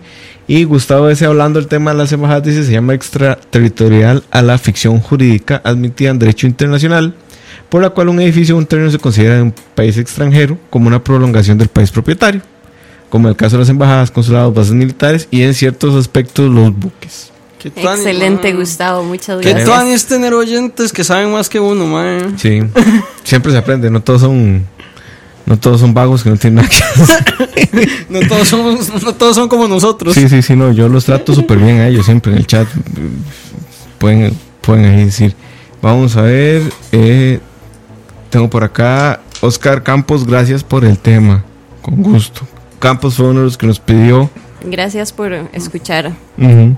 Y 0.49 0.65
Gustavo 0.65 1.09
S. 1.11 1.25
hablando 1.27 1.59
del 1.61 1.69
tema 1.69 1.93
de 1.93 1.99
las 1.99 2.13
embajadas, 2.13 2.45
dice, 2.45 2.65
se 2.65 2.73
llama 2.73 2.95
extraterritorial 2.95 4.23
a 4.31 4.43
la 4.43 4.57
ficción 4.59 5.01
jurídica 5.01 5.61
admitida 5.65 6.11
en 6.11 6.19
derecho 6.19 6.47
internacional, 6.47 7.15
por 7.69 7.83
la 7.83 7.91
cual 7.91 8.09
un 8.09 8.21
edificio 8.21 8.55
o 8.55 8.59
un 8.59 8.67
terreno 8.67 8.91
se 8.91 8.99
considera 8.99 9.37
de 9.37 9.43
un 9.43 9.55
país 9.75 9.99
extranjero 9.99 10.57
como 10.71 10.87
una 10.87 11.03
prolongación 11.05 11.59
del 11.59 11.69
país 11.69 11.91
propietario, 11.91 12.41
como 13.11 13.29
en 13.29 13.31
el 13.33 13.37
caso 13.37 13.57
de 13.57 13.61
las 13.63 13.69
embajadas, 13.69 14.11
consulados, 14.11 14.55
bases 14.55 14.73
militares 14.73 15.29
y 15.31 15.43
en 15.43 15.53
ciertos 15.55 15.95
aspectos 15.95 16.51
los 16.51 16.75
buques. 16.77 17.33
Excelente. 17.75 18.53
Gustavo. 18.53 19.03
Muchas 19.05 19.41
Qué 19.41 19.51
gracias. 19.51 19.69
tuanis 19.69 20.07
tener 20.07 20.35
oyentes 20.35 20.93
que 20.93 21.05
saben 21.05 21.33
más 21.33 21.49
que 21.49 21.59
uno, 21.61 21.87
man. 21.87 22.37
Sí, 22.39 22.61
siempre 23.25 23.53
se 23.53 23.59
aprende, 23.59 23.91
no 23.91 24.01
todos 24.03 24.21
son... 24.23 24.65
No 25.47 25.57
todos 25.57 25.81
son 25.81 25.95
vagos 25.95 26.25
que 26.25 26.31
no 26.31 26.37
tienen 26.37 26.57
nada 26.57 26.69
que 26.69 26.77
hacer. 27.03 27.89
No 28.09 28.19
todos, 28.27 28.49
somos, 28.49 29.05
no 29.05 29.15
todos 29.15 29.37
son 29.37 29.49
como 29.49 29.69
nosotros. 29.69 30.13
Sí, 30.15 30.29
sí, 30.29 30.43
sí, 30.43 30.57
no, 30.57 30.73
yo 30.73 30.89
los 30.89 31.05
trato 31.05 31.35
súper 31.37 31.59
bien 31.59 31.79
a 31.79 31.87
ellos 31.87 32.05
siempre 32.05 32.33
en 32.33 32.39
el 32.39 32.47
chat. 32.49 32.67
Pueden, 33.99 34.37
pueden 34.61 34.85
ahí 34.87 35.05
decir. 35.05 35.35
Vamos 35.81 36.17
a 36.17 36.23
ver. 36.23 36.63
eh, 36.91 37.39
tengo 38.31 38.51
por 38.51 38.65
acá 38.65 39.21
Oscar 39.41 39.85
Campos, 39.85 40.27
gracias 40.27 40.65
por 40.65 40.85
el 40.85 40.99
tema. 40.99 41.45
Con 41.81 42.03
gusto. 42.03 42.41
Campos 42.81 43.15
fue 43.15 43.27
uno 43.27 43.41
de 43.41 43.45
los 43.47 43.57
que 43.57 43.69
nos 43.69 43.79
pidió. 43.79 44.29
Gracias 44.65 45.13
por 45.13 45.33
escuchar. 45.53 46.13
Ujú. 46.39 46.75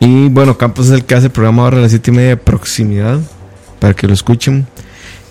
Y 0.00 0.28
bueno, 0.28 0.56
Campos 0.56 0.86
es 0.86 0.92
el 0.92 1.04
que 1.04 1.14
hace 1.14 1.26
el 1.26 1.32
programa 1.32 1.64
ahora 1.64 1.78
a 1.78 1.80
las 1.80 1.90
7 1.90 2.10
y 2.10 2.14
media 2.14 2.28
de 2.30 2.36
proximidad. 2.36 3.20
Para 3.78 3.94
que 3.94 4.06
lo 4.06 4.14
escuchen. 4.14 4.66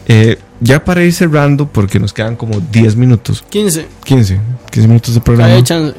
Eh, 0.07 0.37
ya 0.59 0.83
para 0.83 1.03
ir 1.03 1.13
cerrando, 1.13 1.67
porque 1.67 1.99
nos 1.99 2.13
quedan 2.13 2.35
como 2.35 2.59
10 2.59 2.95
minutos. 2.95 3.43
15. 3.49 3.87
15. 4.03 4.39
15 4.71 4.87
minutos 4.87 5.13
de 5.13 5.21
programa. 5.21 5.53
Hay 5.53 5.63
chance. 5.63 5.95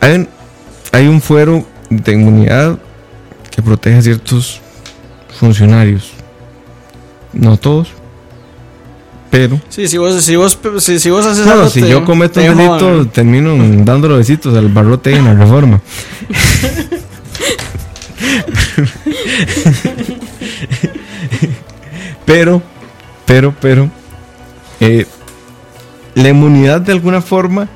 Hay 0.00 0.14
un, 0.14 0.28
hay 0.92 1.06
un 1.06 1.20
fuero 1.20 1.64
de 1.90 2.12
inmunidad 2.12 2.78
que 3.50 3.62
protege 3.62 3.98
a 3.98 4.02
ciertos 4.02 4.60
funcionarios. 5.38 6.12
No 7.32 7.56
todos. 7.56 7.99
Pero. 9.30 9.60
Sí, 9.68 9.86
si 9.86 9.96
vos, 9.96 10.22
si 10.24 10.34
vos, 10.36 10.58
si, 10.78 10.98
si 10.98 11.08
vos 11.10 11.24
haces 11.24 11.46
algo, 11.46 11.68
si 11.68 11.82
te- 11.82 11.88
yo 11.88 12.04
cometo 12.04 12.40
te 12.40 12.50
un 12.50 12.56
jodan. 12.56 12.78
delito, 12.80 13.06
termino 13.10 13.54
dándole 13.84 14.16
besitos 14.16 14.56
al 14.56 14.68
barrote 14.68 15.14
en 15.14 15.24
la 15.24 15.34
reforma. 15.34 15.80
pero, 22.24 22.62
pero, 23.26 23.54
pero, 23.60 23.90
eh, 24.80 25.06
la 26.14 26.28
inmunidad 26.28 26.80
de 26.80 26.92
alguna 26.92 27.20
forma 27.20 27.68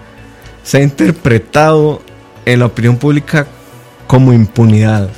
se 0.63 0.79
ha 0.79 0.83
interpretado 0.83 2.03
en 2.47 2.61
la 2.61 2.67
opinión 2.67 2.97
pública 2.97 3.47
como 4.07 4.33
impunidad. 4.33 5.09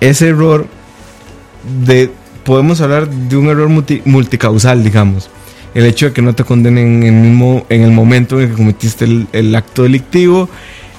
Ese 0.00 0.28
error 0.28 0.66
de 1.84 2.10
podemos 2.44 2.80
hablar 2.80 3.08
de 3.08 3.36
un 3.36 3.46
error 3.46 3.68
multi- 3.68 4.02
multicausal, 4.04 4.82
digamos. 4.84 5.30
El 5.74 5.86
hecho 5.86 6.06
de 6.06 6.12
que 6.12 6.22
no 6.22 6.34
te 6.34 6.42
condenen 6.44 7.02
en 7.04 7.14
el, 7.14 7.22
mismo, 7.22 7.64
en 7.68 7.82
el 7.82 7.92
momento 7.92 8.36
en 8.36 8.44
el 8.44 8.50
que 8.50 8.56
cometiste 8.56 9.04
el, 9.04 9.26
el 9.32 9.54
acto 9.54 9.84
delictivo, 9.84 10.48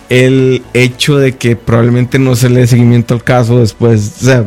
el 0.10 0.62
hecho 0.74 1.18
de 1.18 1.34
que 1.34 1.56
probablemente 1.56 2.20
no 2.20 2.36
se 2.36 2.50
le 2.50 2.62
dé 2.62 2.68
seguimiento 2.68 3.14
al 3.14 3.24
caso 3.24 3.60
después. 3.60 4.14
O 4.22 4.26
sea, 4.26 4.46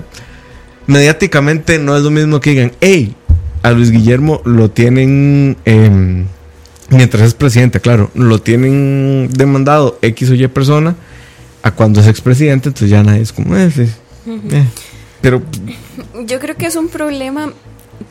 mediáticamente 0.86 1.78
no 1.78 1.96
es 1.96 2.02
lo 2.02 2.10
mismo 2.10 2.40
que 2.40 2.50
digan, 2.50 2.72
hey, 2.80 3.14
a 3.62 3.70
Luis 3.72 3.90
Guillermo 3.90 4.40
lo 4.44 4.70
tienen, 4.70 5.56
em, 5.64 6.24
mientras 6.90 7.22
es 7.22 7.34
presidente, 7.34 7.80
claro, 7.80 8.10
lo 8.14 8.40
tienen 8.40 9.30
demandado 9.32 9.98
X 10.02 10.30
o 10.30 10.34
Y 10.34 10.46
persona, 10.48 10.94
a 11.62 11.70
cuando 11.70 12.00
es 12.00 12.06
expresidente, 12.06 12.68
entonces 12.68 12.90
ya 12.90 13.02
nadie 13.02 13.22
es 13.22 13.32
como, 13.32 13.56
eh, 13.56 13.70
sí, 13.70 13.86
eh". 14.50 14.64
Pero 15.22 15.42
Yo 16.26 16.40
creo 16.40 16.56
que 16.56 16.66
es 16.66 16.76
un 16.76 16.88
problema 16.88 17.52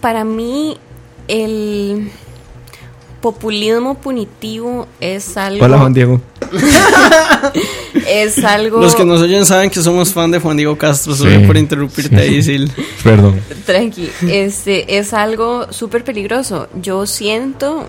para 0.02 0.24
mí 0.24 0.78
el 1.28 2.12
populismo 3.22 3.96
punitivo 3.96 4.86
es 5.00 5.38
algo 5.38 5.64
Hola 5.64 5.78
Juan 5.80 5.94
Diego. 5.94 6.22
es 8.08 8.44
algo 8.44 8.82
Los 8.82 8.96
que 8.96 9.06
nos 9.06 9.22
oyen 9.22 9.46
saben 9.46 9.70
que 9.70 9.82
somos 9.82 10.14
fan 10.14 10.30
de 10.30 10.40
Juan 10.40 10.58
Diego 10.58 10.78
Castro. 10.78 11.16
Solo 11.16 11.40
Sí. 11.40 11.46
por 11.48 11.58
interrumpirte 11.58 12.18
ahí, 12.18 12.44
Sil. 12.44 12.68
Perdón. 13.04 13.40
Tranqui, 13.66 14.10
este 14.28 14.98
es 14.98 15.14
algo 15.14 15.72
súper 15.72 16.04
peligroso. 16.04 16.68
Yo 16.82 17.06
siento, 17.06 17.88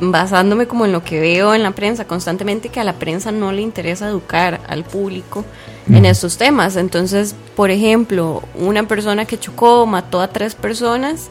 basándome 0.00 0.66
como 0.68 0.84
en 0.86 0.92
lo 0.92 1.02
que 1.02 1.20
veo 1.20 1.52
en 1.54 1.64
la 1.64 1.72
prensa 1.72 2.06
constantemente, 2.06 2.68
que 2.68 2.78
a 2.78 2.84
la 2.84 2.94
prensa 2.94 3.32
no 3.32 3.50
le 3.50 3.62
interesa 3.62 4.08
educar 4.08 4.60
al 4.68 4.84
público 4.84 5.44
en 5.88 6.04
estos 6.04 6.36
temas. 6.36 6.76
Entonces, 6.76 7.34
por 7.56 7.70
ejemplo, 7.70 8.42
una 8.54 8.86
persona 8.86 9.24
que 9.24 9.38
chocó, 9.38 9.86
mató 9.86 10.20
a 10.20 10.28
tres 10.28 10.54
personas 10.54 11.28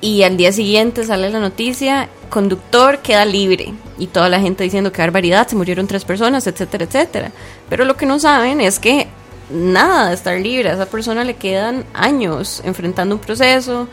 y 0.00 0.22
al 0.22 0.36
día 0.36 0.52
siguiente 0.52 1.04
sale 1.04 1.30
la 1.30 1.40
noticia, 1.40 2.08
conductor 2.28 2.98
queda 2.98 3.24
libre 3.24 3.72
y 3.98 4.08
toda 4.08 4.28
la 4.28 4.40
gente 4.40 4.64
diciendo 4.64 4.92
que 4.92 5.00
barbaridad, 5.00 5.48
se 5.48 5.56
murieron 5.56 5.86
tres 5.86 6.04
personas, 6.04 6.46
etcétera, 6.46 6.84
etcétera. 6.84 7.32
Pero 7.68 7.84
lo 7.84 7.96
que 7.96 8.06
no 8.06 8.18
saben 8.18 8.60
es 8.60 8.78
que 8.78 9.06
nada 9.50 10.08
de 10.08 10.14
estar 10.14 10.38
libre, 10.38 10.70
a 10.70 10.74
esa 10.74 10.86
persona 10.86 11.24
le 11.24 11.36
quedan 11.36 11.84
años 11.94 12.60
enfrentando 12.64 13.14
un 13.14 13.20
proceso, 13.20 13.88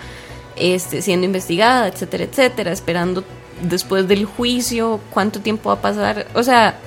este, 0.55 1.01
siendo 1.01 1.25
investigada, 1.25 1.87
etcétera, 1.87 2.23
etcétera, 2.23 2.71
esperando 2.71 3.23
después 3.61 4.07
del 4.07 4.25
juicio 4.25 4.99
cuánto 5.11 5.39
tiempo 5.39 5.69
va 5.69 5.75
a 5.75 5.81
pasar, 5.81 6.27
o 6.33 6.43
sea, 6.43 6.79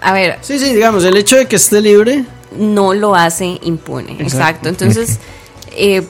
a 0.00 0.12
ver, 0.12 0.38
Sí, 0.42 0.58
sí, 0.58 0.74
digamos, 0.74 1.04
el 1.04 1.16
hecho 1.16 1.36
de 1.36 1.46
que 1.46 1.56
esté 1.56 1.80
libre. 1.80 2.24
no 2.56 2.94
lo 2.94 3.14
hace 3.14 3.58
impune. 3.62 4.16
Exacto. 4.20 4.68
Entonces, 4.68 5.18
eh, 5.76 6.02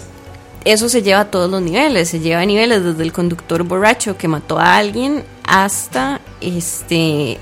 eso 0.65 0.89
se 0.89 1.03
lleva 1.03 1.21
a 1.21 1.31
todos 1.31 1.51
los 1.51 1.63
niveles. 1.63 2.09
Se 2.09 2.21
lleva 2.21 2.41
a 2.43 2.47
niveles 2.47 2.83
desde 2.85 3.03
el 3.03 3.13
conductor 3.13 3.63
borracho 3.65 4.17
que 4.17 4.29
mató 4.29 4.59
a 4.59 4.77
alguien 4.77 5.25
hasta 5.45 6.21
este, 6.41 7.39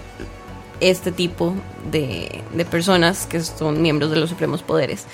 este 0.80 1.12
tipo 1.12 1.54
de, 1.90 2.42
de 2.54 2.64
personas 2.64 3.26
que 3.26 3.40
son 3.40 3.80
miembros 3.82 4.10
de 4.10 4.16
los 4.16 4.30
supremos 4.30 4.62
poderes. 4.62 5.04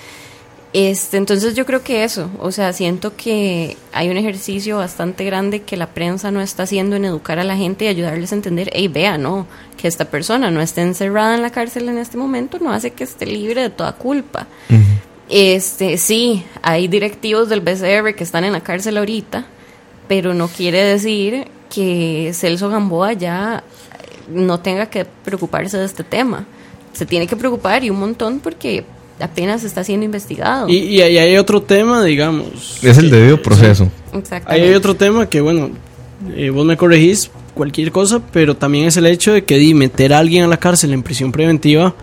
Este, 0.75 1.19
entonces 1.19 1.55
yo 1.55 1.67
creo 1.67 1.85
que 1.85 2.03
eso, 2.03 2.29
o 2.41 2.51
sea, 2.51 2.73
siento 2.73 3.15
que 3.17 3.77
hay 3.93 4.09
un 4.09 4.17
ejercicio 4.17 4.79
bastante 4.79 5.25
grande 5.25 5.63
que 5.63 5.77
la 5.77 5.87
prensa 5.87 6.33
no 6.33 6.41
está 6.41 6.65
haciendo 6.65 6.97
en 6.97 7.05
educar 7.05 7.39
a 7.39 7.45
la 7.45 7.57
gente 7.57 7.85
y 7.85 7.89
ayudarles 7.89 8.33
a 8.33 8.35
entender, 8.35 8.71
hey, 8.73 8.89
vea, 8.89 9.17
no, 9.17 9.47
que 9.77 9.87
esta 9.87 10.07
persona 10.07 10.51
no 10.51 10.61
esté 10.61 10.83
encerrada 10.83 11.37
en 11.37 11.43
la 11.43 11.51
cárcel 11.51 11.89
en 11.89 11.99
este 11.99 12.17
momento 12.17 12.59
no 12.59 12.73
hace 12.73 12.91
que 12.91 13.05
esté 13.05 13.25
libre 13.25 13.63
de 13.63 13.71
toda 13.71 13.93
culpa. 13.93 14.49
Este, 15.29 15.97
sí, 15.97 16.45
hay 16.61 16.89
directivos 16.89 17.49
del 17.49 17.61
BCR 17.61 18.17
que 18.17 18.25
están 18.25 18.43
en 18.43 18.53
la 18.53 18.61
cárcel 18.61 18.97
ahorita, 18.97 19.47
pero 20.09 20.35
no 20.35 20.49
quiere 20.49 20.83
decir 20.83 21.47
que 21.73 22.33
Celso 22.35 22.69
Gamboa 22.69 23.13
ya 23.13 23.63
no 24.29 24.59
tenga 24.59 24.87
que 24.87 25.05
preocuparse 25.05 25.79
de 25.79 25.85
este 25.85 26.03
tema. 26.03 26.47
Se 26.95 27.07
tiene 27.07 27.29
que 27.29 27.37
preocupar 27.37 27.85
y 27.85 27.91
un 27.91 28.01
montón 28.01 28.41
porque 28.41 28.85
apenas 29.21 29.65
está 29.65 29.85
siendo 29.85 30.05
investigado. 30.05 30.69
Y, 30.69 30.77
y 30.79 31.01
ahí 31.01 31.19
hay 31.19 31.37
otro 31.37 31.63
tema, 31.63 32.03
digamos. 32.05 32.79
Es 32.83 32.99
el 32.99 33.11
que- 33.11 33.17
debido 33.17 33.43
proceso. 33.43 33.85
Ahí 34.13 34.19
Exactamente. 34.21 34.69
hay 34.69 34.75
otro 34.75 34.95
tema 34.95 35.29
que, 35.29 35.41
bueno, 35.41 35.71
eh, 36.35 36.51
vos 36.51 36.65
me 36.65 36.77
corregís 36.77 37.31
cualquier 37.55 37.93
cosa, 37.93 38.21
pero 38.33 38.57
también 38.57 38.87
es 38.87 38.97
el 38.97 39.07
hecho 39.07 39.33
de 39.33 39.45
que 39.45 39.57
di, 39.59 39.75
meter 39.75 40.13
a 40.13 40.19
alguien 40.19 40.45
a 40.45 40.49
la 40.49 40.57
cárcel 40.57 40.93
en 40.93 41.03
prisión 41.03 41.31
preventiva 41.33 41.95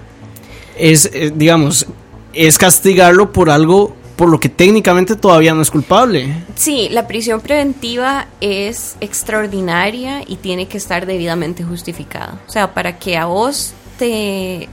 es, 0.77 1.09
eh, 1.13 1.31
digamos, 1.35 1.85
es 2.33 2.57
castigarlo 2.57 3.31
por 3.33 3.49
algo 3.49 3.95
por 4.15 4.29
lo 4.29 4.39
que 4.39 4.49
técnicamente 4.49 5.15
todavía 5.15 5.53
no 5.55 5.63
es 5.63 5.71
culpable. 5.71 6.31
Sí, 6.55 6.89
la 6.91 7.07
prisión 7.07 7.41
preventiva 7.41 8.27
es 8.39 8.95
extraordinaria 9.01 10.21
y 10.27 10.35
tiene 10.35 10.67
que 10.67 10.77
estar 10.77 11.05
debidamente 11.07 11.63
justificada. 11.63 12.39
O 12.47 12.51
sea, 12.51 12.73
para 12.73 12.99
que 12.99 13.17
a 13.17 13.25
vos 13.25 13.73
te, 13.97 14.69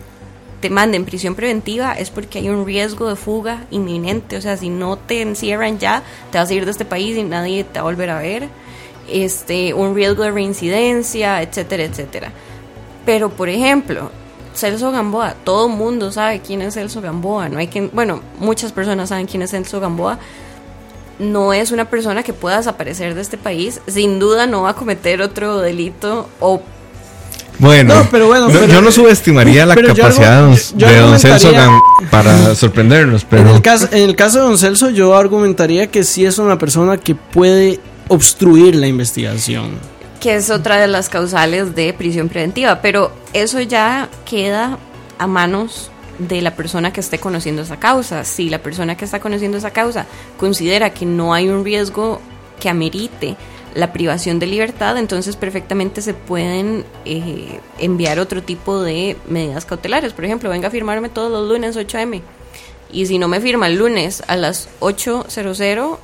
te 0.61 0.71
manden 0.71 1.05
prisión 1.05 1.35
preventiva 1.35 1.93
es 1.93 2.11
porque 2.11 2.39
hay 2.39 2.49
un 2.49 2.67
riesgo 2.67 3.09
de 3.09 3.17
fuga 3.17 3.65
inminente. 3.71 4.37
O 4.37 4.41
sea, 4.41 4.57
si 4.57 4.69
no 4.69 4.97
te 4.97 5.23
encierran 5.23 5.79
ya, 5.79 6.03
te 6.31 6.39
vas 6.39 6.51
a 6.51 6.55
ir 6.55 6.65
de 6.65 6.71
este 6.71 6.85
país 6.85 7.17
y 7.17 7.23
nadie 7.23 7.65
te 7.65 7.75
va 7.75 7.81
a 7.81 7.85
volver 7.85 8.11
a 8.11 8.19
ver. 8.19 8.49
Este, 9.09 9.73
un 9.73 9.95
riesgo 9.95 10.25
de 10.25 10.33
reincidencia, 10.33 11.41
etcétera, 11.43 11.85
etcétera. 11.85 12.33
Pero, 13.07 13.31
por 13.31 13.49
ejemplo, 13.49 14.11
Celso 14.55 14.91
Gamboa, 14.91 15.35
todo 15.45 15.69
el 15.69 15.73
mundo 15.73 16.13
sabe 16.13 16.41
quién 16.41 16.61
es 16.63 16.75
Celso 16.75 17.01
Gamboa. 17.01 17.49
No 17.49 17.59
hay 17.59 17.69
quien, 17.69 17.91
bueno, 17.93 18.21
muchas 18.39 18.73
personas 18.73 19.09
saben 19.09 19.27
quién 19.27 19.43
es 19.43 19.53
Celso 19.53 19.81
Gamboa 19.81 20.19
no 21.19 21.53
es 21.53 21.73
una 21.73 21.87
persona 21.87 22.23
que 22.23 22.33
pueda 22.33 22.59
desaparecer 22.59 23.15
de 23.15 23.23
este 23.23 23.37
país, 23.37 23.81
sin 23.87 24.19
duda 24.19 24.47
no 24.47 24.63
va 24.63 24.71
a 24.71 24.75
cometer 24.75 25.21
otro 25.21 25.59
delito 25.59 26.29
o 26.41 26.63
Bueno, 27.59 27.95
No, 27.95 28.09
pero 28.11 28.27
bueno, 28.29 28.47
no, 28.49 28.53
pero- 28.53 28.67
yo 28.73 28.81
no 28.81 28.93
subestimaría 28.93 29.67
la 29.67 29.75
yo 29.75 29.87
capacidad 29.95 30.45
argu- 30.49 30.73
de 30.75 30.79
yo 30.79 30.87
don, 30.87 30.95
de 30.95 31.01
don 31.01 31.19
Celso 31.19 31.51
para 32.11 32.55
sorprendernos, 32.55 33.25
pero 33.25 33.49
En 33.51 33.57
el, 33.57 33.63
caso, 33.63 33.89
en 33.91 34.03
el 34.09 34.15
caso 34.17 34.39
de 34.39 34.45
Don 34.45 34.59
Celso, 34.59 34.91
yo 34.91 35.17
argumentaría 35.17 35.89
que 35.89 36.05
sí 36.05 36.25
es 36.25 36.39
una 36.39 36.57
persona 36.59 36.97
que 36.99 37.15
puede 37.15 37.81
obstruir 38.09 38.75
la 38.77 38.87
investigación. 38.87 39.73
que 40.21 40.35
es 40.35 40.51
otra 40.51 40.79
de 40.81 40.89
las 40.89 41.09
causales 41.09 41.75
de 41.77 41.93
prisión 41.93 42.29
preventiva, 42.29 42.81
pero 42.81 43.13
eso 43.33 43.61
ya 43.61 44.09
queda 44.29 44.77
a 45.19 45.27
manos 45.29 45.91
de 46.19 46.43
la 46.43 46.57
persona 46.57 46.93
que 46.93 46.99
esté 47.01 47.19
conociendo 47.21 47.63
esa 47.63 47.77
causa. 47.79 48.25
Si 48.25 48.51
la 48.51 48.59
persona 48.59 48.97
que 48.97 49.05
está 49.05 49.21
conociendo 49.21 49.59
esa 49.59 49.71
causa 49.71 50.07
considera 50.37 50.91
que 50.91 51.07
no 51.07 51.35
hay 51.35 51.49
un 51.49 51.65
riesgo 51.65 52.21
que 52.59 52.69
amerite 52.69 53.37
la 53.75 53.93
privación 53.93 54.39
de 54.39 54.47
libertad, 54.47 54.97
entonces 54.99 55.37
perfectamente 55.37 56.03
se 56.03 56.15
pueden 56.15 56.85
eh, 57.05 57.61
enviar 57.79 58.19
otro 58.19 58.43
tipo 58.43 58.83
de 58.83 59.17
medidas 59.29 59.65
cautelares. 59.65 60.13
Por 60.13 60.25
ejemplo, 60.25 60.51
venga 60.51 60.69
a 60.69 60.71
firmarme 60.71 61.09
todos 61.09 61.31
los 61.31 61.49
lunes 61.49 61.77
8 61.77 61.99
am. 61.99 62.21
Y 62.91 63.07
si 63.07 63.19
no 63.19 63.29
me 63.29 63.41
firma 63.41 63.67
el 63.67 63.77
lunes 63.77 64.23
a 64.27 64.37
las 64.37 64.69
8.00, 64.81 65.99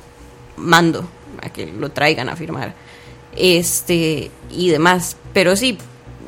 mando 0.57 1.07
a 1.41 1.49
que 1.49 1.65
lo 1.65 1.89
traigan 1.89 2.29
a 2.29 2.35
firmar. 2.35 2.73
Este, 3.35 4.31
y 4.51 4.69
demás. 4.69 5.17
Pero 5.33 5.55
sí, 5.55 5.77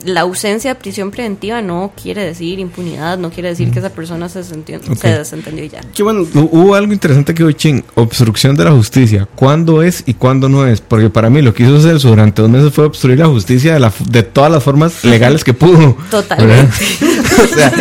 la 0.06 0.22
ausencia 0.22 0.74
de 0.74 0.80
prisión 0.80 1.12
preventiva 1.12 1.62
no 1.62 1.92
quiere 2.02 2.24
decir 2.24 2.60
impunidad, 2.60 3.18
no 3.18 3.30
quiere 3.32 3.50
decir 3.50 3.72
que 3.72 3.80
esa 3.80 3.90
persona 3.90 4.30
se, 4.30 4.40
desentendió 4.40 5.66
y 5.66 5.70
ya. 5.70 5.82
Bueno, 6.04 6.26
hubo 6.34 6.76
algo 6.76 6.94
interesante 6.94 7.34
que 7.34 7.44
hoy, 7.44 7.54
Chin, 7.54 7.84
obstrucción 7.96 8.56
de 8.56 8.66
la 8.66 8.72
justicia. 8.72 9.28
¿Cuándo 9.36 9.82
es 9.82 10.04
y 10.06 10.14
cuándo 10.14 10.50
no 10.50 10.68
es? 10.68 10.82
Porque 10.82 11.10
para 11.10 11.30
mí 11.30 11.42
lo 11.42 11.54
que 11.54 11.64
hizo 11.64 11.82
Celso 11.82 12.10
durante 12.10 12.42
dos 12.42 12.52
meses 12.52 12.72
fue 12.74 12.86
obstruir 12.86 13.20
la 13.20 13.28
justicia 13.28 13.74
de, 13.74 13.80
la, 13.80 13.92
de 14.10 14.24
todas 14.24 14.52
las 14.52 14.64
formas 14.64 15.04
legales 15.04 15.44
que 15.44 15.54
pudo. 15.54 15.98
Totalmente. 16.10 16.72
¿verdad? 17.02 17.44
o 17.44 17.48
sea, 17.48 17.74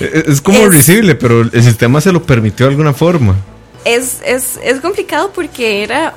es 0.26 0.40
como 0.40 0.58
Es- 0.58 0.70
risible, 0.74 1.14
pero 1.14 1.42
el 1.42 1.62
sistema 1.62 2.00
se 2.00 2.12
lo 2.12 2.22
permitió 2.22 2.66
de 2.66 2.70
alguna 2.72 2.92
forma. 2.92 3.36
Es, 3.84 4.18
es, 4.24 4.60
es 4.62 4.80
complicado 4.80 5.32
porque 5.34 5.82
era 5.82 6.14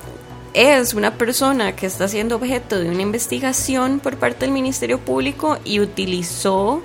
es 0.56 0.94
una 0.94 1.18
persona 1.18 1.76
que 1.76 1.86
está 1.86 2.08
siendo 2.08 2.38
objeto 2.38 2.80
de 2.80 2.90
una 2.90 3.02
investigación 3.02 4.00
por 4.00 4.16
parte 4.16 4.46
del 4.46 4.52
Ministerio 4.52 5.00
Público 5.00 5.58
y 5.66 5.82
utilizó 5.82 6.82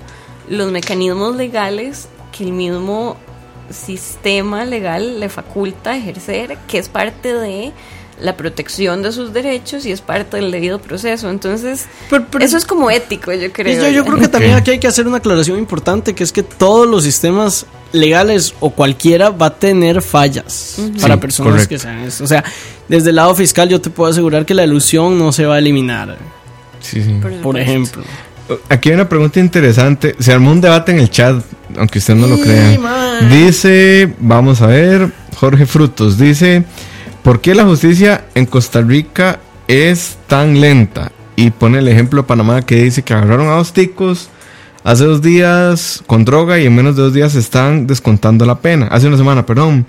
los 0.49 0.69
mecanismos 0.73 1.37
legales 1.37 2.09
que 2.33 2.43
el 2.43 2.51
mismo 2.51 3.15
sistema 3.69 4.65
legal 4.65 5.21
le 5.21 5.29
faculta 5.29 5.95
ejercer, 5.95 6.57
que 6.67 6.79
es 6.79 6.89
parte 6.89 7.33
de 7.33 7.71
la 8.21 8.37
protección 8.37 9.01
de 9.01 9.11
sus 9.11 9.33
derechos 9.33 9.85
y 9.85 9.91
es 9.91 9.99
parte 10.01 10.37
del 10.37 10.51
debido 10.51 10.79
proceso. 10.79 11.29
Entonces, 11.29 11.85
Pero- 12.09 12.25
pero- 12.29 12.45
eso 12.45 12.55
es 12.57 12.65
como 12.65 12.89
ético, 12.91 13.33
yo 13.33 13.51
creo. 13.51 13.81
yo, 13.83 13.89
yo 13.89 14.05
creo 14.05 14.17
que 14.19 14.27
también 14.27 14.53
aquí 14.55 14.71
hay 14.71 14.79
que 14.79 14.87
hacer 14.87 15.07
una 15.07 15.17
aclaración 15.17 15.57
importante, 15.57 16.13
que 16.13 16.23
es 16.23 16.31
que 16.31 16.43
todos 16.43 16.87
los 16.87 17.03
sistemas 17.03 17.65
legales 17.91 18.53
o 18.59 18.69
cualquiera 18.69 19.29
va 19.31 19.47
a 19.47 19.55
tener 19.55 20.01
fallas 20.01 20.75
para 21.01 21.15
Sí, 21.15 21.19
personas 21.19 21.51
correcto. 21.53 21.69
que 21.69 21.79
sean 21.79 21.99
eso. 21.99 22.23
O 22.23 22.27
sea, 22.27 22.43
desde 22.87 23.09
el 23.09 23.15
lado 23.17 23.35
fiscal 23.35 23.67
yo 23.67 23.81
te 23.81 23.89
puedo 23.89 24.09
asegurar 24.11 24.45
que 24.45 24.53
la 24.53 24.63
ilusión 24.63 25.17
no 25.17 25.31
se 25.31 25.45
va 25.45 25.55
a 25.55 25.59
eliminar, 25.59 26.17
Sí, 26.79 27.01
sí. 27.03 27.19
por 27.43 27.59
ejemplo. 27.59 28.03
Aquí 28.69 28.89
hay 28.89 28.95
una 28.95 29.07
pregunta 29.07 29.39
interesante. 29.39 30.15
Se 30.19 30.33
armó 30.33 30.51
un 30.51 30.59
debate 30.59 30.91
en 30.91 30.99
el 30.99 31.09
chat, 31.09 31.41
aunque 31.77 31.99
usted 31.99 32.15
no 32.15 32.27
lo 32.27 32.35
Sí, 32.35 32.43
crea. 32.43 32.79
man. 32.79 33.29
Dice, 33.29 34.13
vamos 34.19 34.61
a 34.61 34.67
ver, 34.67 35.09
Jorge 35.37 35.65
Frutos 35.65 36.17
dice, 36.17 36.63
¿por 37.23 37.41
qué 37.41 37.55
la 37.55 37.63
justicia 37.65 38.25
en 38.35 38.45
Costa 38.45 38.81
Rica 38.81 39.39
es 39.67 40.17
tan 40.27 40.59
lenta? 40.61 41.11
Y 41.35 41.49
pone 41.51 41.79
el 41.79 41.87
ejemplo 41.87 42.21
de 42.21 42.27
Panamá 42.27 42.61
que 42.61 42.75
dice 42.83 43.01
que 43.03 43.13
agarraron 43.13 43.47
a 43.47 43.53
dos 43.53 43.73
ticos 43.73 44.29
hace 44.83 45.05
dos 45.05 45.21
días 45.21 46.03
con 46.07 46.25
droga 46.25 46.59
y 46.59 46.65
en 46.65 46.75
menos 46.75 46.95
de 46.95 47.03
dos 47.03 47.13
días 47.13 47.35
están 47.35 47.87
descontando 47.87 48.45
la 48.45 48.59
pena. 48.59 48.87
Hace 48.87 49.07
una 49.07 49.17
semana, 49.17 49.45
perdón. 49.45 49.85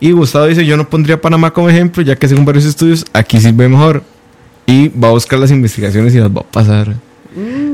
Y 0.00 0.12
Gustavo 0.12 0.46
dice, 0.46 0.64
yo 0.66 0.76
no 0.76 0.88
pondría 0.88 1.16
a 1.16 1.20
Panamá 1.20 1.50
como 1.52 1.68
ejemplo, 1.68 2.02
ya 2.02 2.16
que 2.16 2.28
según 2.28 2.44
varios 2.44 2.64
estudios 2.64 3.04
aquí 3.12 3.40
sí 3.40 3.52
ve 3.52 3.68
mejor. 3.68 4.02
Y 4.66 4.88
va 4.88 5.08
a 5.08 5.12
buscar 5.12 5.38
las 5.38 5.50
investigaciones 5.50 6.14
y 6.14 6.18
las 6.18 6.28
va 6.30 6.40
a 6.40 6.44
pasar. 6.44 6.94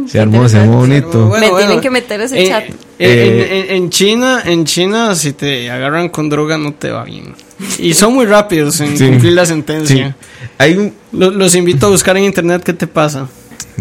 se 0.08 0.18
armó, 0.18 0.48
se 0.48 0.58
armó 0.58 0.84
interesante. 0.84 1.16
bonito. 1.18 1.38
Me 1.40 1.48
tienen 1.58 1.80
que 1.80 1.90
meter 1.90 2.20
ese 2.22 2.40
en, 2.42 2.48
chat. 2.48 2.64
en- 2.64 2.74
Eh, 2.98 3.66
en- 3.70 3.76
en 3.76 3.90
China, 3.90 4.42
en 4.44 4.64
China, 4.64 5.14
si 5.14 5.32
te 5.32 5.70
agarran 5.70 6.08
con 6.08 6.28
droga 6.28 6.56
no 6.58 6.72
te 6.72 6.90
va 6.90 7.04
bien. 7.04 7.34
Y 7.78 7.94
son 7.94 8.14
muy 8.14 8.26
rápidos 8.26 8.80
en 8.80 8.96
Sí. 8.96 9.06
cumplir 9.06 9.32
la 9.34 9.44
Sí. 9.44 9.52
sentencia. 9.52 10.16
Hay 10.58 10.76
un... 10.76 10.94
Lo- 11.12 11.30
los 11.30 11.54
invito 11.54 11.86
a 11.86 11.90
buscar 11.90 12.16
en 12.16 12.24
internet 12.24 12.62
qué 12.64 12.72
te 12.72 12.86
pasa. 12.86 13.28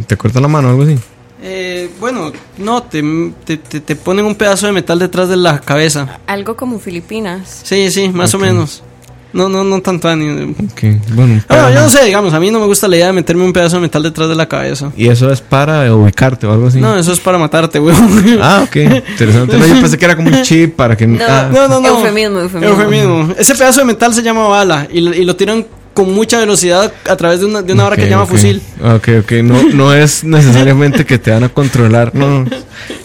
¿Te 0.07 0.17
corta 0.17 0.39
la 0.39 0.47
mano 0.47 0.67
o 0.67 0.71
algo 0.71 0.83
así? 0.83 0.97
Eh, 1.41 1.89
bueno, 1.99 2.31
no, 2.57 2.83
te, 2.83 3.01
te, 3.45 3.57
te- 3.57 3.79
te 3.79 3.95
ponen 3.95 4.25
un 4.25 4.35
pedazo 4.35 4.65
de 4.65 4.73
metal 4.73 4.99
detrás 4.99 5.29
de 5.29 5.37
la 5.37 5.59
cabeza. 5.59 6.19
Algo 6.27 6.55
como 6.57 6.79
Filipinas. 6.79 7.61
Sí, 7.63 7.89
sí, 7.91 8.09
más 8.09 8.33
o 8.33 8.39
menos. 8.39 8.83
No, 9.31 9.47
no, 9.47 9.63
no 9.63 9.79
tanto 9.81 10.07
ánimo. 10.09 10.55
Ok, 10.71 10.81
bueno. 11.13 11.41
Bueno, 11.47 11.69
yo 11.69 11.81
no 11.81 11.89
sé, 11.89 12.03
digamos, 12.05 12.33
a 12.33 12.39
mí 12.39 12.49
no 12.49 12.59
me 12.59 12.65
gusta 12.65 12.87
la 12.87 12.95
idea 12.95 13.07
de 13.07 13.13
meterme 13.13 13.43
un 13.43 13.53
pedazo 13.53 13.75
de 13.75 13.83
metal 13.83 14.01
detrás 14.01 14.27
de 14.27 14.35
la 14.35 14.47
cabeza. 14.47 14.91
Y 14.97 15.07
eso 15.07 15.31
es 15.31 15.39
para 15.41 15.93
ubicarte 15.93 16.47
o 16.47 16.51
algo 16.53 16.67
así. 16.67 16.79
No, 16.79 16.95
eso 16.97 17.13
es 17.13 17.19
para 17.19 17.37
matarte, 17.37 17.77
güey. 17.79 17.95
Ah, 18.41 18.61
ok. 18.67 18.75
Interesante. 18.75 19.57
No, 19.57 19.67
yo 19.67 19.79
pensé 19.81 19.97
que 19.97 20.05
era 20.05 20.15
como 20.15 20.29
un 20.29 20.41
chip 20.43 20.75
para 20.75 20.97
que... 20.97 21.05
No, 21.05 21.23
ah, 21.27 21.49
No, 21.53 21.67
no, 21.67 21.79
no. 21.79 21.87
Eufemismo, 21.89 22.39
eufemismo. 22.39 22.73
Eufemismo. 22.73 23.33
Ese 23.37 23.53
pedazo 23.55 23.81
de 23.81 23.85
metal 23.85 24.13
se 24.13 24.23
llama 24.23 24.47
bala 24.47 24.87
y 24.91 25.01
lo, 25.01 25.13
y 25.13 25.23
lo 25.23 25.35
tiran 25.35 25.65
con 25.93 26.13
mucha 26.13 26.39
velocidad 26.39 26.91
a 27.09 27.15
través 27.15 27.41
de 27.41 27.45
una, 27.45 27.61
de 27.61 27.73
una 27.73 27.83
vara 27.83 27.97
que 27.97 28.09
llama 28.09 28.25
fusil. 28.25 28.61
Ok, 28.81 29.09
ok. 29.21 29.31
No, 29.43 29.61
no 29.73 29.93
es 29.93 30.23
necesariamente 30.23 31.05
que 31.05 31.19
te 31.19 31.29
van 31.31 31.43
a 31.43 31.49
controlar. 31.49 32.15
No, 32.15 32.45
no. 32.45 32.49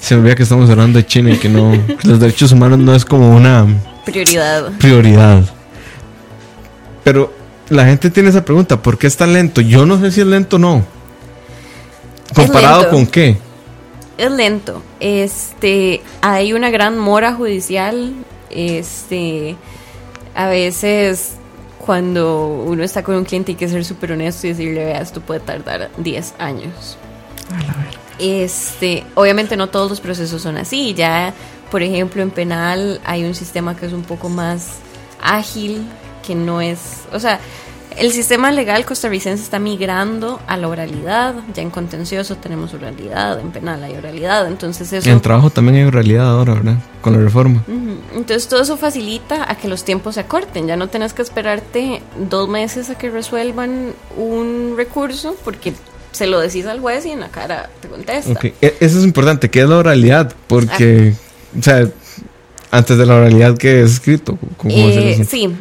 Se 0.01 0.14
me 0.14 0.20
olvida 0.22 0.37
que 0.37 0.45
estamos 0.45 0.70
hablando 0.70 0.99
de 0.99 1.07
China 1.07 1.31
y 1.33 1.37
que 1.39 1.49
no... 1.49 1.72
que 1.87 2.09
los 2.09 2.20
derechos 2.20 2.53
humanos 2.53 2.79
no 2.79 2.95
es 2.95 3.05
como 3.05 3.35
una 3.35 3.66
Prioridad. 4.05 4.70
prioridad. 4.79 5.43
Pero 7.05 7.33
la 7.69 7.85
gente 7.85 8.11
tiene 8.11 8.31
esa 8.31 8.45
pregunta. 8.45 8.83
¿Por 8.83 8.99
qué 8.99 9.07
es 9.07 9.17
tan 9.17 9.33
lento? 9.33 9.61
Yo 9.61 9.87
no 9.87 10.01
sé 10.01 10.11
si 10.11 10.21
es 10.23 10.27
lento 10.27 10.57
o 10.57 10.59
no. 10.59 10.85
¿Comparado 12.35 12.81
lento. 12.81 12.97
con 12.97 13.07
qué? 13.07 13.39
Es 14.19 14.31
lento. 14.31 14.83
Este, 14.99 16.03
hay 16.21 16.53
una 16.53 16.71
gran 16.71 16.99
mora 16.99 17.35
judicial. 17.35 18.15
Este, 18.51 19.57
a 20.35 20.49
veces 20.49 21.35
cuando 21.85 22.47
uno 22.47 22.83
está 22.83 23.03
con 23.03 23.17
un 23.17 23.25
cliente 23.25 23.53
hay 23.53 23.57
que 23.57 23.69
ser 23.69 23.85
súper 23.85 24.13
honesto 24.13 24.47
y 24.47 24.51
decirle, 24.51 24.85
vea, 24.87 25.01
esto 25.01 25.21
puede 25.21 25.41
tardar 25.41 25.91
10 25.99 26.35
años. 26.39 26.97
Este, 28.19 29.05
obviamente 29.15 29.57
no 29.57 29.69
todos 29.69 29.91
los 29.91 30.01
procesos 30.01 30.41
son 30.41 30.57
así. 30.57 30.95
Ya, 30.95 31.35
por 31.71 31.83
ejemplo, 31.83 32.23
en 32.23 32.31
penal 32.31 33.01
hay 33.05 33.25
un 33.25 33.35
sistema 33.35 33.77
que 33.77 33.87
es 33.87 33.93
un 33.93 34.03
poco 34.03 34.29
más 34.29 34.77
ágil, 35.21 35.87
que 36.27 36.35
no 36.35 36.61
es, 36.61 36.79
o 37.12 37.20
sea, 37.20 37.41
el 37.97 38.11
sistema 38.11 38.51
legal 38.51 38.85
costarricense 38.85 39.43
está 39.43 39.59
migrando 39.61 40.41
a 40.49 40.57
la 40.57 40.66
oralidad. 40.68 41.35
Ya 41.55 41.62
en 41.62 41.70
contencioso 41.70 42.37
tenemos 42.37 42.75
oralidad, 42.75 43.39
en 43.39 43.53
penal 43.53 43.85
hay 43.85 43.95
oralidad. 43.95 44.49
Entonces 44.49 44.93
eso... 44.93 45.09
En 45.09 45.20
trabajo 45.20 45.51
también 45.51 45.77
hay 45.77 45.91
realidad 45.91 46.29
ahora, 46.29 46.55
¿verdad? 46.55 46.77
Con 47.01 47.12
la 47.12 47.20
reforma. 47.20 47.62
Entonces 48.14 48.49
todo 48.49 48.62
eso 48.62 48.77
facilita 48.77 49.49
a 49.49 49.57
que 49.57 49.68
los 49.68 49.85
tiempos 49.85 50.16
se 50.16 50.22
acorten. 50.22 50.66
Ya 50.66 50.77
no 50.77 50.89
tenés 50.89 51.12
que 51.12 51.22
esperarte 51.22 52.03
dos 52.29 52.49
meses 52.49 52.91
a 52.91 52.97
que 52.99 53.11
resuelvan 53.11 53.93
un 54.16 54.75
recurso 54.77 55.37
porque 55.45 55.72
se 56.11 56.27
lo 56.27 56.41
decís 56.41 56.66
al 56.66 56.81
juez 56.81 57.07
y 57.07 57.11
en 57.11 57.20
la 57.20 57.29
cara 57.29 57.70
te 57.81 57.89
contesta. 57.89 58.33
Ok, 58.33 58.45
e- 58.61 58.77
Eso 58.81 58.99
es 58.99 59.05
importante. 59.05 59.51
¿Qué 59.51 59.61
es 59.61 59.68
la 59.68 59.79
oralidad? 59.79 60.33
Porque, 60.49 61.14
o 61.57 61.62
sea, 61.62 61.87
antes 62.72 62.99
de 62.99 63.07
la 63.07 63.14
oralidad, 63.14 63.57
¿qué 63.57 63.83
es 63.83 63.93
escrito? 63.93 64.37
¿Cómo 64.57 64.75
Eh, 64.75 65.25
sí. 65.29 65.55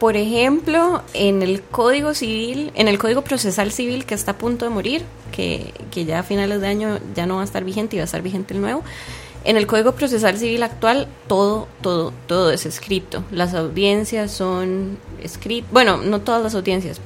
Por 0.00 0.16
ejemplo, 0.16 1.02
en 1.12 1.42
el 1.42 1.60
Código 1.60 2.14
Civil, 2.14 2.72
en 2.74 2.88
el 2.88 2.98
Código 2.98 3.20
Procesal 3.20 3.70
Civil 3.70 4.06
que 4.06 4.14
está 4.14 4.30
a 4.30 4.38
punto 4.38 4.64
de 4.64 4.70
morir, 4.70 5.02
que, 5.30 5.74
que 5.90 6.06
ya 6.06 6.20
a 6.20 6.22
finales 6.22 6.62
de 6.62 6.68
año 6.68 6.98
ya 7.14 7.26
no 7.26 7.36
va 7.36 7.42
a 7.42 7.44
estar 7.44 7.64
vigente 7.64 7.96
y 7.96 7.98
va 7.98 8.04
a 8.04 8.06
estar 8.06 8.22
vigente 8.22 8.54
el 8.54 8.62
nuevo. 8.62 8.82
En 9.44 9.58
el 9.58 9.66
Código 9.66 9.92
Procesal 9.92 10.38
Civil 10.38 10.62
actual, 10.62 11.06
todo, 11.26 11.68
todo, 11.82 12.14
todo 12.26 12.50
es 12.50 12.64
escrito. 12.64 13.24
Las 13.30 13.52
audiencias 13.52 14.32
son 14.32 14.96
escritas. 15.22 15.70
Bueno, 15.70 15.98
no 15.98 16.22
todas 16.22 16.42
las 16.42 16.54
audiencias, 16.54 16.98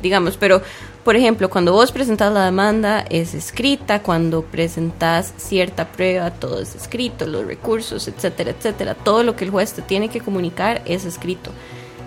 digamos, 0.00 0.36
pero 0.36 0.62
por 1.02 1.16
ejemplo, 1.16 1.50
cuando 1.50 1.72
vos 1.72 1.90
presentas 1.90 2.32
la 2.32 2.44
demanda 2.44 3.04
es 3.10 3.34
escrita, 3.34 4.02
cuando 4.02 4.42
presentas 4.42 5.34
cierta 5.36 5.88
prueba, 5.88 6.30
todo 6.30 6.60
es 6.60 6.76
escrito, 6.76 7.26
los 7.26 7.44
recursos, 7.44 8.06
etcétera, 8.06 8.52
etcétera. 8.52 8.94
Todo 8.94 9.24
lo 9.24 9.34
que 9.34 9.44
el 9.44 9.50
juez 9.50 9.72
te 9.72 9.82
tiene 9.82 10.08
que 10.08 10.20
comunicar 10.20 10.82
es 10.84 11.04
escrito. 11.04 11.50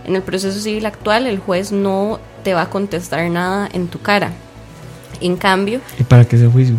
En 0.05 0.15
el 0.15 0.21
proceso 0.21 0.59
civil 0.59 0.85
actual, 0.85 1.27
el 1.27 1.39
juez 1.39 1.71
no 1.71 2.19
te 2.43 2.53
va 2.53 2.63
a 2.63 2.69
contestar 2.69 3.29
nada 3.29 3.69
en 3.71 3.87
tu 3.87 3.99
cara. 4.01 4.31
En 5.21 5.35
cambio, 5.35 5.81
¿Y 5.99 6.03
para 6.03 6.25
qué 6.25 6.37
ese 6.37 6.47
juicio? 6.47 6.75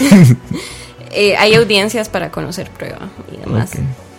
eh, 1.10 1.36
hay 1.36 1.54
audiencias 1.54 2.08
para 2.08 2.30
conocer 2.30 2.70
prueba 2.70 3.08
y 3.32 3.38
demás. 3.38 3.70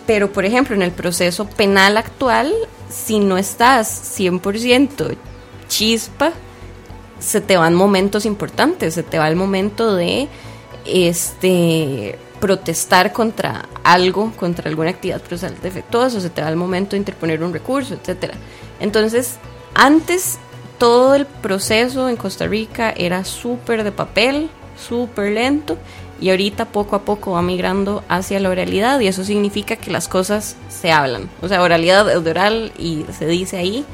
Pero, 0.06 0.32
por 0.32 0.44
ejemplo, 0.44 0.74
en 0.74 0.82
el 0.82 0.90
proceso 0.90 1.46
penal 1.46 1.96
actual, 1.96 2.52
si 2.90 3.20
no 3.20 3.38
estás 3.38 4.18
100% 4.18 5.16
chispa, 5.68 6.32
se 7.20 7.40
te 7.40 7.56
van 7.56 7.74
momentos 7.74 8.26
importantes. 8.26 8.94
Se 8.94 9.02
te 9.02 9.18
va 9.18 9.28
el 9.28 9.36
momento 9.36 9.94
de 9.94 10.28
este 10.84 12.18
protestar 12.42 13.12
contra 13.12 13.66
algo, 13.84 14.32
contra 14.32 14.68
alguna 14.68 14.90
actividad 14.90 15.20
procesal 15.20 15.54
defectuosa, 15.62 16.18
o 16.18 16.20
se 16.20 16.28
te 16.28 16.40
da 16.40 16.48
el 16.48 16.56
momento 16.56 16.90
de 16.90 16.96
interponer 16.96 17.40
un 17.40 17.52
recurso, 17.52 17.94
etcétera. 17.94 18.34
Entonces, 18.80 19.36
antes 19.74 20.38
todo 20.76 21.14
el 21.14 21.24
proceso 21.24 22.08
en 22.08 22.16
Costa 22.16 22.48
Rica 22.48 22.92
era 22.96 23.24
súper 23.24 23.84
de 23.84 23.92
papel, 23.92 24.50
súper 24.76 25.30
lento, 25.30 25.78
y 26.20 26.30
ahorita 26.30 26.64
poco 26.64 26.96
a 26.96 27.02
poco 27.02 27.30
va 27.30 27.42
migrando 27.42 28.02
hacia 28.08 28.40
la 28.40 28.48
oralidad, 28.48 28.98
y 28.98 29.06
eso 29.06 29.22
significa 29.22 29.76
que 29.76 29.92
las 29.92 30.08
cosas 30.08 30.56
se 30.68 30.90
hablan. 30.90 31.30
O 31.42 31.48
sea, 31.48 31.62
oralidad 31.62 32.10
es 32.10 32.16
oral 32.16 32.72
y 32.76 33.04
se 33.16 33.26
dice 33.26 33.56
ahí, 33.56 33.84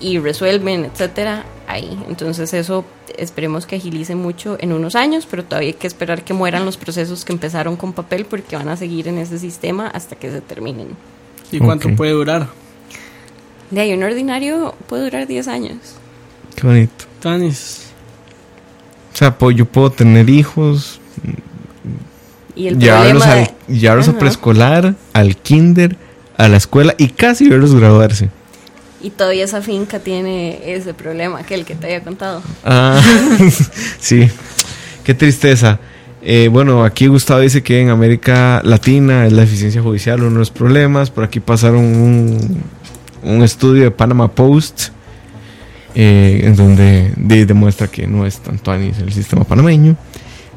y 0.00 0.18
resuelven, 0.18 0.84
etcétera, 0.84 1.44
ahí. 1.66 1.98
Entonces 2.08 2.52
eso 2.54 2.84
esperemos 3.16 3.66
que 3.66 3.76
agilice 3.76 4.14
mucho 4.14 4.56
en 4.60 4.72
unos 4.72 4.94
años, 4.94 5.26
pero 5.28 5.44
todavía 5.44 5.68
hay 5.70 5.74
que 5.74 5.86
esperar 5.86 6.22
que 6.22 6.34
mueran 6.34 6.64
los 6.64 6.76
procesos 6.76 7.24
que 7.24 7.32
empezaron 7.32 7.76
con 7.76 7.92
papel 7.92 8.24
porque 8.26 8.56
van 8.56 8.68
a 8.68 8.76
seguir 8.76 9.08
en 9.08 9.18
ese 9.18 9.38
sistema 9.38 9.88
hasta 9.88 10.16
que 10.16 10.30
se 10.30 10.40
terminen. 10.40 10.88
¿Y 11.50 11.58
cuánto 11.58 11.88
puede 11.96 12.12
durar? 12.12 12.48
De 13.70 13.80
ahí 13.80 13.92
un 13.92 14.02
ordinario 14.02 14.74
puede 14.88 15.04
durar 15.04 15.26
10 15.26 15.48
años. 15.48 15.76
Qué 16.54 16.66
bonito. 16.66 17.04
Tanis. 17.20 17.86
O 19.12 19.16
sea, 19.16 19.36
pues, 19.36 19.56
yo 19.56 19.64
puedo 19.66 19.90
tener 19.90 20.30
hijos, 20.30 21.00
Y 22.54 22.68
el 22.68 22.78
llevarlos, 22.78 23.22
problema 23.24 23.32
al, 23.48 23.54
de- 23.68 23.78
llevarlos 23.80 24.08
a 24.08 24.18
preescolar, 24.18 24.94
al 25.12 25.36
kinder, 25.36 25.96
a 26.36 26.48
la 26.48 26.56
escuela 26.56 26.94
y 26.98 27.08
casi 27.08 27.48
verlos 27.48 27.74
graduarse. 27.74 28.30
Y 29.00 29.10
todavía 29.10 29.44
esa 29.44 29.62
finca 29.62 30.00
tiene 30.00 30.72
ese 30.74 30.92
problema, 30.94 31.44
que 31.44 31.54
el 31.54 31.64
que 31.64 31.76
te 31.76 31.86
había 31.86 32.02
contado. 32.02 32.42
Ah, 32.64 33.00
sí, 34.00 34.28
qué 35.04 35.14
tristeza. 35.14 35.78
Eh, 36.20 36.48
bueno, 36.50 36.84
aquí 36.84 37.06
Gustavo 37.06 37.40
dice 37.40 37.62
que 37.62 37.80
en 37.80 37.90
América 37.90 38.60
Latina 38.64 39.24
es 39.26 39.32
la 39.32 39.44
eficiencia 39.44 39.80
judicial 39.80 40.20
uno 40.20 40.32
de 40.32 40.38
los 40.38 40.50
problemas. 40.50 41.10
Por 41.10 41.22
aquí 41.22 41.38
pasaron 41.38 41.84
un, 41.84 42.60
un 43.22 43.42
estudio 43.44 43.84
de 43.84 43.90
Panama 43.92 44.26
Post 44.32 44.88
eh, 45.94 46.40
en 46.42 46.56
donde 46.56 47.12
de- 47.16 47.46
demuestra 47.46 47.86
que 47.86 48.08
no 48.08 48.26
es 48.26 48.38
tanto 48.38 48.72
anis 48.72 48.98
el 48.98 49.12
sistema 49.12 49.44
panameño. 49.44 49.96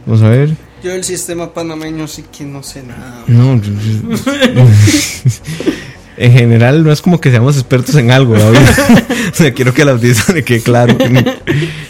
Vamos 0.08 0.24
a 0.24 0.30
ver. 0.30 0.50
Yo 0.84 0.90
del 0.90 1.04
sistema 1.04 1.54
panameño 1.54 2.08
sí 2.08 2.26
que 2.36 2.44
no 2.44 2.64
sé 2.64 2.82
nada. 2.82 3.24
No, 3.28 3.54
en 6.22 6.34
general 6.34 6.84
no 6.84 6.92
es 6.92 7.02
como 7.02 7.20
que 7.20 7.32
seamos 7.32 7.56
expertos 7.56 7.96
en 7.96 8.12
algo, 8.12 8.38
David. 8.38 8.60
o 9.32 9.36
sea, 9.36 9.54
quiero 9.54 9.74
que 9.74 9.84
la 9.84 9.94
audiencia 9.94 10.34
le 10.34 10.44
quede 10.44 10.62
claro. 10.62 10.96
que 10.96 11.40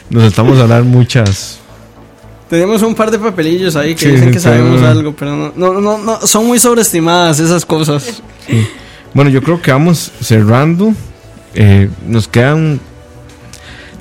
Nos 0.09 0.23
estamos 0.23 0.57
a 0.57 0.61
hablar 0.61 0.83
muchas. 0.83 1.59
Tenemos 2.49 2.81
un 2.81 2.95
par 2.95 3.11
de 3.11 3.19
papelillos 3.19 3.75
ahí 3.75 3.93
que 3.93 4.05
Sí, 4.05 4.11
dicen 4.11 4.27
sí, 4.29 4.33
que 4.33 4.39
sabemos 4.39 4.81
algo, 4.83 5.13
pero 5.13 5.35
no, 5.35 5.53
no, 5.55 5.81
no, 5.81 5.97
no, 5.97 6.25
son 6.25 6.47
muy 6.47 6.59
sobreestimadas 6.59 7.39
esas 7.39 7.65
cosas. 7.65 8.23
Bueno, 9.13 9.29
yo 9.29 9.43
creo 9.43 9.61
que 9.61 9.71
vamos 9.71 10.11
cerrando. 10.21 10.93
Eh, 11.53 11.89
nos 12.07 12.29
quedan 12.29 12.79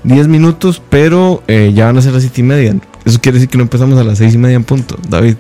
10 0.05 0.29
minutos, 0.29 0.81
pero 0.89 1.43
eh, 1.49 1.73
ya 1.75 1.87
van 1.87 1.99
a 1.99 2.03
ser 2.03 2.13
las 2.13 2.23
7 2.23 2.41
y 2.41 2.45
media. 2.45 2.77
Eso 3.05 3.21
quiere 3.21 3.39
decir 3.39 3.49
que 3.49 3.59
no 3.59 3.63
empezamos 3.63 3.99
a 3.99 4.05
las 4.05 4.19
6 4.19 4.35
y 4.35 4.39
media 4.39 4.57
en 4.57 4.65
punto, 4.65 4.97
David. 5.09 5.35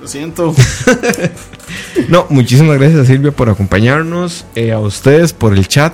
Lo 0.00 0.08
siento. 0.08 0.54
No, 2.08 2.26
muchísimas 2.30 2.78
gracias 2.78 3.00
a 3.00 3.04
Silvia 3.04 3.30
por 3.32 3.48
acompañarnos, 3.48 4.44
eh, 4.54 4.72
a 4.72 4.78
ustedes 4.78 5.32
por 5.32 5.52
el 5.56 5.66
chat. 5.68 5.92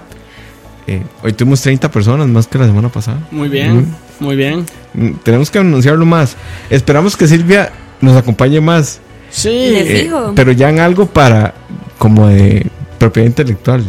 Eh, 0.86 1.02
hoy 1.22 1.32
tuvimos 1.32 1.60
30 1.62 1.90
personas 1.90 2.28
más 2.28 2.46
que 2.46 2.58
la 2.58 2.66
semana 2.66 2.88
pasada. 2.88 3.26
Muy 3.30 3.48
bien, 3.48 3.94
muy 4.20 4.36
bien. 4.36 4.64
Mm, 4.94 5.12
Tenemos 5.24 5.50
que 5.50 5.58
anunciarlo 5.58 6.06
más. 6.06 6.36
Esperamos 6.70 7.16
que 7.16 7.26
Silvia 7.26 7.72
nos 8.00 8.16
acompañe 8.16 8.60
más. 8.60 9.00
Sí. 9.30 9.48
Les 9.50 9.88
eh, 9.88 10.02
digo. 10.04 10.32
pero 10.36 10.52
ya 10.52 10.70
en 10.70 10.78
algo 10.78 11.06
para 11.06 11.54
como 11.98 12.28
de 12.28 12.66
propiedad 12.98 13.26
intelectual. 13.26 13.84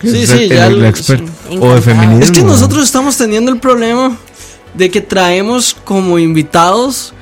Que 0.00 0.10
Sí, 0.10 0.22
es 0.24 0.28
sí, 0.30 0.42
el- 0.44 0.48
ya 0.50 0.66
el 0.66 0.84
experto. 0.84 1.30
sí, 1.48 1.56
o 1.60 1.74
de 1.74 1.80
feminismo. 1.80 2.22
Es 2.24 2.32
que 2.32 2.42
nosotros 2.42 2.84
estamos 2.84 3.16
teniendo 3.16 3.52
el 3.52 3.58
problema 3.60 4.16
de 4.74 4.90
que 4.90 5.00
traemos 5.00 5.74
como 5.84 6.18
invitados, 6.18 7.14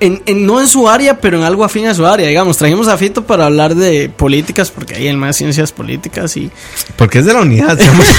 en, 0.00 0.22
en- 0.26 0.46
no 0.46 0.60
en 0.60 0.66
su 0.68 0.88
área, 0.88 1.20
pero 1.20 1.38
en 1.38 1.44
algo 1.44 1.62
afín 1.64 1.86
a 1.86 1.94
su 1.94 2.06
área. 2.06 2.26
Digamos, 2.26 2.56
trajimos 2.56 2.88
a 2.88 2.96
Fito 2.96 3.24
para 3.26 3.46
hablar 3.46 3.74
de 3.74 4.08
políticas, 4.08 4.70
porque 4.70 4.94
hay 4.96 5.06
el 5.08 5.16
más 5.16 5.36
ciencias 5.36 5.72
políticas 5.72 6.36
y... 6.36 6.50
Porque 6.96 7.18
es 7.20 7.26
de 7.26 7.32
la 7.34 7.40
unidad. 7.42 7.76
digamos. 7.78 8.06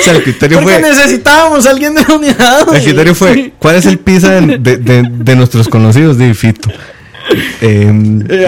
o 0.00 0.02
sea, 0.04 0.12
el 0.14 0.22
criterio 0.22 0.60
Porque 0.60 0.78
fue. 0.78 0.82
necesitábamos 0.90 1.66
a 1.66 1.70
alguien 1.70 1.94
de 1.94 2.02
la 2.06 2.14
unidad. 2.14 2.74
El 2.74 2.82
criterio 2.82 3.14
fue. 3.14 3.52
¿cuál 3.58 3.76
es 3.76 3.86
el 3.86 3.98
pizza 3.98 4.30
de, 4.40 4.58
de- 4.58 4.76
de- 4.76 5.02
de 5.10 5.36
nuestros 5.36 5.68
conocidos 5.68 6.18
de 6.18 6.34
Fito? 6.34 6.70
Eh, 7.62 7.90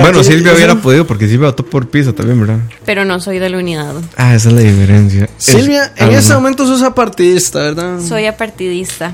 bueno, 0.02 0.22
Silvia 0.22 0.48
eso- 0.48 0.56
hubiera 0.56 0.74
podido 0.76 1.06
porque 1.06 1.26
Silvia 1.26 1.48
votó 1.48 1.64
por 1.64 1.88
pizza 1.88 2.12
también, 2.12 2.38
¿verdad? 2.40 2.58
Pero 2.84 3.04
no 3.06 3.18
soy 3.20 3.38
de 3.38 3.48
la 3.48 3.56
unidad. 3.58 3.94
Ah, 4.16 4.34
esa 4.34 4.50
es 4.50 4.54
la 4.54 4.60
diferencia. 4.60 5.24
Es- 5.24 5.30
Silvia, 5.44 5.92
en 5.96 6.10
este 6.12 6.34
momento 6.34 6.66
sos 6.66 6.82
apartidista, 6.82 7.60
¿verdad? 7.60 7.98
Soy 8.06 8.26
apartidista. 8.26 9.12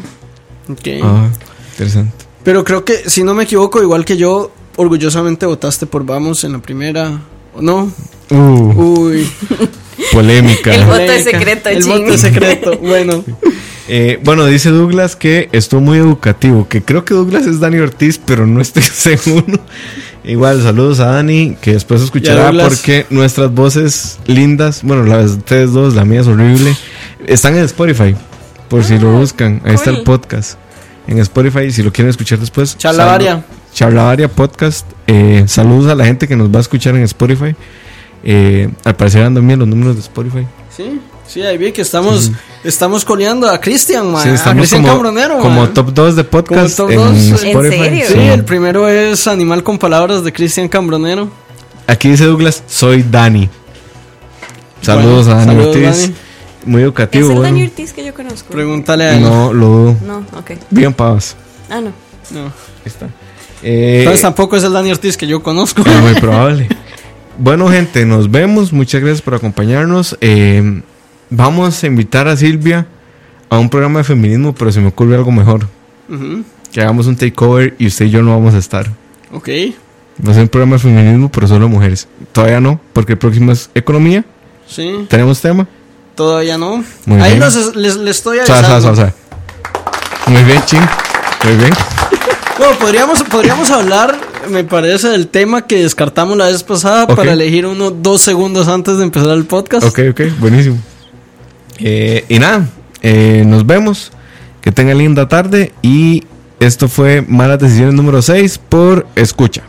Ok. 0.68 0.88
Ah, 1.03 1.28
interesante. 1.72 2.24
Pero 2.45 2.64
creo 2.64 2.84
que, 2.84 3.09
si 3.09 3.22
no 3.22 3.34
me 3.34 3.45
equivoco, 3.45 3.82
igual 3.82 4.05
que 4.05 4.16
yo, 4.16 4.51
orgullosamente 4.76 5.47
votaste 5.47 5.86
por 5.86 6.05
Vamos 6.05 6.45
en 6.45 6.53
la 6.53 6.59
primera. 6.59 7.20
¿O 7.55 7.62
no? 7.62 7.93
Uh, 8.30 8.36
Uy. 8.36 9.30
polémica. 10.12 10.74
El 10.74 10.84
voto 10.86 11.01
es 11.01 11.24
secreto, 11.24 11.68
El 11.68 11.82
ching. 11.82 12.01
voto 12.03 12.14
es 12.14 12.20
secreto. 12.20 12.78
Bueno. 12.82 13.24
Eh, 13.88 14.20
bueno, 14.24 14.47
dice 14.47 14.70
Douglas 14.70 15.16
que 15.16 15.49
estuvo 15.53 15.80
muy 15.80 15.99
educativo. 15.99 16.68
Que 16.68 16.82
creo 16.82 17.05
que 17.05 17.14
Douglas 17.14 17.47
es 17.47 17.61
Dani 17.61 17.78
Ortiz, 17.78 18.18
pero 18.24 18.47
no 18.47 18.61
estoy 18.61 18.82
seguro. 18.95 19.61
Igual, 20.24 20.62
saludos 20.62 21.01
a 21.01 21.07
Dani, 21.07 21.57
que 21.61 21.72
después 21.72 22.01
escuchará 22.01 22.53
porque 22.62 23.07
nuestras 23.11 23.53
voces 23.53 24.18
lindas, 24.26 24.82
bueno, 24.84 25.03
las 25.05 25.32
de 25.32 25.38
ustedes 25.38 25.72
dos, 25.72 25.95
la 25.95 26.05
mía 26.05 26.20
es 26.20 26.28
horrible, 26.28 26.76
están 27.26 27.57
en 27.57 27.64
Spotify. 27.64 28.14
Por 28.68 28.84
si 28.84 28.99
lo 28.99 29.12
buscan, 29.12 29.61
ahí 29.64 29.74
está 29.74 29.90
el 29.90 30.03
podcast. 30.05 30.59
En 31.07 31.18
Spotify, 31.18 31.70
si 31.70 31.82
lo 31.82 31.92
quieren 31.92 32.11
escuchar 32.11 32.38
después. 32.38 32.76
Charlavaria. 32.78 33.32
sal- 33.32 33.44
Charlavaria 33.74 34.28
Podcast. 34.28 34.86
Eh, 35.07 35.44
saludos 35.46 35.90
a 35.90 35.94
la 35.94 36.05
gente 36.05 36.28
que 36.28 36.36
nos 36.36 36.48
va 36.53 36.59
a 36.59 36.61
escuchar 36.61 36.94
en 36.94 37.03
Spotify. 37.03 37.55
Eh, 38.24 38.68
al 38.84 38.94
parecer 38.96 39.24
andan 39.24 39.46
bien 39.46 39.59
los 39.59 39.66
números 39.66 39.96
de 39.96 40.03
Spotify. 40.03 40.46
Sí, 40.74 41.00
sí, 41.26 41.42
ahí 41.42 41.59
vi 41.59 41.72
que 41.72 41.82
estamos, 41.82 42.30
estamos 42.62 43.05
coleando 43.05 43.48
a 43.50 43.61
Cristian, 43.61 44.12
man. 44.12 44.22
Sí, 44.22 44.28
a 44.28 44.55
Cristian 44.55 44.82
como, 44.82 44.92
Cambronero, 44.94 45.38
como 45.38 45.62
man. 45.62 45.74
top 45.74 45.92
2 45.92 46.16
de 46.16 46.24
podcast 46.24 46.76
top 46.76 46.90
en 46.90 46.96
dos. 46.98 47.09
¿En 47.16 47.34
Spotify. 47.48 47.78
serio? 47.78 48.05
Sí, 48.09 48.18
el 48.18 48.44
primero 48.44 48.88
es 48.88 49.26
Animal 49.26 49.62
con 49.64 49.78
Palabras 49.78 50.22
de 50.22 50.32
Cristian 50.32 50.68
Cambronero. 50.68 51.28
Aquí 51.88 52.11
dice 52.11 52.26
Douglas, 52.26 52.62
soy 52.68 53.03
Dani. 53.03 53.48
Saludos 54.82 55.26
Bueno, 55.26 55.40
a 55.40 55.44
Dani 55.46 55.59
saludos, 55.62 55.76
Ortiz. 55.76 56.00
Dani. 56.03 56.14
Muy 56.64 56.80
¿Es 56.80 56.84
educativo. 56.84 57.28
el 57.28 57.34
bueno. 57.36 57.42
Dani 57.54 57.62
Ortiz 57.64 57.92
que 57.92 58.04
yo 58.04 58.14
conozco? 58.14 58.50
Pregúntale 58.52 59.04
a 59.04 59.16
él. 59.16 59.22
No, 59.22 59.52
lo 59.52 59.66
dudo. 59.66 59.96
No, 60.06 60.18
ok. 60.38 60.52
Bien 60.70 60.92
pavas. 60.92 61.36
Ah, 61.70 61.80
no. 61.80 61.92
No. 62.30 62.44
Ahí 62.46 62.52
está. 62.86 63.06
Eh, 63.62 63.98
Entonces 64.00 64.22
tampoco 64.22 64.56
es 64.56 64.64
el 64.64 64.72
Dani 64.72 64.90
Ortiz 64.90 65.16
que 65.16 65.26
yo 65.26 65.42
conozco. 65.42 65.82
es 65.84 66.00
muy 66.00 66.14
probable. 66.20 66.68
Bueno, 67.38 67.68
gente, 67.68 68.04
nos 68.06 68.30
vemos. 68.30 68.72
Muchas 68.72 69.00
gracias 69.00 69.22
por 69.22 69.34
acompañarnos. 69.34 70.16
Eh, 70.20 70.82
vamos 71.30 71.82
a 71.82 71.86
invitar 71.86 72.28
a 72.28 72.36
Silvia 72.36 72.86
a 73.48 73.58
un 73.58 73.68
programa 73.68 73.98
de 74.00 74.04
feminismo, 74.04 74.54
pero 74.54 74.70
se 74.72 74.80
me 74.80 74.88
ocurre 74.88 75.14
algo 75.16 75.30
mejor. 75.32 75.66
Que 76.72 76.80
hagamos 76.80 77.06
un 77.06 77.16
takeover 77.16 77.74
y 77.78 77.86
usted 77.86 78.06
y 78.06 78.10
yo 78.10 78.22
no 78.22 78.30
vamos 78.32 78.54
a 78.54 78.58
estar. 78.58 78.86
Ok. 79.32 79.48
Va 80.26 80.30
a 80.30 80.34
ser 80.34 80.42
un 80.42 80.48
programa 80.48 80.76
de 80.76 80.80
feminismo, 80.82 81.30
pero 81.30 81.46
solo 81.48 81.68
mujeres. 81.68 82.06
Todavía 82.32 82.60
no, 82.60 82.80
porque 82.92 83.12
el 83.12 83.18
próximo 83.18 83.52
es 83.52 83.70
economía. 83.74 84.24
Sí, 84.66 85.06
¿Tenemos 85.08 85.40
tema? 85.40 85.66
Todavía 86.14 86.58
no. 86.58 86.84
Muy 87.06 87.20
Ahí 87.20 87.32
bien. 87.36 87.40
los- 87.40 87.76
les, 87.76 87.96
les 87.96 88.16
estoy 88.16 88.38
avisando. 88.38 89.12
Muy 90.26 90.42
bien, 90.44 90.62
ching. 90.66 90.80
Muy 91.44 91.56
bien. 91.56 91.70
Bueno, 92.58 92.78
podríamos, 92.78 93.22
podríamos 93.24 93.70
hablar, 93.70 94.16
me 94.48 94.62
parece, 94.62 95.08
del 95.08 95.26
tema 95.28 95.66
que 95.66 95.82
descartamos 95.82 96.36
la 96.36 96.46
vez 96.46 96.62
pasada 96.62 97.06
para 97.08 97.32
elegir 97.32 97.66
uno 97.66 97.90
dos 97.90 98.20
segundos 98.22 98.68
antes 98.68 98.98
de 98.98 99.04
empezar 99.04 99.30
el 99.30 99.44
podcast. 99.46 99.84
Ok, 99.86 99.98
ok, 100.10 100.20
buenísimo. 100.38 100.78
Eh, 101.78 102.24
y 102.28 102.38
nada, 102.38 102.66
eh, 103.00 103.42
nos 103.46 103.66
vemos. 103.66 104.12
Que 104.60 104.70
tengan 104.70 104.98
linda 104.98 105.26
tarde. 105.26 105.72
Y 105.82 106.22
esto 106.60 106.86
fue 106.88 107.22
Malas 107.26 107.58
Decisiones 107.58 107.94
número 107.94 108.22
6 108.22 108.58
por 108.68 109.08
Escucha. 109.16 109.62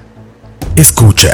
Escucha. 0.76 1.32